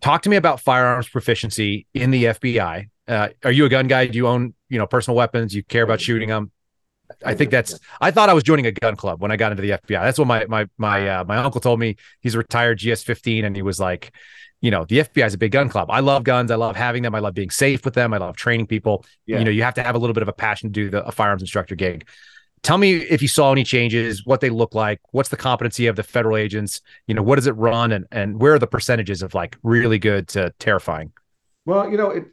[0.00, 2.88] Talk to me about firearms proficiency in the FBI.
[3.06, 4.06] Uh, are you a gun guy?
[4.06, 5.54] Do you own, you know, personal weapons?
[5.54, 6.52] You care about shooting them?
[7.24, 7.78] I think that's.
[8.00, 10.02] I thought I was joining a gun club when I got into the FBI.
[10.02, 11.96] That's what my my my uh, my uncle told me.
[12.20, 14.12] He's a retired GS15, and he was like,
[14.60, 15.90] you know, the FBI is a big gun club.
[15.90, 16.50] I love guns.
[16.50, 17.14] I love having them.
[17.14, 18.12] I love being safe with them.
[18.12, 19.04] I love training people.
[19.26, 19.38] Yeah.
[19.38, 21.04] You know, you have to have a little bit of a passion to do the
[21.04, 22.06] a firearms instructor gig.
[22.62, 25.96] Tell me if you saw any changes, what they look like, what's the competency of
[25.96, 29.22] the federal agents, you know, what does it run and and where are the percentages
[29.22, 31.12] of like really good to terrifying?
[31.64, 32.24] Well, you know, it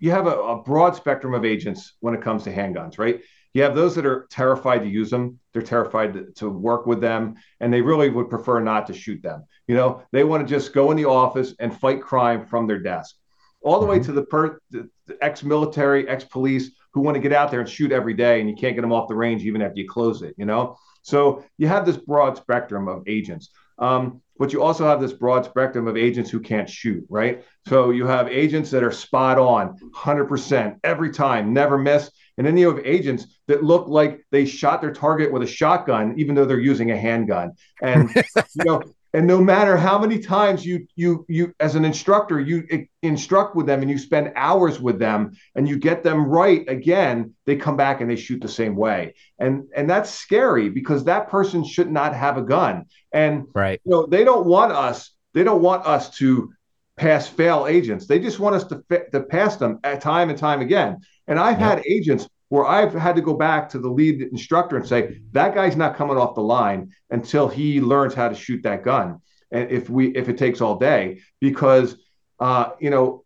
[0.00, 3.20] you have a, a broad spectrum of agents when it comes to handguns, right?
[3.52, 5.38] You have those that are terrified to use them.
[5.52, 9.22] They're terrified to, to, work with them, and they really would prefer not to shoot
[9.22, 9.44] them.
[9.66, 12.78] You know, they want to just go in the office and fight crime from their
[12.78, 13.16] desk.
[13.62, 13.98] All the mm-hmm.
[13.98, 17.68] way to the, per, the, the ex-military, ex-police who want to get out there and
[17.68, 20.22] shoot every day, and you can't get them off the range even after you close
[20.22, 20.34] it.
[20.38, 23.50] You know, so you have this broad spectrum of agents.
[23.80, 27.44] Um, but you also have this broad spectrum of agents who can't shoot, right?
[27.68, 32.10] So you have agents that are spot on, 100% every time, never miss.
[32.38, 36.14] And then you have agents that look like they shot their target with a shotgun,
[36.16, 37.52] even though they're using a handgun.
[37.82, 38.08] And
[38.54, 38.82] you know,
[39.12, 42.64] and no matter how many times you you you as an instructor you
[43.02, 47.34] instruct with them and you spend hours with them and you get them right again
[47.46, 49.14] they come back and they shoot the same way.
[49.38, 52.86] And and that's scary because that person should not have a gun.
[53.12, 53.80] And right.
[53.84, 56.52] you know they don't want us they don't want us to
[56.96, 58.06] pass fail agents.
[58.06, 60.98] They just want us to, to pass them at time and time again.
[61.26, 61.78] And i've yep.
[61.78, 65.54] had agents where I've had to go back to the lead instructor and say that
[65.54, 69.20] guy's not coming off the line until he learns how to shoot that gun.
[69.50, 71.96] And if we if it takes all day, because
[72.38, 73.24] uh, you know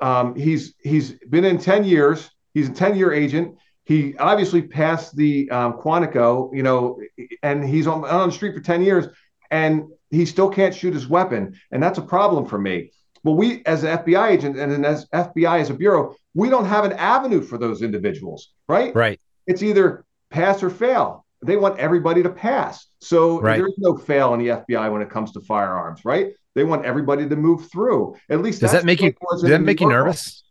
[0.00, 2.30] um, he's he's been in ten years.
[2.54, 3.56] He's a ten year agent.
[3.84, 7.00] He obviously passed the um, Quantico, you know,
[7.42, 9.06] and he's on, on the street for ten years,
[9.50, 12.90] and he still can't shoot his weapon, and that's a problem for me.
[13.24, 16.84] But we, as an FBI agent and as FBI as a bureau, we don't have
[16.84, 18.94] an avenue for those individuals, right?
[18.94, 19.20] Right.
[19.46, 21.24] It's either pass or fail.
[21.44, 22.86] They want everybody to pass.
[23.00, 23.56] So right.
[23.56, 26.32] there's no fail in the FBI when it comes to firearms, right?
[26.54, 28.16] They want everybody to move through.
[28.28, 30.44] At least does that make you does that make you nervous?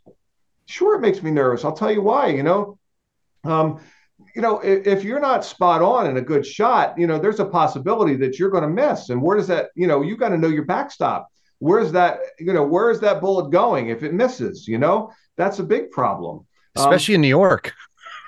[0.66, 1.64] Sure, it makes me nervous.
[1.64, 2.28] I'll tell you why.
[2.28, 2.80] You know,
[3.44, 3.82] um,
[4.36, 7.40] you know, if, if, you're not spot on and a good shot, you know, there's
[7.40, 9.10] a possibility that you're going to miss.
[9.10, 9.70] And where does that?
[9.76, 11.28] You know, you got to know your backstop
[11.62, 15.12] where's that you know where's that bullet going if it misses you know?
[15.38, 16.46] That's a big problem.
[16.76, 17.74] Um, especially um, in new york.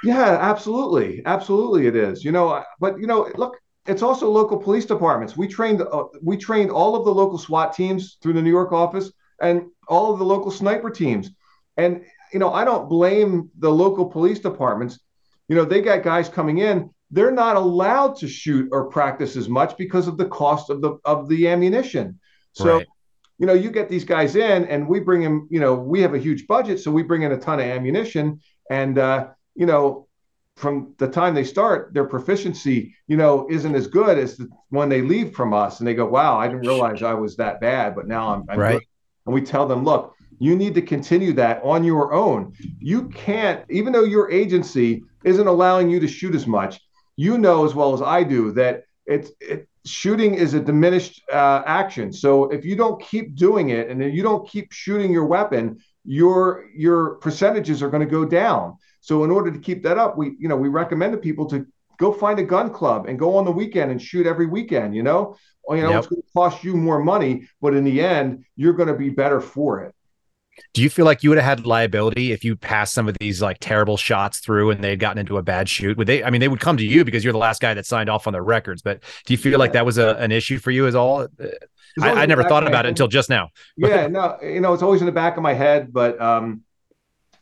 [0.04, 1.24] Yeah absolutely.
[1.26, 2.24] Absolutely it is.
[2.24, 5.36] You know but you know look it's also local police departments.
[5.36, 8.72] We trained uh, we trained all of the local swat teams through the new york
[8.72, 9.12] office
[9.42, 11.32] and all of the local sniper teams.
[11.76, 15.00] And you know i don't blame the local police departments.
[15.48, 16.92] You know they got guys coming in.
[17.10, 20.98] They're not allowed to shoot or practice as much because of the cost of the
[21.04, 22.20] of the ammunition.
[22.54, 22.88] So right
[23.38, 26.14] you know, you get these guys in and we bring them, you know, we have
[26.14, 26.80] a huge budget.
[26.80, 28.40] So we bring in a ton of ammunition.
[28.70, 30.08] And, uh, you know,
[30.56, 34.88] from the time they start, their proficiency, you know, isn't as good as the, when
[34.88, 37.96] they leave from us and they go, wow, I didn't realize I was that bad,
[37.96, 38.74] but now I'm, I'm right.
[38.74, 38.88] Good.
[39.26, 42.54] And we tell them, look, you need to continue that on your own.
[42.80, 46.82] You can't, even though your agency isn't allowing you to shoot as much,
[47.16, 51.64] you know as well as I do that it's it, shooting is a diminished uh,
[51.66, 52.14] action.
[52.14, 56.66] So if you don't keep doing it and you don't keep shooting your weapon, your
[56.76, 58.78] your percentages are going to go down.
[59.02, 61.66] So in order to keep that up, we you know we recommend to people to
[61.98, 64.96] go find a gun club and go on the weekend and shoot every weekend.
[64.96, 65.38] You know,
[65.70, 66.00] you know yep.
[66.00, 69.10] it's going to cost you more money, but in the end, you're going to be
[69.10, 69.96] better for it.
[70.74, 73.42] Do you feel like you would have had liability if you passed some of these
[73.42, 75.98] like terrible shots through and they had gotten into a bad shoot?
[75.98, 76.24] Would they?
[76.24, 78.28] I mean, they would come to you because you're the last guy that signed off
[78.28, 78.82] on their records.
[78.82, 79.58] But do you feel yeah.
[79.60, 81.28] like that was a, an issue for you as all?
[82.02, 83.50] I, I never thought about it until just now.
[83.78, 85.94] yeah, no, you know, it's always in the back of my head.
[85.94, 86.62] But um,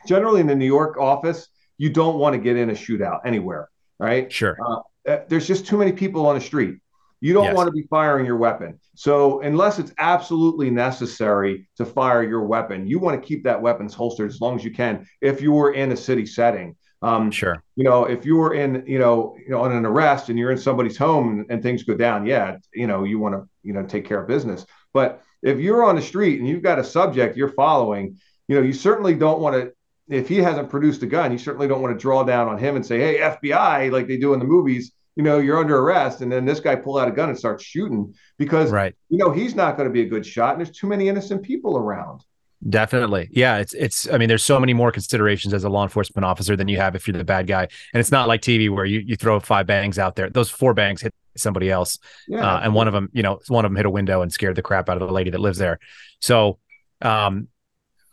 [0.07, 1.47] generally in the New York office,
[1.77, 3.69] you don't want to get in a shootout anywhere,
[3.99, 4.31] right?
[4.31, 4.57] Sure.
[4.65, 6.79] Uh, uh there's just too many people on the street.
[7.21, 7.55] You don't yes.
[7.55, 8.79] want to be firing your weapon.
[8.95, 13.93] So, unless it's absolutely necessary to fire your weapon, you want to keep that weapons
[13.93, 15.07] holstered as long as you can.
[15.21, 17.63] If you were in a city setting, um, sure.
[17.75, 20.51] You know, if you were in, you know, you know, on an arrest and you're
[20.51, 23.73] in somebody's home and, and things go down, yeah, you know, you want to, you
[23.73, 24.65] know, take care of business.
[24.93, 28.61] But if you're on the street and you've got a subject you're following, you know,
[28.61, 29.73] you certainly don't want to.
[30.09, 32.75] If he hasn't produced a gun, you certainly don't want to draw down on him
[32.75, 34.91] and say, "Hey, FBI," like they do in the movies
[35.21, 37.63] you know, you're under arrest, and then this guy pull out a gun and starts
[37.63, 38.95] shooting because right.
[39.09, 41.43] you know he's not going to be a good shot, and there's too many innocent
[41.43, 42.23] people around.
[42.67, 43.29] Definitely.
[43.31, 43.57] Yeah.
[43.57, 46.67] It's, it's, I mean, there's so many more considerations as a law enforcement officer than
[46.67, 47.63] you have if you're the bad guy.
[47.63, 50.29] And it's not like TV where you, you throw five bangs out there.
[50.29, 51.97] Those four bangs hit somebody else.
[52.27, 52.45] Yeah.
[52.45, 54.55] Uh, and one of them, you know, one of them hit a window and scared
[54.55, 55.79] the crap out of the lady that lives there.
[56.19, 56.59] So,
[57.01, 57.47] um,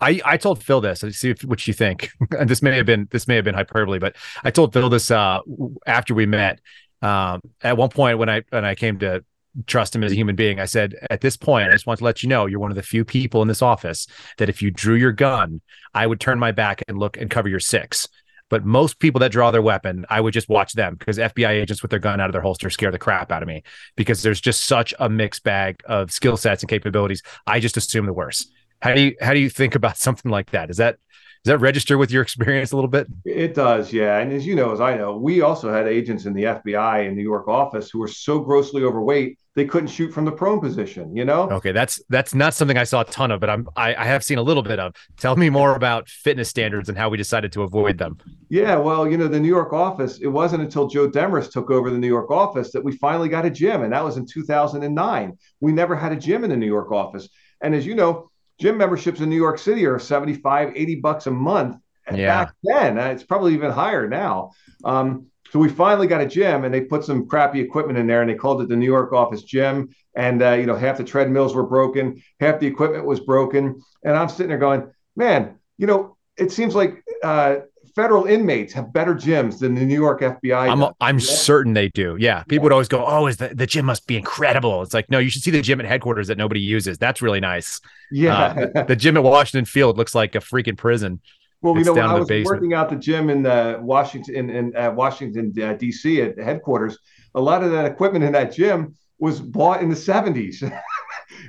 [0.00, 1.02] I, I told Phil this.
[1.02, 2.10] Let's see if, what you think.
[2.38, 5.10] and this may have been this may have been hyperbole, but I told Phil this
[5.10, 5.40] uh,
[5.86, 6.60] after we met,
[7.02, 9.24] um, at one point when I when I came to
[9.66, 12.04] trust him as a human being, I said, at this point, I just want to
[12.04, 14.06] let you know you're one of the few people in this office
[14.36, 15.60] that if you drew your gun,
[15.94, 18.08] I would turn my back and look and cover your six.
[18.50, 21.82] But most people that draw their weapon, I would just watch them because FBI agents
[21.82, 23.62] with their gun out of their holster scare the crap out of me
[23.94, 27.22] because there's just such a mixed bag of skill sets and capabilities.
[27.46, 28.50] I just assume the worst.
[28.80, 30.70] How do you how do you think about something like that?
[30.70, 30.96] Is that
[31.44, 33.06] that register with your experience a little bit?
[33.24, 34.18] It does, yeah.
[34.18, 37.14] And as you know, as I know, we also had agents in the FBI in
[37.14, 41.14] New York office who were so grossly overweight they couldn't shoot from the prone position.
[41.14, 41.50] You know?
[41.50, 44.22] Okay, that's that's not something I saw a ton of, but I'm I, I have
[44.22, 44.94] seen a little bit of.
[45.18, 48.18] Tell me more about fitness standards and how we decided to avoid them.
[48.48, 50.18] Yeah, well, you know, the New York office.
[50.18, 53.44] It wasn't until Joe Demarest took over the New York office that we finally got
[53.44, 55.38] a gym, and that was in 2009.
[55.60, 57.28] We never had a gym in the New York office,
[57.60, 61.30] and as you know gym memberships in New York City are 75, 80 bucks a
[61.30, 61.76] month.
[62.10, 62.44] Yeah.
[62.44, 64.52] back then, uh, it's probably even higher now.
[64.82, 68.22] Um, so we finally got a gym and they put some crappy equipment in there
[68.22, 69.90] and they called it the New York office gym.
[70.14, 74.16] and uh, you know half the treadmills were broken, half the equipment was broken, and
[74.16, 77.56] I'm sitting there going, man, you know, it seems like uh,
[77.98, 80.70] federal inmates have better gyms than the New York FBI.
[80.70, 80.94] I'm.
[81.00, 82.16] I'm certain they do.
[82.20, 85.10] Yeah, people would always go, "Oh, is the the gym must be incredible." It's like,
[85.10, 86.96] no, you should see the gym at headquarters that nobody uses.
[86.96, 87.80] That's really nice.
[88.12, 88.68] yeah.
[88.76, 91.20] Uh, the gym at Washington Field looks like a freaking prison.
[91.60, 92.56] Well, you know, when I was basement.
[92.56, 96.22] working out the gym in uh, Washington, in, in uh, Washington uh, D.C.
[96.22, 96.98] at headquarters,
[97.34, 100.62] a lot of that equipment in that gym was bought in the '70s.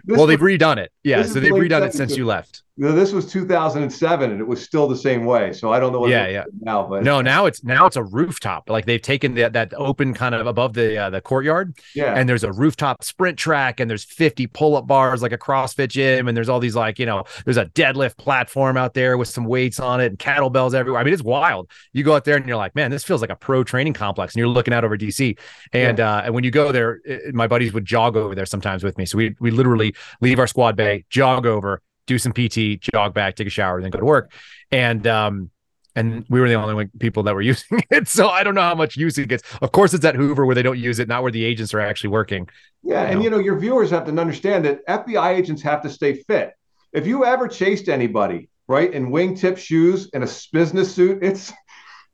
[0.06, 0.92] Well, was- they've redone it.
[1.04, 2.64] Yeah, so they've the late redone it since you left.
[2.80, 5.52] This was 2007, and it was still the same way.
[5.52, 6.44] So I don't know what Yeah, yeah.
[6.62, 8.70] now, but No, now it's now it's a rooftop.
[8.70, 12.30] Like they've taken that that open kind of above the uh, the courtyard, yeah, and
[12.30, 16.28] there's a rooftop sprint track, and there's 50 pull up bars like a CrossFit gym,
[16.28, 19.46] and there's all these like you know there's a deadlift platform out there with some
[19.46, 21.02] weights on it and kettlebells everywhere.
[21.02, 21.70] I mean, it's wild.
[21.92, 24.34] You go out there and you're like, man, this feels like a pro training complex,
[24.36, 25.38] and you're looking out over DC.
[25.74, 28.84] And uh, and when you go there, it- my buddies would jog over there sometimes
[28.84, 29.06] with me.
[29.06, 33.36] So we we literally leave our squad bay, jog over, do some PT, jog back,
[33.36, 34.32] take a shower, then go to work.
[34.72, 35.52] And um
[35.96, 38.08] and we were the only people that were using it.
[38.08, 39.44] So I don't know how much use it gets.
[39.62, 41.80] Of course, it's at Hoover where they don't use it, not where the agents are
[41.80, 42.50] actually working.
[42.84, 43.24] yeah, and know.
[43.24, 46.54] you know, your viewers have to understand that FBI agents have to stay fit.
[46.94, 51.54] If you ever chased anybody, right, in wingtip shoes and a business suit, it's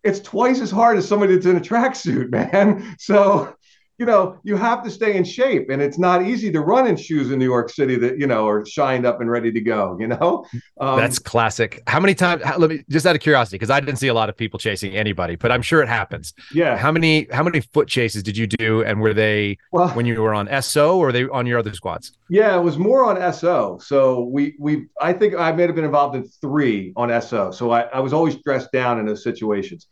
[0.04, 2.96] it's twice as hard as somebody that's in a tracksuit, man.
[3.00, 3.56] So,
[3.98, 6.98] you know, you have to stay in shape, and it's not easy to run in
[6.98, 9.98] shoes in New York City that you know are shined up and ready to go.
[10.00, 10.46] You know,
[10.80, 11.82] um, That's classic.
[11.88, 12.44] How many times?
[12.44, 14.60] How, let me just out of curiosity, because I didn't see a lot of people
[14.60, 16.34] chasing anybody, but I'm sure it happens.
[16.54, 16.76] yeah.
[16.78, 20.22] How many how many foot chases did you do, and were they Well, when you
[20.22, 22.12] were on SO or were they on your other squads?
[22.30, 23.80] Yeah, it was more on SO.
[23.82, 27.52] So we we I think I may have been involved in three on SO.
[27.52, 29.88] So I, I was always dressed down in those situations.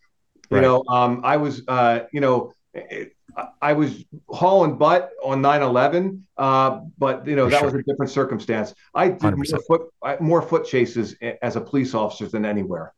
[0.51, 0.61] You Right.
[0.63, 3.15] know, um, I was uh, you know, it,
[3.61, 7.71] I was hauling butt on 9/11, uh, but you know For that sure.
[7.71, 8.73] was a different circumstance.
[8.93, 12.93] I did more foot more foot chases as a police officer than anywhere.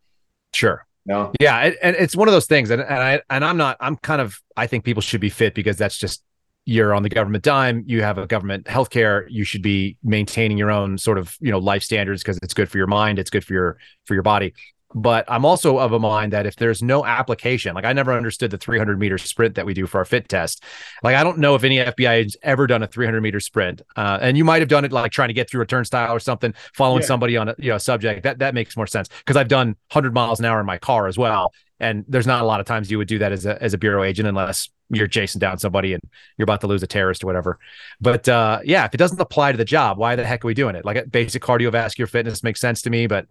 [0.53, 0.85] Sure.
[1.07, 3.77] No, Yeah, it, and it's one of those things, and and I and I'm not.
[3.79, 4.39] I'm kind of.
[4.57, 6.23] I think people should be fit because that's just
[6.65, 7.83] you're on the government dime.
[7.85, 9.25] You have a government healthcare.
[9.29, 12.69] You should be maintaining your own sort of you know life standards because it's good
[12.69, 13.19] for your mind.
[13.19, 14.55] It's good for your for your body.
[14.93, 18.51] But I'm also of a mind that if there's no application, like I never understood
[18.51, 20.63] the 300 meter sprint that we do for our fit test.
[21.03, 24.19] Like I don't know if any FBI has ever done a 300 meter sprint, uh,
[24.21, 26.53] and you might have done it like trying to get through a turnstile or something,
[26.73, 27.07] following Yeah.
[27.07, 28.23] somebody on a you know subject.
[28.23, 31.07] That that makes more sense because I've done 100 miles an hour in my car
[31.07, 33.61] as well, and there's not a lot of times you would do that as a
[33.61, 36.01] as a bureau agent unless you're chasing down somebody and
[36.37, 37.57] you're about to lose a terrorist or whatever.
[37.99, 40.53] But uh, yeah, if it doesn't apply to the job, why the heck are we
[40.53, 40.85] doing it?
[40.85, 43.25] Like basic cardiovascular fitness makes sense to me, but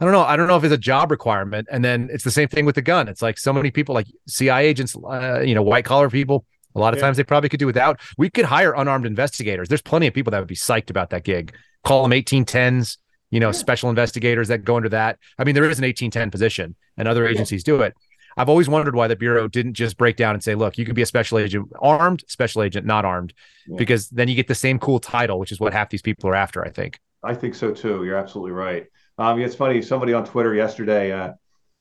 [0.00, 0.22] I don't know.
[0.22, 1.66] I don't know if it's a job requirement.
[1.70, 3.08] And then it's the same thing with the gun.
[3.08, 6.44] It's like so many people, like CI agents, uh, you know, white collar people.
[6.74, 7.06] A lot of Yeah.
[7.06, 8.00] times they probably could do without.
[8.16, 9.68] We could hire unarmed investigators.
[9.68, 11.52] There's plenty of people that would be psyched about that gig.
[11.82, 12.98] Call them 1810s,
[13.30, 13.52] you know, Yeah.
[13.52, 15.18] special investigators that go under that.
[15.38, 17.94] I mean, there is an 1810 position and other agencies do it.
[18.36, 20.94] I've always wondered why the Bureau didn't just break down and say, look, you could
[20.94, 23.32] be a special agent armed, special agent not armed,
[23.66, 23.76] Yeah.
[23.78, 26.36] because then you get the same cool title, which is what half these people are
[26.36, 27.00] after, I think.
[27.24, 28.04] I think so too.
[28.04, 28.86] You're absolutely right.
[29.18, 29.82] Um, it's funny.
[29.82, 31.32] Somebody on Twitter yesterday, uh,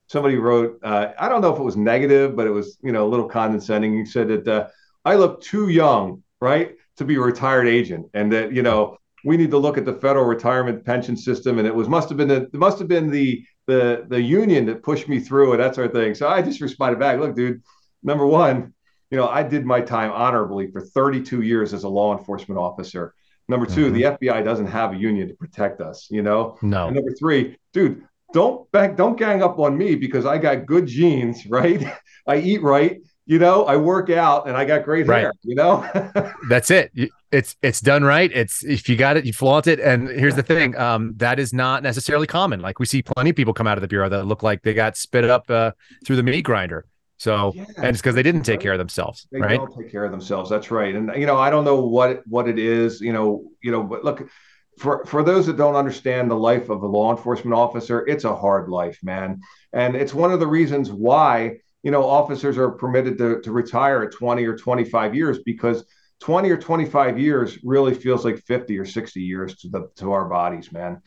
[0.08, 3.06] somebody wrote, uh, I don't know if it was negative, but it was you know
[3.06, 3.96] a little condescending.
[3.98, 4.68] He said that uh,
[5.06, 9.38] I look too young, right, to be a retired agent, and that you know we
[9.38, 11.60] need to look at the federal retirement pension system.
[11.60, 14.82] And it was must have been the must have been the the the union that
[14.82, 15.58] pushed me through it.
[15.58, 16.16] That sort of thing.
[16.16, 17.62] So I just responded back, look, dude.
[18.04, 18.74] Number one,
[19.10, 23.14] you know, I did my time honorably for 32 years as a law enforcement officer.
[23.50, 23.94] Number 2 Mhm.
[23.94, 26.58] the FBI doesn't have a union to protect us, you know?
[26.62, 26.88] No.
[26.88, 28.04] And number three, dude,
[28.34, 31.86] don't back, don't gang up on me because I got good genes, right?
[32.28, 35.22] I eat right, you know, I work out and I got great Right.
[35.22, 35.90] hair, you know?
[36.50, 36.92] That's it.
[37.32, 38.32] It's it's done right.
[38.34, 39.80] It's if you got it, you flaunt it.
[39.82, 42.62] And here's the thing: um, that is not necessarily common.
[42.62, 44.74] Like we see plenty of people come out of the bureau that look like they
[44.74, 45.72] got spit up uh,
[46.06, 46.86] through the meat grinder.
[47.18, 49.58] So Yeah, and it's because they didn't take care of themselves, they right?
[49.58, 50.50] don't take care of themselves.
[50.50, 50.96] That's right.
[50.96, 54.04] And you know, I don't know what what it is, you know, you know, but
[54.04, 54.30] look,
[54.78, 58.36] for for those that don't understand the life of a law enforcement officer, it's a
[58.36, 59.42] hard life, man.
[59.74, 64.04] And it's one of the reasons why, you know, officers are permitted to, to retire
[64.04, 65.84] at 20 or 25 years because
[66.20, 70.26] 20 or 25 years really feels like 50 or 60 years to the to our
[70.26, 71.02] bodies, man.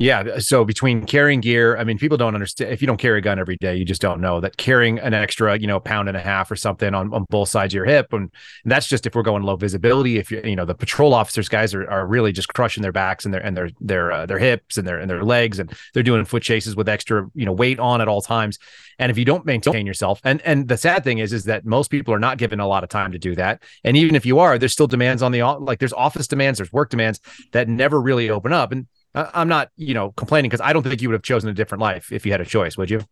[0.00, 0.38] Yeah.
[0.38, 3.40] So between carrying gear, I mean, people don't understand if you don't carry a gun
[3.40, 6.20] every day, you just don't know that carrying an extra, you know, pound and a
[6.20, 8.12] half or something on, on both sides of your hip.
[8.12, 8.30] And,
[8.62, 10.18] and that's just if we're going low visibility.
[10.18, 13.24] If you, you know, the patrol officers guys are, are really just crushing their backs
[13.24, 15.58] and their, and their, their, uh, their hips and their, and their legs.
[15.58, 18.60] And they're doing foot chases with extra, you know, weight on at all times.
[19.00, 21.90] And if you don't maintain yourself and, and the sad thing is, is that most
[21.90, 23.64] people are not given a lot of time to do that.
[23.82, 26.72] And even if you are, there's still demands on the, like there's office demands, there's
[26.72, 27.20] work demands
[27.50, 28.70] that never really open up.
[28.70, 28.86] And,
[29.34, 31.80] I'm not, you know, complaining because I don't think you would have chosen a different
[31.80, 33.02] life if you had a choice, would you?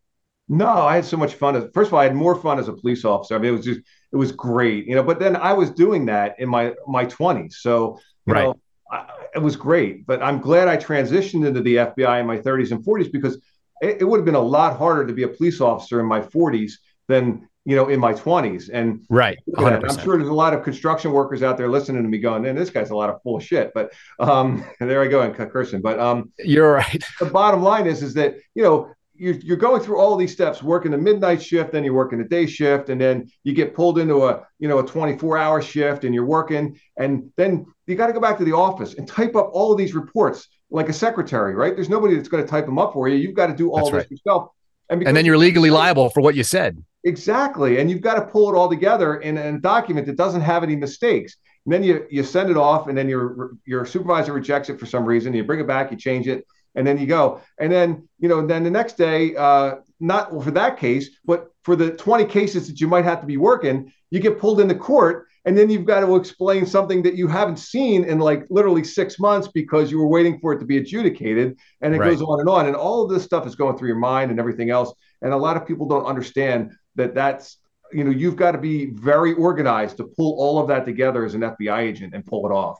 [0.48, 1.56] No, I had so much fun.
[1.56, 3.34] As, first of all, I had more fun as a police officer.
[3.34, 3.80] I mean, it was just,
[4.12, 5.02] it was great, you know.
[5.02, 8.44] But then I was doing that in my my twenties, so you right.
[8.44, 8.60] know,
[8.90, 10.06] I, it was great.
[10.06, 13.36] But I'm glad I transitioned into the FBI in my 30s and 40s because
[13.80, 16.20] it, it would have been a lot harder to be a police officer in my
[16.20, 16.74] 40s
[17.08, 18.70] than you know, in my 20s.
[18.72, 22.18] And right, I'm sure there's a lot of construction workers out there listening to me
[22.18, 23.72] going, man, this guy's a lot of full shit.
[23.74, 25.82] But um, there I go and cursing.
[25.82, 27.04] But um, you're right.
[27.18, 30.62] The bottom line is, is that you know, you're, you're going through all these steps,
[30.62, 33.98] working the midnight shift, then you're working a day shift, and then you get pulled
[33.98, 38.06] into a you know a 24 hour shift, and you're working, and then you got
[38.06, 40.92] to go back to the office and type up all of these reports like a
[40.92, 41.74] secretary, right?
[41.74, 43.16] There's nobody that's going to type them up for you.
[43.16, 44.10] You've got to do all that's this right.
[44.10, 44.50] yourself.
[44.88, 46.82] And, and then you're legally liable for what you said.
[47.06, 47.78] Exactly.
[47.78, 50.74] And you've got to pull it all together in, a document that doesn't have any
[50.74, 51.36] mistakes.
[51.64, 54.86] And then you you send it off, and then your your supervisor rejects it for
[54.86, 55.32] some reason.
[55.32, 57.40] You bring it back, you change it, and then you go.
[57.60, 61.76] And then you know, then the next day, uh, not for that case, but for
[61.76, 65.26] the 20 cases that you might have to be working, you get pulled into court,
[65.44, 69.20] and then you've got to explain something that you haven't seen in like literally six
[69.20, 72.10] months because you were waiting for it to be adjudicated, and it right.
[72.10, 72.66] goes on and on.
[72.66, 74.92] And all of this stuff is going through your mind and everything else.
[75.22, 77.58] And a lot of people don't understand that that's
[77.92, 81.34] you know you've got to be very organized to pull all of that together as
[81.34, 82.78] an FBI agent and pull it off.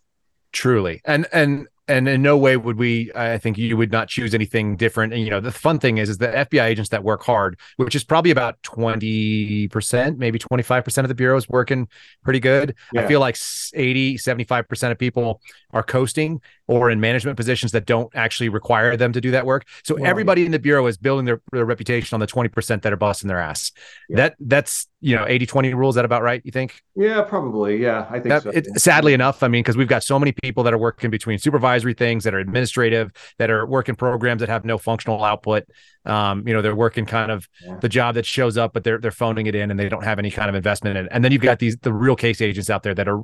[0.53, 4.35] Truly, and and and in no way would we i think you would not choose
[4.35, 7.23] anything different and you know the fun thing is is the fbi agents that work
[7.23, 11.89] hard which is probably about 20% maybe 25% of the bureau is working
[12.25, 13.03] pretty good yeah.
[13.03, 13.37] i feel like
[13.75, 15.41] 80 75% of people
[15.77, 19.67] are coasting or in management positions that don't actually require them to do that work.
[19.85, 22.97] So everybody in the bureau is building their, their reputation on the 20% that are
[22.97, 23.73] busting their ass.
[24.09, 24.17] Yeah.
[24.17, 26.81] that that's you know 80 20 rule is that about right you think?
[26.97, 27.77] Yeah probably.
[27.77, 28.51] Yeah i think that, so.
[28.51, 31.39] it, sadly enough i mean because we've got so many people that are working between
[31.39, 35.65] supervisory things that are administrative that are working programs that have no functional output
[36.07, 37.49] um, you know they're working kind of
[37.81, 40.19] the job that shows up but they're they're phoning it in and they don't have
[40.19, 41.13] any kind of investment in it.
[41.13, 43.23] And then you've got these the real case agents out there that are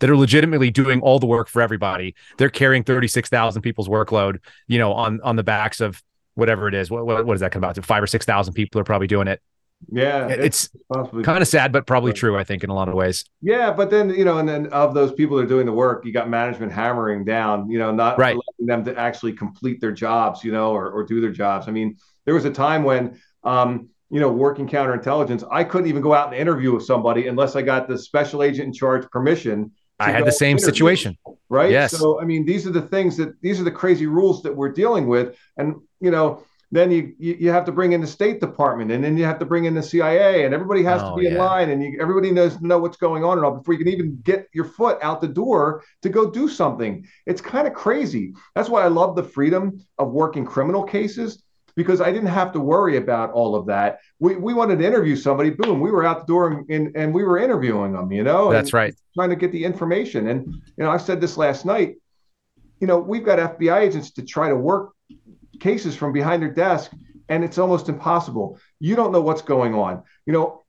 [0.00, 2.14] that are legitimately doing all the work for everybody.
[2.38, 6.02] They're carrying 36,000 people's workload you know on on the backs of
[6.34, 6.90] whatever it is.
[6.90, 7.82] What, what, what does that come out to?
[7.82, 9.40] Five or six thousand people are probably doing it
[9.88, 12.36] yeah, it's, it's kind of sad, but probably true.
[12.36, 13.24] I think in a lot of ways.
[13.40, 16.04] Yeah, but then you know, and then of those people that are doing the work,
[16.04, 17.68] you got management hammering down.
[17.70, 18.36] You know, not right.
[18.36, 20.44] letting them to actually complete their jobs.
[20.44, 21.66] You know, or or do their jobs.
[21.66, 26.02] I mean, there was a time when, um, you know, working counterintelligence, I couldn't even
[26.02, 29.72] go out and interview with somebody unless I got the special agent in charge permission.
[29.98, 31.18] I had the same interview, situation.
[31.48, 31.70] Right.
[31.70, 31.92] Yes.
[31.92, 34.72] So I mean, these are the things that these are the crazy rules that we're
[34.72, 38.40] dealing with, and you know then you, you, you have to bring in the State
[38.40, 41.16] Department, and then you have to bring in the CIA, and everybody has oh, to
[41.16, 41.32] be yeah.
[41.32, 43.88] in line, and you, everybody knows know what's going on and all before you can
[43.88, 47.06] even get your foot out the door to go do something.
[47.26, 48.34] It's kind of crazy.
[48.54, 51.42] That's why I love the freedom of working criminal cases
[51.76, 54.00] because I didn't have to worry about all of that.
[54.18, 57.14] We, we wanted to interview somebody, boom, we were out the door and, and, and
[57.14, 58.52] we were interviewing them, you know?
[58.52, 58.94] That's right.
[59.14, 60.28] Trying to get the information.
[60.28, 61.96] And, you know, I said this last night,
[62.80, 64.92] you know, we've got FBI agents to try to work
[65.60, 66.90] cases from behind their desk
[67.30, 68.58] and it's almost impossible.
[68.80, 70.02] You don't know what's going on.
[70.26, 70.62] You know,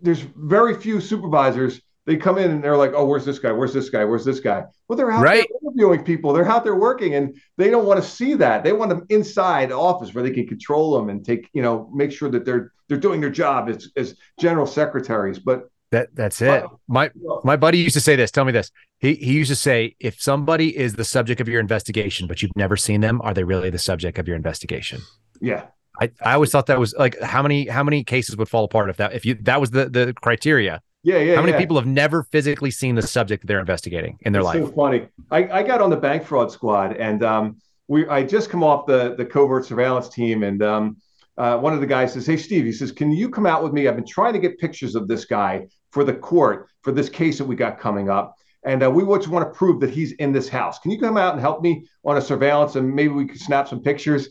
[0.00, 1.80] there's very few supervisors.
[2.06, 3.52] They come in and they're like, "Oh, where's this guy?
[3.52, 4.04] Where's this guy?
[4.04, 5.46] Where's this guy?" Well, they're out right.
[5.46, 6.32] there interviewing people.
[6.32, 8.64] They're out there working, and they don't want to see that.
[8.64, 11.90] They want them inside the office where they can control them and take, you know,
[11.94, 15.38] make sure that they're they're doing their job as as general secretaries.
[15.38, 16.64] But that that's it.
[16.88, 17.10] My
[17.44, 18.30] my buddy used to say this.
[18.30, 18.70] Tell me this.
[18.98, 22.56] He he used to say, if somebody is the subject of your investigation, but you've
[22.56, 25.00] never seen them, are they really the subject of your investigation?
[25.40, 25.66] Yeah.
[26.00, 28.88] I, I always thought that was like how many how many cases would fall apart
[28.88, 30.80] if that if you that was the the criteria.
[31.02, 31.34] Yeah, yeah.
[31.34, 31.58] How many yeah.
[31.58, 34.64] people have never physically seen the subject that they're investigating in their it's life?
[34.64, 35.08] So funny.
[35.30, 37.56] I, I got on the bank fraud squad and um
[37.88, 40.96] we I just come off the the covert surveillance team and um
[41.38, 43.72] uh, one of the guys says, "Hey, Steve," he says, "Can you come out with
[43.72, 43.88] me?
[43.88, 47.38] I've been trying to get pictures of this guy for the court for this case
[47.38, 48.34] that we got coming up,
[48.64, 50.78] and uh, we just want to prove that he's in this house.
[50.78, 53.68] Can you come out and help me on a surveillance, and maybe we could snap
[53.68, 54.28] some pictures?"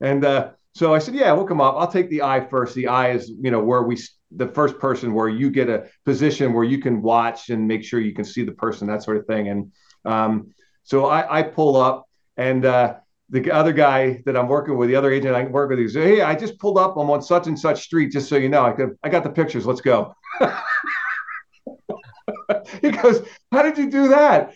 [0.00, 1.76] And uh, so I said, "Yeah, we'll come up.
[1.76, 2.74] I'll take the eye first.
[2.74, 3.98] The eye is, you know, where we."
[4.36, 8.00] the first person where you get a position where you can watch and make sure
[8.00, 9.48] you can see the person, that sort of thing.
[9.48, 9.72] And
[10.04, 12.96] um, so I, I, pull up, and uh,
[13.30, 16.04] the other guy that I'm working with, the other agent I work with, he says,
[16.04, 16.96] "Hey, I just pulled up.
[16.96, 18.64] I'm on such and such street, just so you know.
[18.64, 19.66] I could, I got the pictures.
[19.66, 20.14] Let's go."
[22.80, 24.54] he goes, "How did you do that?"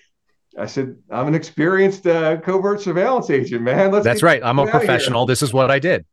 [0.59, 3.93] I said, "I'm an experienced uh, covert surveillance agent, man.
[3.93, 4.43] Let's That's right.
[4.43, 5.27] I'm a professional.
[5.27, 6.05] This is what I did."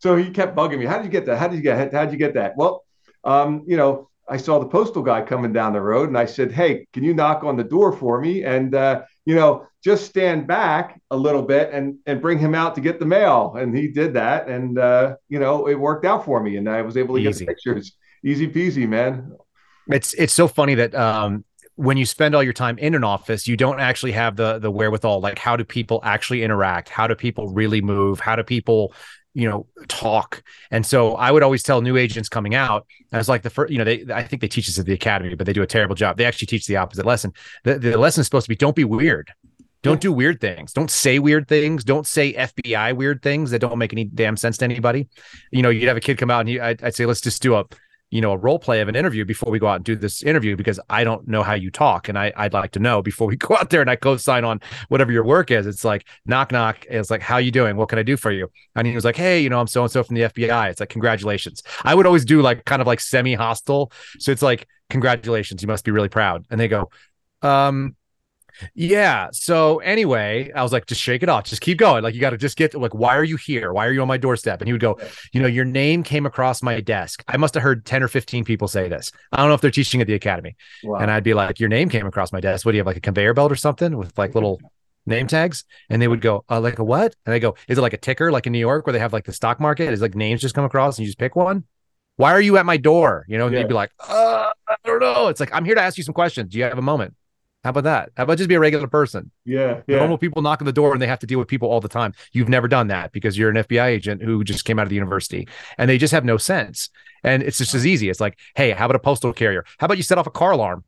[0.00, 0.86] So he kept bugging me.
[0.86, 1.38] How did you get that?
[1.38, 1.92] How did you get?
[1.92, 2.56] How did you get that?
[2.56, 2.84] Well,
[3.24, 6.52] um, you know, I saw the postal guy coming down the road, and I said,
[6.52, 10.46] "Hey, can you knock on the door for me?" And uh, you know, just stand
[10.46, 13.54] back a little bit and and bring him out to get the mail.
[13.56, 16.82] And he did that, and uh, you know, it worked out for me, and I
[16.82, 17.30] was able to Easy.
[17.30, 17.96] get the pictures.
[18.24, 19.32] Easy peasy, man.
[19.88, 21.44] It's it's so funny that um,
[21.76, 24.70] when you spend all your time in an office, you don't actually have the the
[24.70, 25.20] wherewithal.
[25.20, 26.88] Like, how do people actually interact?
[26.88, 28.20] How do people really move?
[28.20, 28.92] How do people,
[29.32, 30.42] you know, talk?
[30.70, 33.72] And so, I would always tell new agents coming out, i was like the first,
[33.72, 35.66] you know, they I think they teach this at the academy, but they do a
[35.66, 36.16] terrible job.
[36.16, 37.32] They actually teach the opposite lesson.
[37.64, 39.32] The the lesson is supposed to be don't be weird.
[39.82, 40.72] Don't do weird things.
[40.72, 41.84] Don't say weird things.
[41.84, 45.08] Don't say FBI weird things that don't make any damn sense to anybody.
[45.52, 47.40] You know, you'd have a kid come out and he, I'd, I'd say, let's just
[47.40, 47.64] do a
[48.10, 50.22] you know a role play of an interview before we go out and do this
[50.22, 53.26] interview because I don't know how you talk and I I'd like to know before
[53.26, 55.66] we go out there and I co-sign on whatever your work is.
[55.66, 56.84] It's like knock knock.
[56.88, 57.76] It's like how you doing?
[57.76, 58.50] What can I do for you?
[58.74, 60.70] And he was like, hey, you know, I'm so and so from the FBI.
[60.70, 61.62] It's like congratulations.
[61.84, 63.92] I would always do like kind of like semi hostile.
[64.18, 65.62] So it's like congratulations.
[65.62, 66.46] You must be really proud.
[66.50, 66.90] And they go,
[67.42, 67.94] um,
[68.74, 69.28] yeah.
[69.32, 71.44] So anyway, I was like, just shake it off.
[71.44, 72.02] Just keep going.
[72.02, 73.72] Like you got to just get to, like, why are you here?
[73.72, 74.60] Why are you on my doorstep?
[74.60, 74.98] And he would go,
[75.32, 77.24] you know, your name came across my desk.
[77.28, 79.12] I must have heard 10 or 15 people say this.
[79.32, 80.56] I don't know if they're teaching at the academy.
[80.82, 80.98] Wow.
[80.98, 82.64] And I'd be like, your name came across my desk.
[82.64, 82.86] What do you have?
[82.86, 84.60] Like a conveyor belt or something with like little
[85.06, 85.64] name tags?
[85.88, 87.14] And they would go, uh, like a what?
[87.26, 89.12] And they go, is it like a ticker like in New York where they have
[89.12, 89.92] like the stock market?
[89.92, 91.64] Is like names just come across and you just pick one?
[92.16, 93.24] Why are you at my door?
[93.28, 93.60] You know, and yeah.
[93.60, 95.28] you'd be like, uh, I don't know.
[95.28, 96.50] It's like, I'm here to ask you some questions.
[96.50, 97.14] Do you have a moment?
[97.68, 98.12] How about that?
[98.16, 99.30] How about just be a regular person?
[99.44, 99.98] Yeah, yeah.
[99.98, 101.88] Normal people knock on the door and they have to deal with people all the
[101.88, 102.14] time.
[102.32, 104.94] You've never done that because you're an FBI agent who just came out of the
[104.94, 105.46] university
[105.76, 106.88] and they just have no sense.
[107.22, 108.08] And it's just as easy.
[108.08, 109.66] It's like, hey, how about a postal carrier?
[109.76, 110.82] How about you set off a car alarm?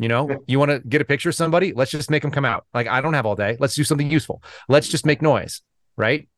[0.00, 1.72] You know, you want to get a picture of somebody?
[1.72, 2.66] Let's just make them come out.
[2.74, 3.56] Like, I don't have all day.
[3.60, 4.42] Let's do something useful.
[4.68, 5.62] Let's just make noise,
[5.96, 6.28] right?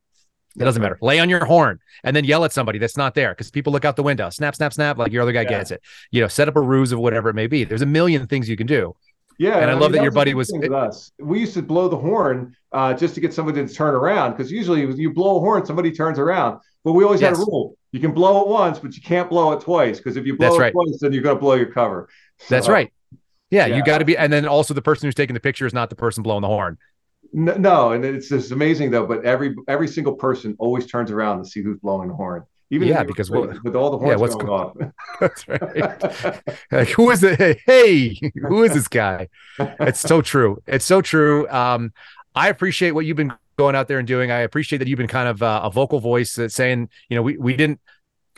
[0.57, 0.99] It doesn't matter.
[1.01, 3.85] Lay on your horn and then yell at somebody that's not there because people look
[3.85, 4.31] out the window.
[4.31, 4.99] Snap, snap, snap.
[4.99, 5.49] Like your other guy yeah.
[5.49, 5.81] gets it.
[6.11, 7.65] You know, set up a ruse of whatever it may be.
[7.65, 8.95] There's a million things you can do.
[9.41, 11.13] Yeah, and I, I love mean, that your buddy was with us.
[11.19, 14.53] We used to blow the horn uh, just to get somebody to turn around because
[14.53, 16.61] usually you blow a horn, somebody turns around.
[16.85, 17.39] But we always yes.
[17.39, 20.19] had a rule: you can blow it once, but you can't blow it twice because
[20.19, 20.73] if you blow That's it right.
[20.75, 22.11] twice, then you're going to blow your cover.
[22.37, 22.93] So, That's right.
[23.49, 23.77] Yeah, yeah.
[23.77, 25.89] you got to be, and then also the person who's taking the picture is not
[25.89, 26.77] the person blowing the horn.
[27.33, 29.07] No, no, and it's just amazing though.
[29.07, 32.45] But every every single person always turns around to see who's blowing the horn.
[32.73, 34.77] Even yeah, because with all the horns yeah, what's going off.
[35.21, 36.43] That's right.
[36.71, 37.59] like, who is it?
[37.67, 39.29] Hey, who is this guy?
[39.59, 40.63] It's so true.
[40.69, 41.49] It's so true.
[41.49, 41.93] Um,
[42.35, 44.31] I appreciate what you've been going out there and doing.
[44.31, 47.23] I appreciate that you've been kind of uh, a vocal voice that's saying, you know,
[47.23, 47.81] we we didn't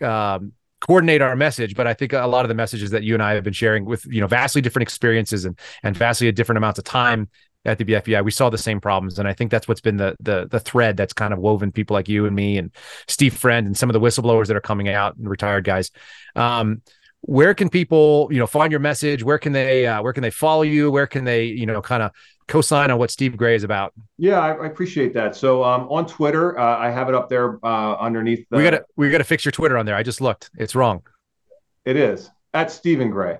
[0.01, 3.23] um, coordinate our message, but I think a lot of the messages that you and
[3.23, 6.79] I have been sharing with, you know, vastly different experiences and and vastly different amounts
[6.79, 7.29] of time
[7.65, 10.17] at the FBI, we saw the same problems, and I think that's what's been the
[10.21, 12.71] the the thread that's kind of woven people like you and me and
[13.07, 15.91] Steve Friend and some of the whistleblowers that are coming out and retired guys.
[16.35, 16.83] Um,
[17.23, 19.23] where can people, you know, find your message?
[19.23, 20.91] Where can they uh, where can they follow you?
[20.91, 22.11] Where can they, you know, kind of
[22.49, 23.95] co-sign on what Steve Gray is about?
[24.19, 25.37] Yeah, I, I appreciate that.
[25.37, 28.45] So um, on Twitter, uh, I have it up there uh, underneath.
[28.51, 28.57] The...
[28.57, 29.95] We gotta we gotta fix your Twitter on there.
[29.95, 31.03] I just looked; it's wrong.
[31.85, 33.39] It is at Stephen Gray.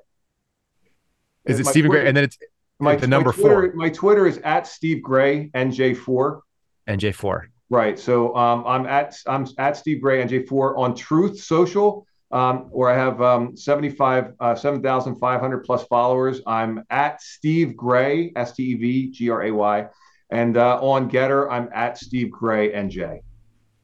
[1.45, 2.07] Is it Stephen Gray?
[2.07, 2.39] And then it's
[2.83, 3.75] my the number my Twitter, four.
[3.75, 6.41] My Twitter is at Steve Gray NJ4.
[6.89, 7.43] NJ4.
[7.71, 7.99] Right.
[7.99, 12.97] So um, I'm at I'm at Steve Gray NJ4 on Truth Social, um, where I
[12.97, 16.43] have um, 75 uh, 7,500 plus followers.
[16.47, 19.87] I'm at Steve Gray S T E V G R A Y,
[20.31, 23.21] and uh, on Gettr I'm at Steve Gray NJ.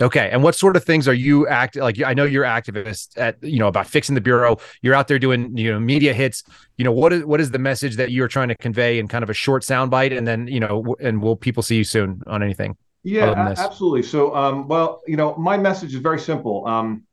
[0.01, 0.31] Okay.
[0.31, 2.01] And what sort of things are you act like?
[2.03, 4.59] I know you're activist at, you know, about fixing the bureau.
[4.81, 6.45] You're out there doing, you know, media hits.
[6.77, 9.25] You know, what is what is the message that you're trying to convey in kind
[9.25, 10.16] of a short soundbite?
[10.16, 12.77] And then, you know, and will people see you soon on anything?
[13.03, 14.03] Yeah, absolutely.
[14.03, 16.66] So, um, well, you know, my message is very simple.
[16.66, 17.05] Um,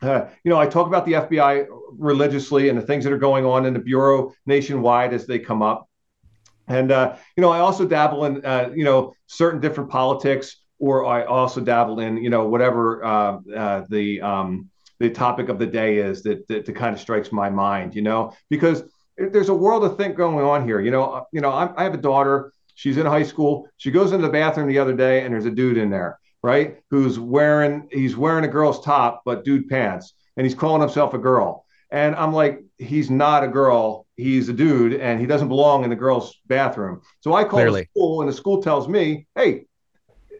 [0.00, 3.44] uh, you know, I talk about the FBI religiously and the things that are going
[3.44, 5.88] on in the bureau nationwide as they come up.
[6.68, 11.06] And uh, you know, I also dabble in uh, you know certain different politics or
[11.06, 15.66] I also dabble in, you know, whatever uh, uh, the um, the topic of the
[15.66, 18.82] day is that, that, that kind of strikes my mind, you know, because
[19.18, 20.80] there's a world of think going on here.
[20.80, 22.52] You know, uh, you know, I, I have a daughter.
[22.74, 23.68] She's in high school.
[23.78, 26.78] She goes into the bathroom the other day, and there's a dude in there, right?
[26.90, 31.18] Who's wearing he's wearing a girl's top but dude pants, and he's calling himself a
[31.18, 31.64] girl.
[31.90, 34.06] And I'm like, he's not a girl.
[34.16, 37.00] He's a dude, and he doesn't belong in the girl's bathroom.
[37.20, 37.82] So I call Clearly.
[37.82, 39.66] the school, and the school tells me, "Hey,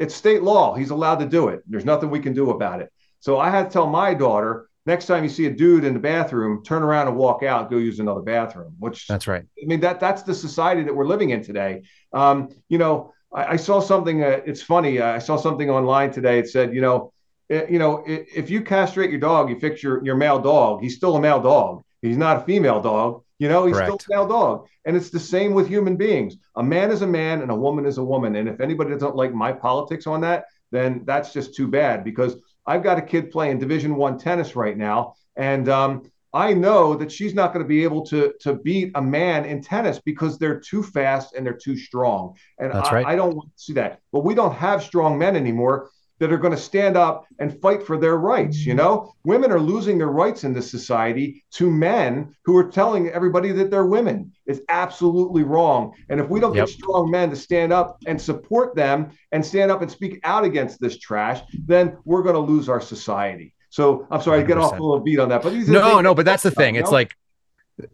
[0.01, 0.74] it's state law.
[0.74, 1.62] He's allowed to do it.
[1.66, 2.93] There's nothing we can do about it.
[3.20, 6.01] So I had to tell my daughter next time you see a dude in the
[6.01, 8.74] bathroom, turn around and walk out, go use another bathroom.
[8.78, 9.43] Which that's right.
[9.62, 11.82] I mean that that's the society that we're living in today.
[12.12, 14.23] Um, you know, I, I saw something.
[14.23, 15.01] Uh, it's funny.
[15.01, 16.39] Uh, I saw something online today.
[16.39, 17.12] It said, you know,
[17.48, 20.39] it, eh, you know, it, if you castrate your dog, you fix your your male
[20.39, 20.82] dog.
[20.82, 21.82] He's still a male dog.
[22.02, 23.23] He's not a female dog.
[23.39, 24.03] You know, he's Correct.
[24.03, 24.67] still a male dog.
[24.85, 26.37] And it's the same with human beings.
[26.57, 28.37] A man is a man and a woman is a woman.
[28.37, 32.37] And if anybody doesn't like my politics on that, then that's just too bad because
[32.67, 37.13] I've got a kid playing Division One tennis right now, and um, I know that
[37.13, 40.61] she's not going to be able to to beat a man in tennis because they're
[40.61, 42.35] too fast and they're too strong.
[42.59, 43.07] And I, right.
[43.07, 44.01] I don't want to see that.
[44.13, 47.82] But we don't have strong men anymore that are going to stand up and fight
[47.82, 48.64] for their rights.
[48.64, 48.78] You mm-hmm.
[48.78, 53.52] know, women are losing their rights in this society to men who are telling everybody
[53.52, 54.32] that they're women.
[54.47, 55.93] It's absolutely wrong.
[56.09, 56.66] And if we don't yep.
[56.66, 60.44] get strong men to stand up and support them and stand up and speak out
[60.44, 63.55] against this trash, then we're going to lose our society.
[63.68, 64.43] So I'm sorry 100%.
[64.43, 66.76] to get off a little beat on that, but no, no, but that's the thing.
[66.76, 67.14] It's like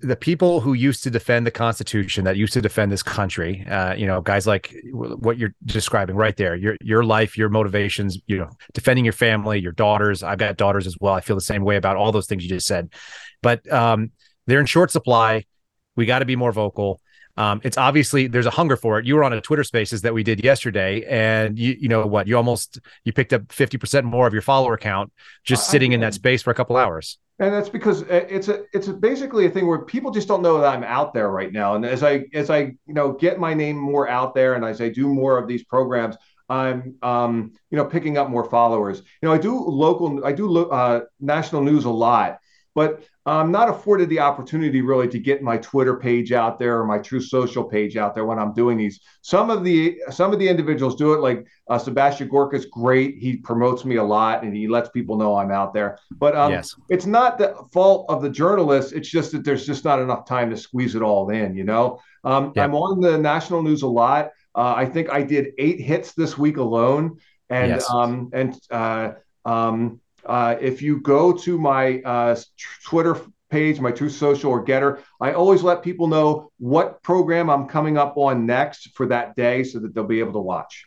[0.00, 3.94] the people who used to defend the Constitution, that used to defend this country, uh,
[3.94, 8.38] you know, guys like what you're describing right there, your your life, your motivations, you
[8.38, 10.22] know, defending your family, your daughters.
[10.22, 11.14] I've got daughters as well.
[11.14, 12.92] I feel the same way about all those things you just said,
[13.42, 14.12] but um,
[14.46, 15.44] they're in short supply.
[15.96, 17.00] We got to be more vocal.
[17.36, 19.06] Um, it's obviously there's a hunger for it.
[19.06, 22.26] You were on a Twitter Spaces that we did yesterday, and you you know what?
[22.26, 25.12] You almost you picked up fifty percent more of your follower count
[25.44, 28.64] just sitting in that space for a couple hours and that's because uh, it's a
[28.72, 31.52] it's a basically a thing where people just don't know that I'm out there right
[31.52, 31.74] now.
[31.74, 34.80] And as I as I you know get my name more out there, and as
[34.80, 36.16] I do more of these programs,
[36.48, 38.98] I'm um, you know picking up more followers.
[38.98, 42.38] You know, I do local, I do lo- uh, national news a lot,
[42.74, 46.84] but I'm not afforded the opportunity really to get my Twitter page out there or
[46.84, 49.00] my Truth Social page out there when I'm doing these.
[49.20, 53.18] Some of the some of the individuals do it, like uh, Sebastian Gorka is great.
[53.18, 55.98] He promotes me a lot and he lets people know I'm out there.
[56.10, 56.74] But um, yes.
[56.88, 58.92] it's not the fault of the journalists.
[58.92, 61.54] It's just that there's just not enough time to squeeze it all in.
[61.54, 64.30] You know, um, I'm on the national news a lot.
[64.54, 67.18] Uh, I think I did eight hits this week alone,
[67.48, 67.88] and yes.
[67.88, 69.12] um, and uh,
[69.44, 72.36] um, uh, if you go to my uh,
[72.84, 73.20] Twitter
[73.50, 77.98] page, my Truth Social or Gettr, I always let people know what program I'm coming
[77.98, 80.86] up on next for that day so that they'll be able to watch.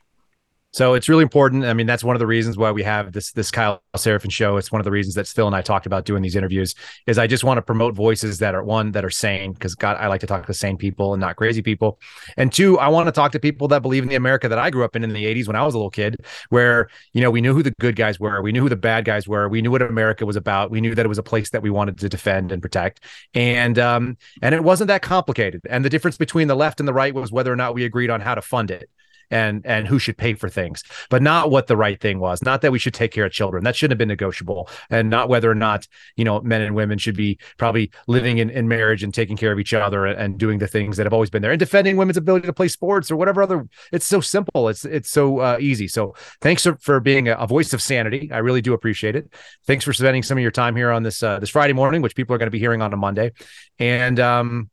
[0.75, 1.63] So it's really important.
[1.63, 4.57] I mean, that's one of the reasons why we have this this Kyle Seraphin show.
[4.57, 6.75] It's one of the reasons that Phil and I talked about doing these interviews.
[7.07, 9.95] Is I just want to promote voices that are one that are sane because God,
[9.95, 12.01] I like to talk to sane people and not crazy people.
[12.35, 14.69] And two, I want to talk to people that believe in the America that I
[14.69, 16.17] grew up in in the '80s when I was a little kid,
[16.49, 19.05] where you know we knew who the good guys were, we knew who the bad
[19.05, 21.51] guys were, we knew what America was about, we knew that it was a place
[21.51, 22.99] that we wanted to defend and protect,
[23.33, 25.61] and um and it wasn't that complicated.
[25.69, 28.09] And the difference between the left and the right was whether or not we agreed
[28.09, 28.89] on how to fund it
[29.31, 32.41] and and who should pay for things, but not what the right thing was.
[32.43, 33.63] Not that we should take care of children.
[33.63, 36.97] That shouldn't have been negotiable, and not whether or not you know men and women
[36.97, 40.37] should be probably living in, in marriage and taking care of each other and, and
[40.37, 43.11] doing the things that have always been there and defending women's ability to play sports
[43.11, 43.67] or whatever other.
[43.91, 44.69] It's so simple.
[44.69, 45.87] It's it's so uh, easy.
[45.87, 48.31] So thanks for, for being a, a, voice of sanity.
[48.31, 49.33] I really do appreciate it.
[49.65, 52.15] Thanks for spending some of your time here on this uh, this Friday morning, which
[52.15, 53.31] people are going to be hearing on a Monday,
[53.79, 54.69] and um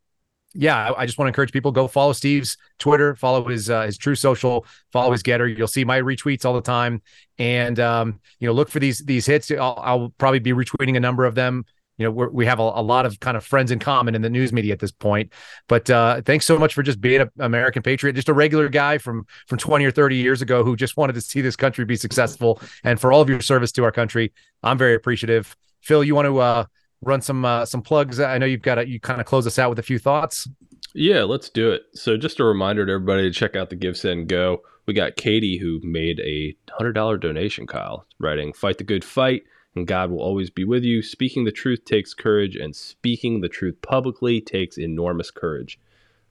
[0.55, 3.97] yeah, I just want to encourage people go follow Steve's Twitter, follow his uh, his
[3.97, 5.57] Truth Social, follow his Gettr.
[5.57, 7.03] You'll see my retweets all the time,
[7.39, 9.51] and um, you know look for these these hits.
[9.51, 11.65] I'll, I'll probably be retweeting a number of them.
[11.97, 14.31] You know we have a, a, lot of kind of friends in common in the
[14.31, 15.33] news media at this point.
[15.69, 18.99] But uh, thanks so much for just being an American patriot, just a regular guy
[18.99, 21.97] from from twenty or thirty years ago who just wanted to see this country be
[21.97, 24.33] successful, and for all of your service to our country.
[24.63, 25.57] I'm very appreciative.
[25.81, 26.65] Phil, you want to uh,
[27.03, 28.21] run some uh, some plugs?
[28.21, 30.49] I know you've got to, you kind of close us out with a few thoughts.
[30.95, 31.83] Yeah, let's do it.
[31.95, 34.63] So just a reminder to everybody to check out the Give Send Go.
[34.87, 37.67] We got Katie who made a hundred dollar donation.
[37.67, 41.01] Kyle writing, "Fight the good fight." And God will always be with you.
[41.01, 45.79] Speaking the truth takes courage, and speaking the truth publicly takes enormous courage.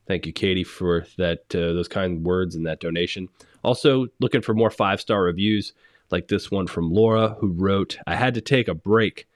[0.08, 3.30] Thank you, Katie, for that uh, those kind words and that donation.
[3.64, 5.74] Also, looking for more five star reviews
[6.12, 9.28] like this one from Laura, who wrote, "I had to take a break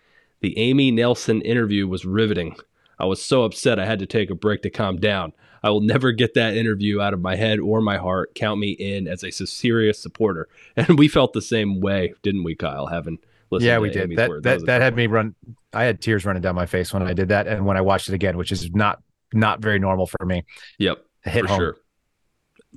[0.45, 2.55] the Amy Nelson interview was riveting.
[2.99, 5.33] I was so upset I had to take a break to calm down.
[5.63, 8.35] I will never get that interview out of my head or my heart.
[8.35, 10.47] Count me in as a serious supporter.
[10.77, 12.85] And we felt the same way, didn't we, Kyle?
[12.85, 13.17] Having
[13.49, 14.03] listened yeah, we did.
[14.03, 15.33] Amy's that that, that, that had me run.
[15.73, 18.07] I had tears running down my face when I did that, and when I watched
[18.07, 19.01] it again, which is not
[19.33, 20.43] not very normal for me.
[20.77, 21.57] Yep, hit for home.
[21.57, 21.77] sure.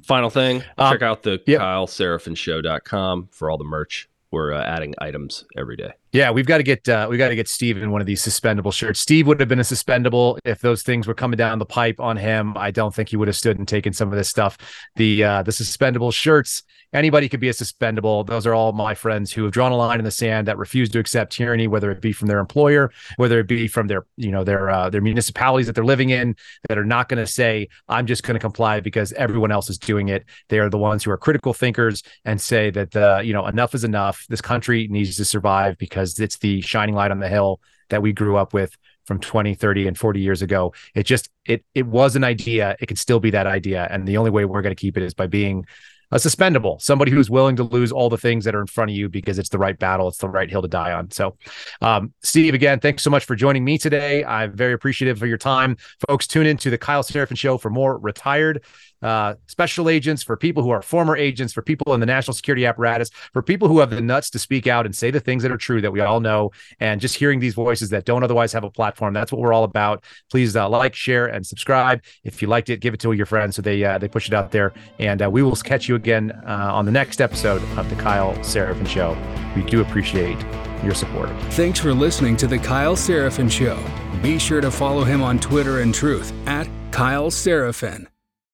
[0.04, 1.60] Final thing, um, check out the yep.
[1.60, 4.08] KyleSeraphinShow.com for all the merch.
[4.30, 5.92] We're uh, adding items every day.
[6.12, 8.22] Yeah, we've got to get uh, we got to get Steve in one of these
[8.22, 9.00] suspendable shirts.
[9.00, 12.16] Steve would have been a suspendable if those things were coming down the pipe on
[12.16, 12.56] him.
[12.56, 14.56] I don't think he would have stood and taken some of this stuff.
[14.96, 16.62] The uh, the suspendable shirts
[16.92, 18.24] anybody could be a suspendable.
[18.24, 20.88] Those are all my friends who have drawn a line in the sand that refuse
[20.90, 24.30] to accept tyranny, whether it be from their employer, whether it be from their, you
[24.30, 26.36] know, their uh, their municipalities that they're living in,
[26.68, 29.78] that are not going to say, "I'm just going to comply because everyone else is
[29.78, 33.32] doing it." They are the ones who are critical thinkers and say that, uh, you
[33.32, 34.24] know, enough is enough.
[34.28, 37.60] This country needs to survive because it's the shining light on the hill
[37.90, 38.76] that we grew up with
[39.06, 42.86] from 20 30 and 40 years ago it just it it was an idea it
[42.86, 45.14] can still be that idea and the only way we're going to keep it is
[45.14, 45.64] by being
[46.10, 48.96] a suspendable, somebody who's willing to lose all the things that are in front of
[48.96, 51.10] you because it's the right battle, it's the right hill to die on.
[51.10, 51.36] So,
[51.82, 54.24] um, Steve, again, thanks so much for joining me today.
[54.24, 55.76] I'm very appreciative of your time.
[56.08, 58.64] Folks, tune into the Kyle Seraphin Show for more retired
[59.02, 62.66] uh, special agents, for people who are former agents, for people in the national security
[62.66, 65.52] apparatus, for people who have the nuts to speak out and say the things that
[65.52, 66.50] are true that we all know,
[66.80, 69.14] and just hearing these voices that don't otherwise have a platform.
[69.14, 70.04] That's what we're all about.
[70.30, 72.02] Please uh, like, share, and subscribe.
[72.24, 74.34] If you liked it, give it to your friends so they uh, they push it
[74.34, 74.72] out there.
[74.98, 78.34] And uh, we will catch you again uh, on the next episode of the Kyle
[78.38, 79.16] Seraphin Show.
[79.56, 80.38] We do appreciate
[80.82, 81.30] your support.
[81.52, 83.78] Thanks for listening to the Kyle Seraphin Show.
[84.22, 88.06] Be sure to follow him on Twitter and Truth at Kyle Seraphin.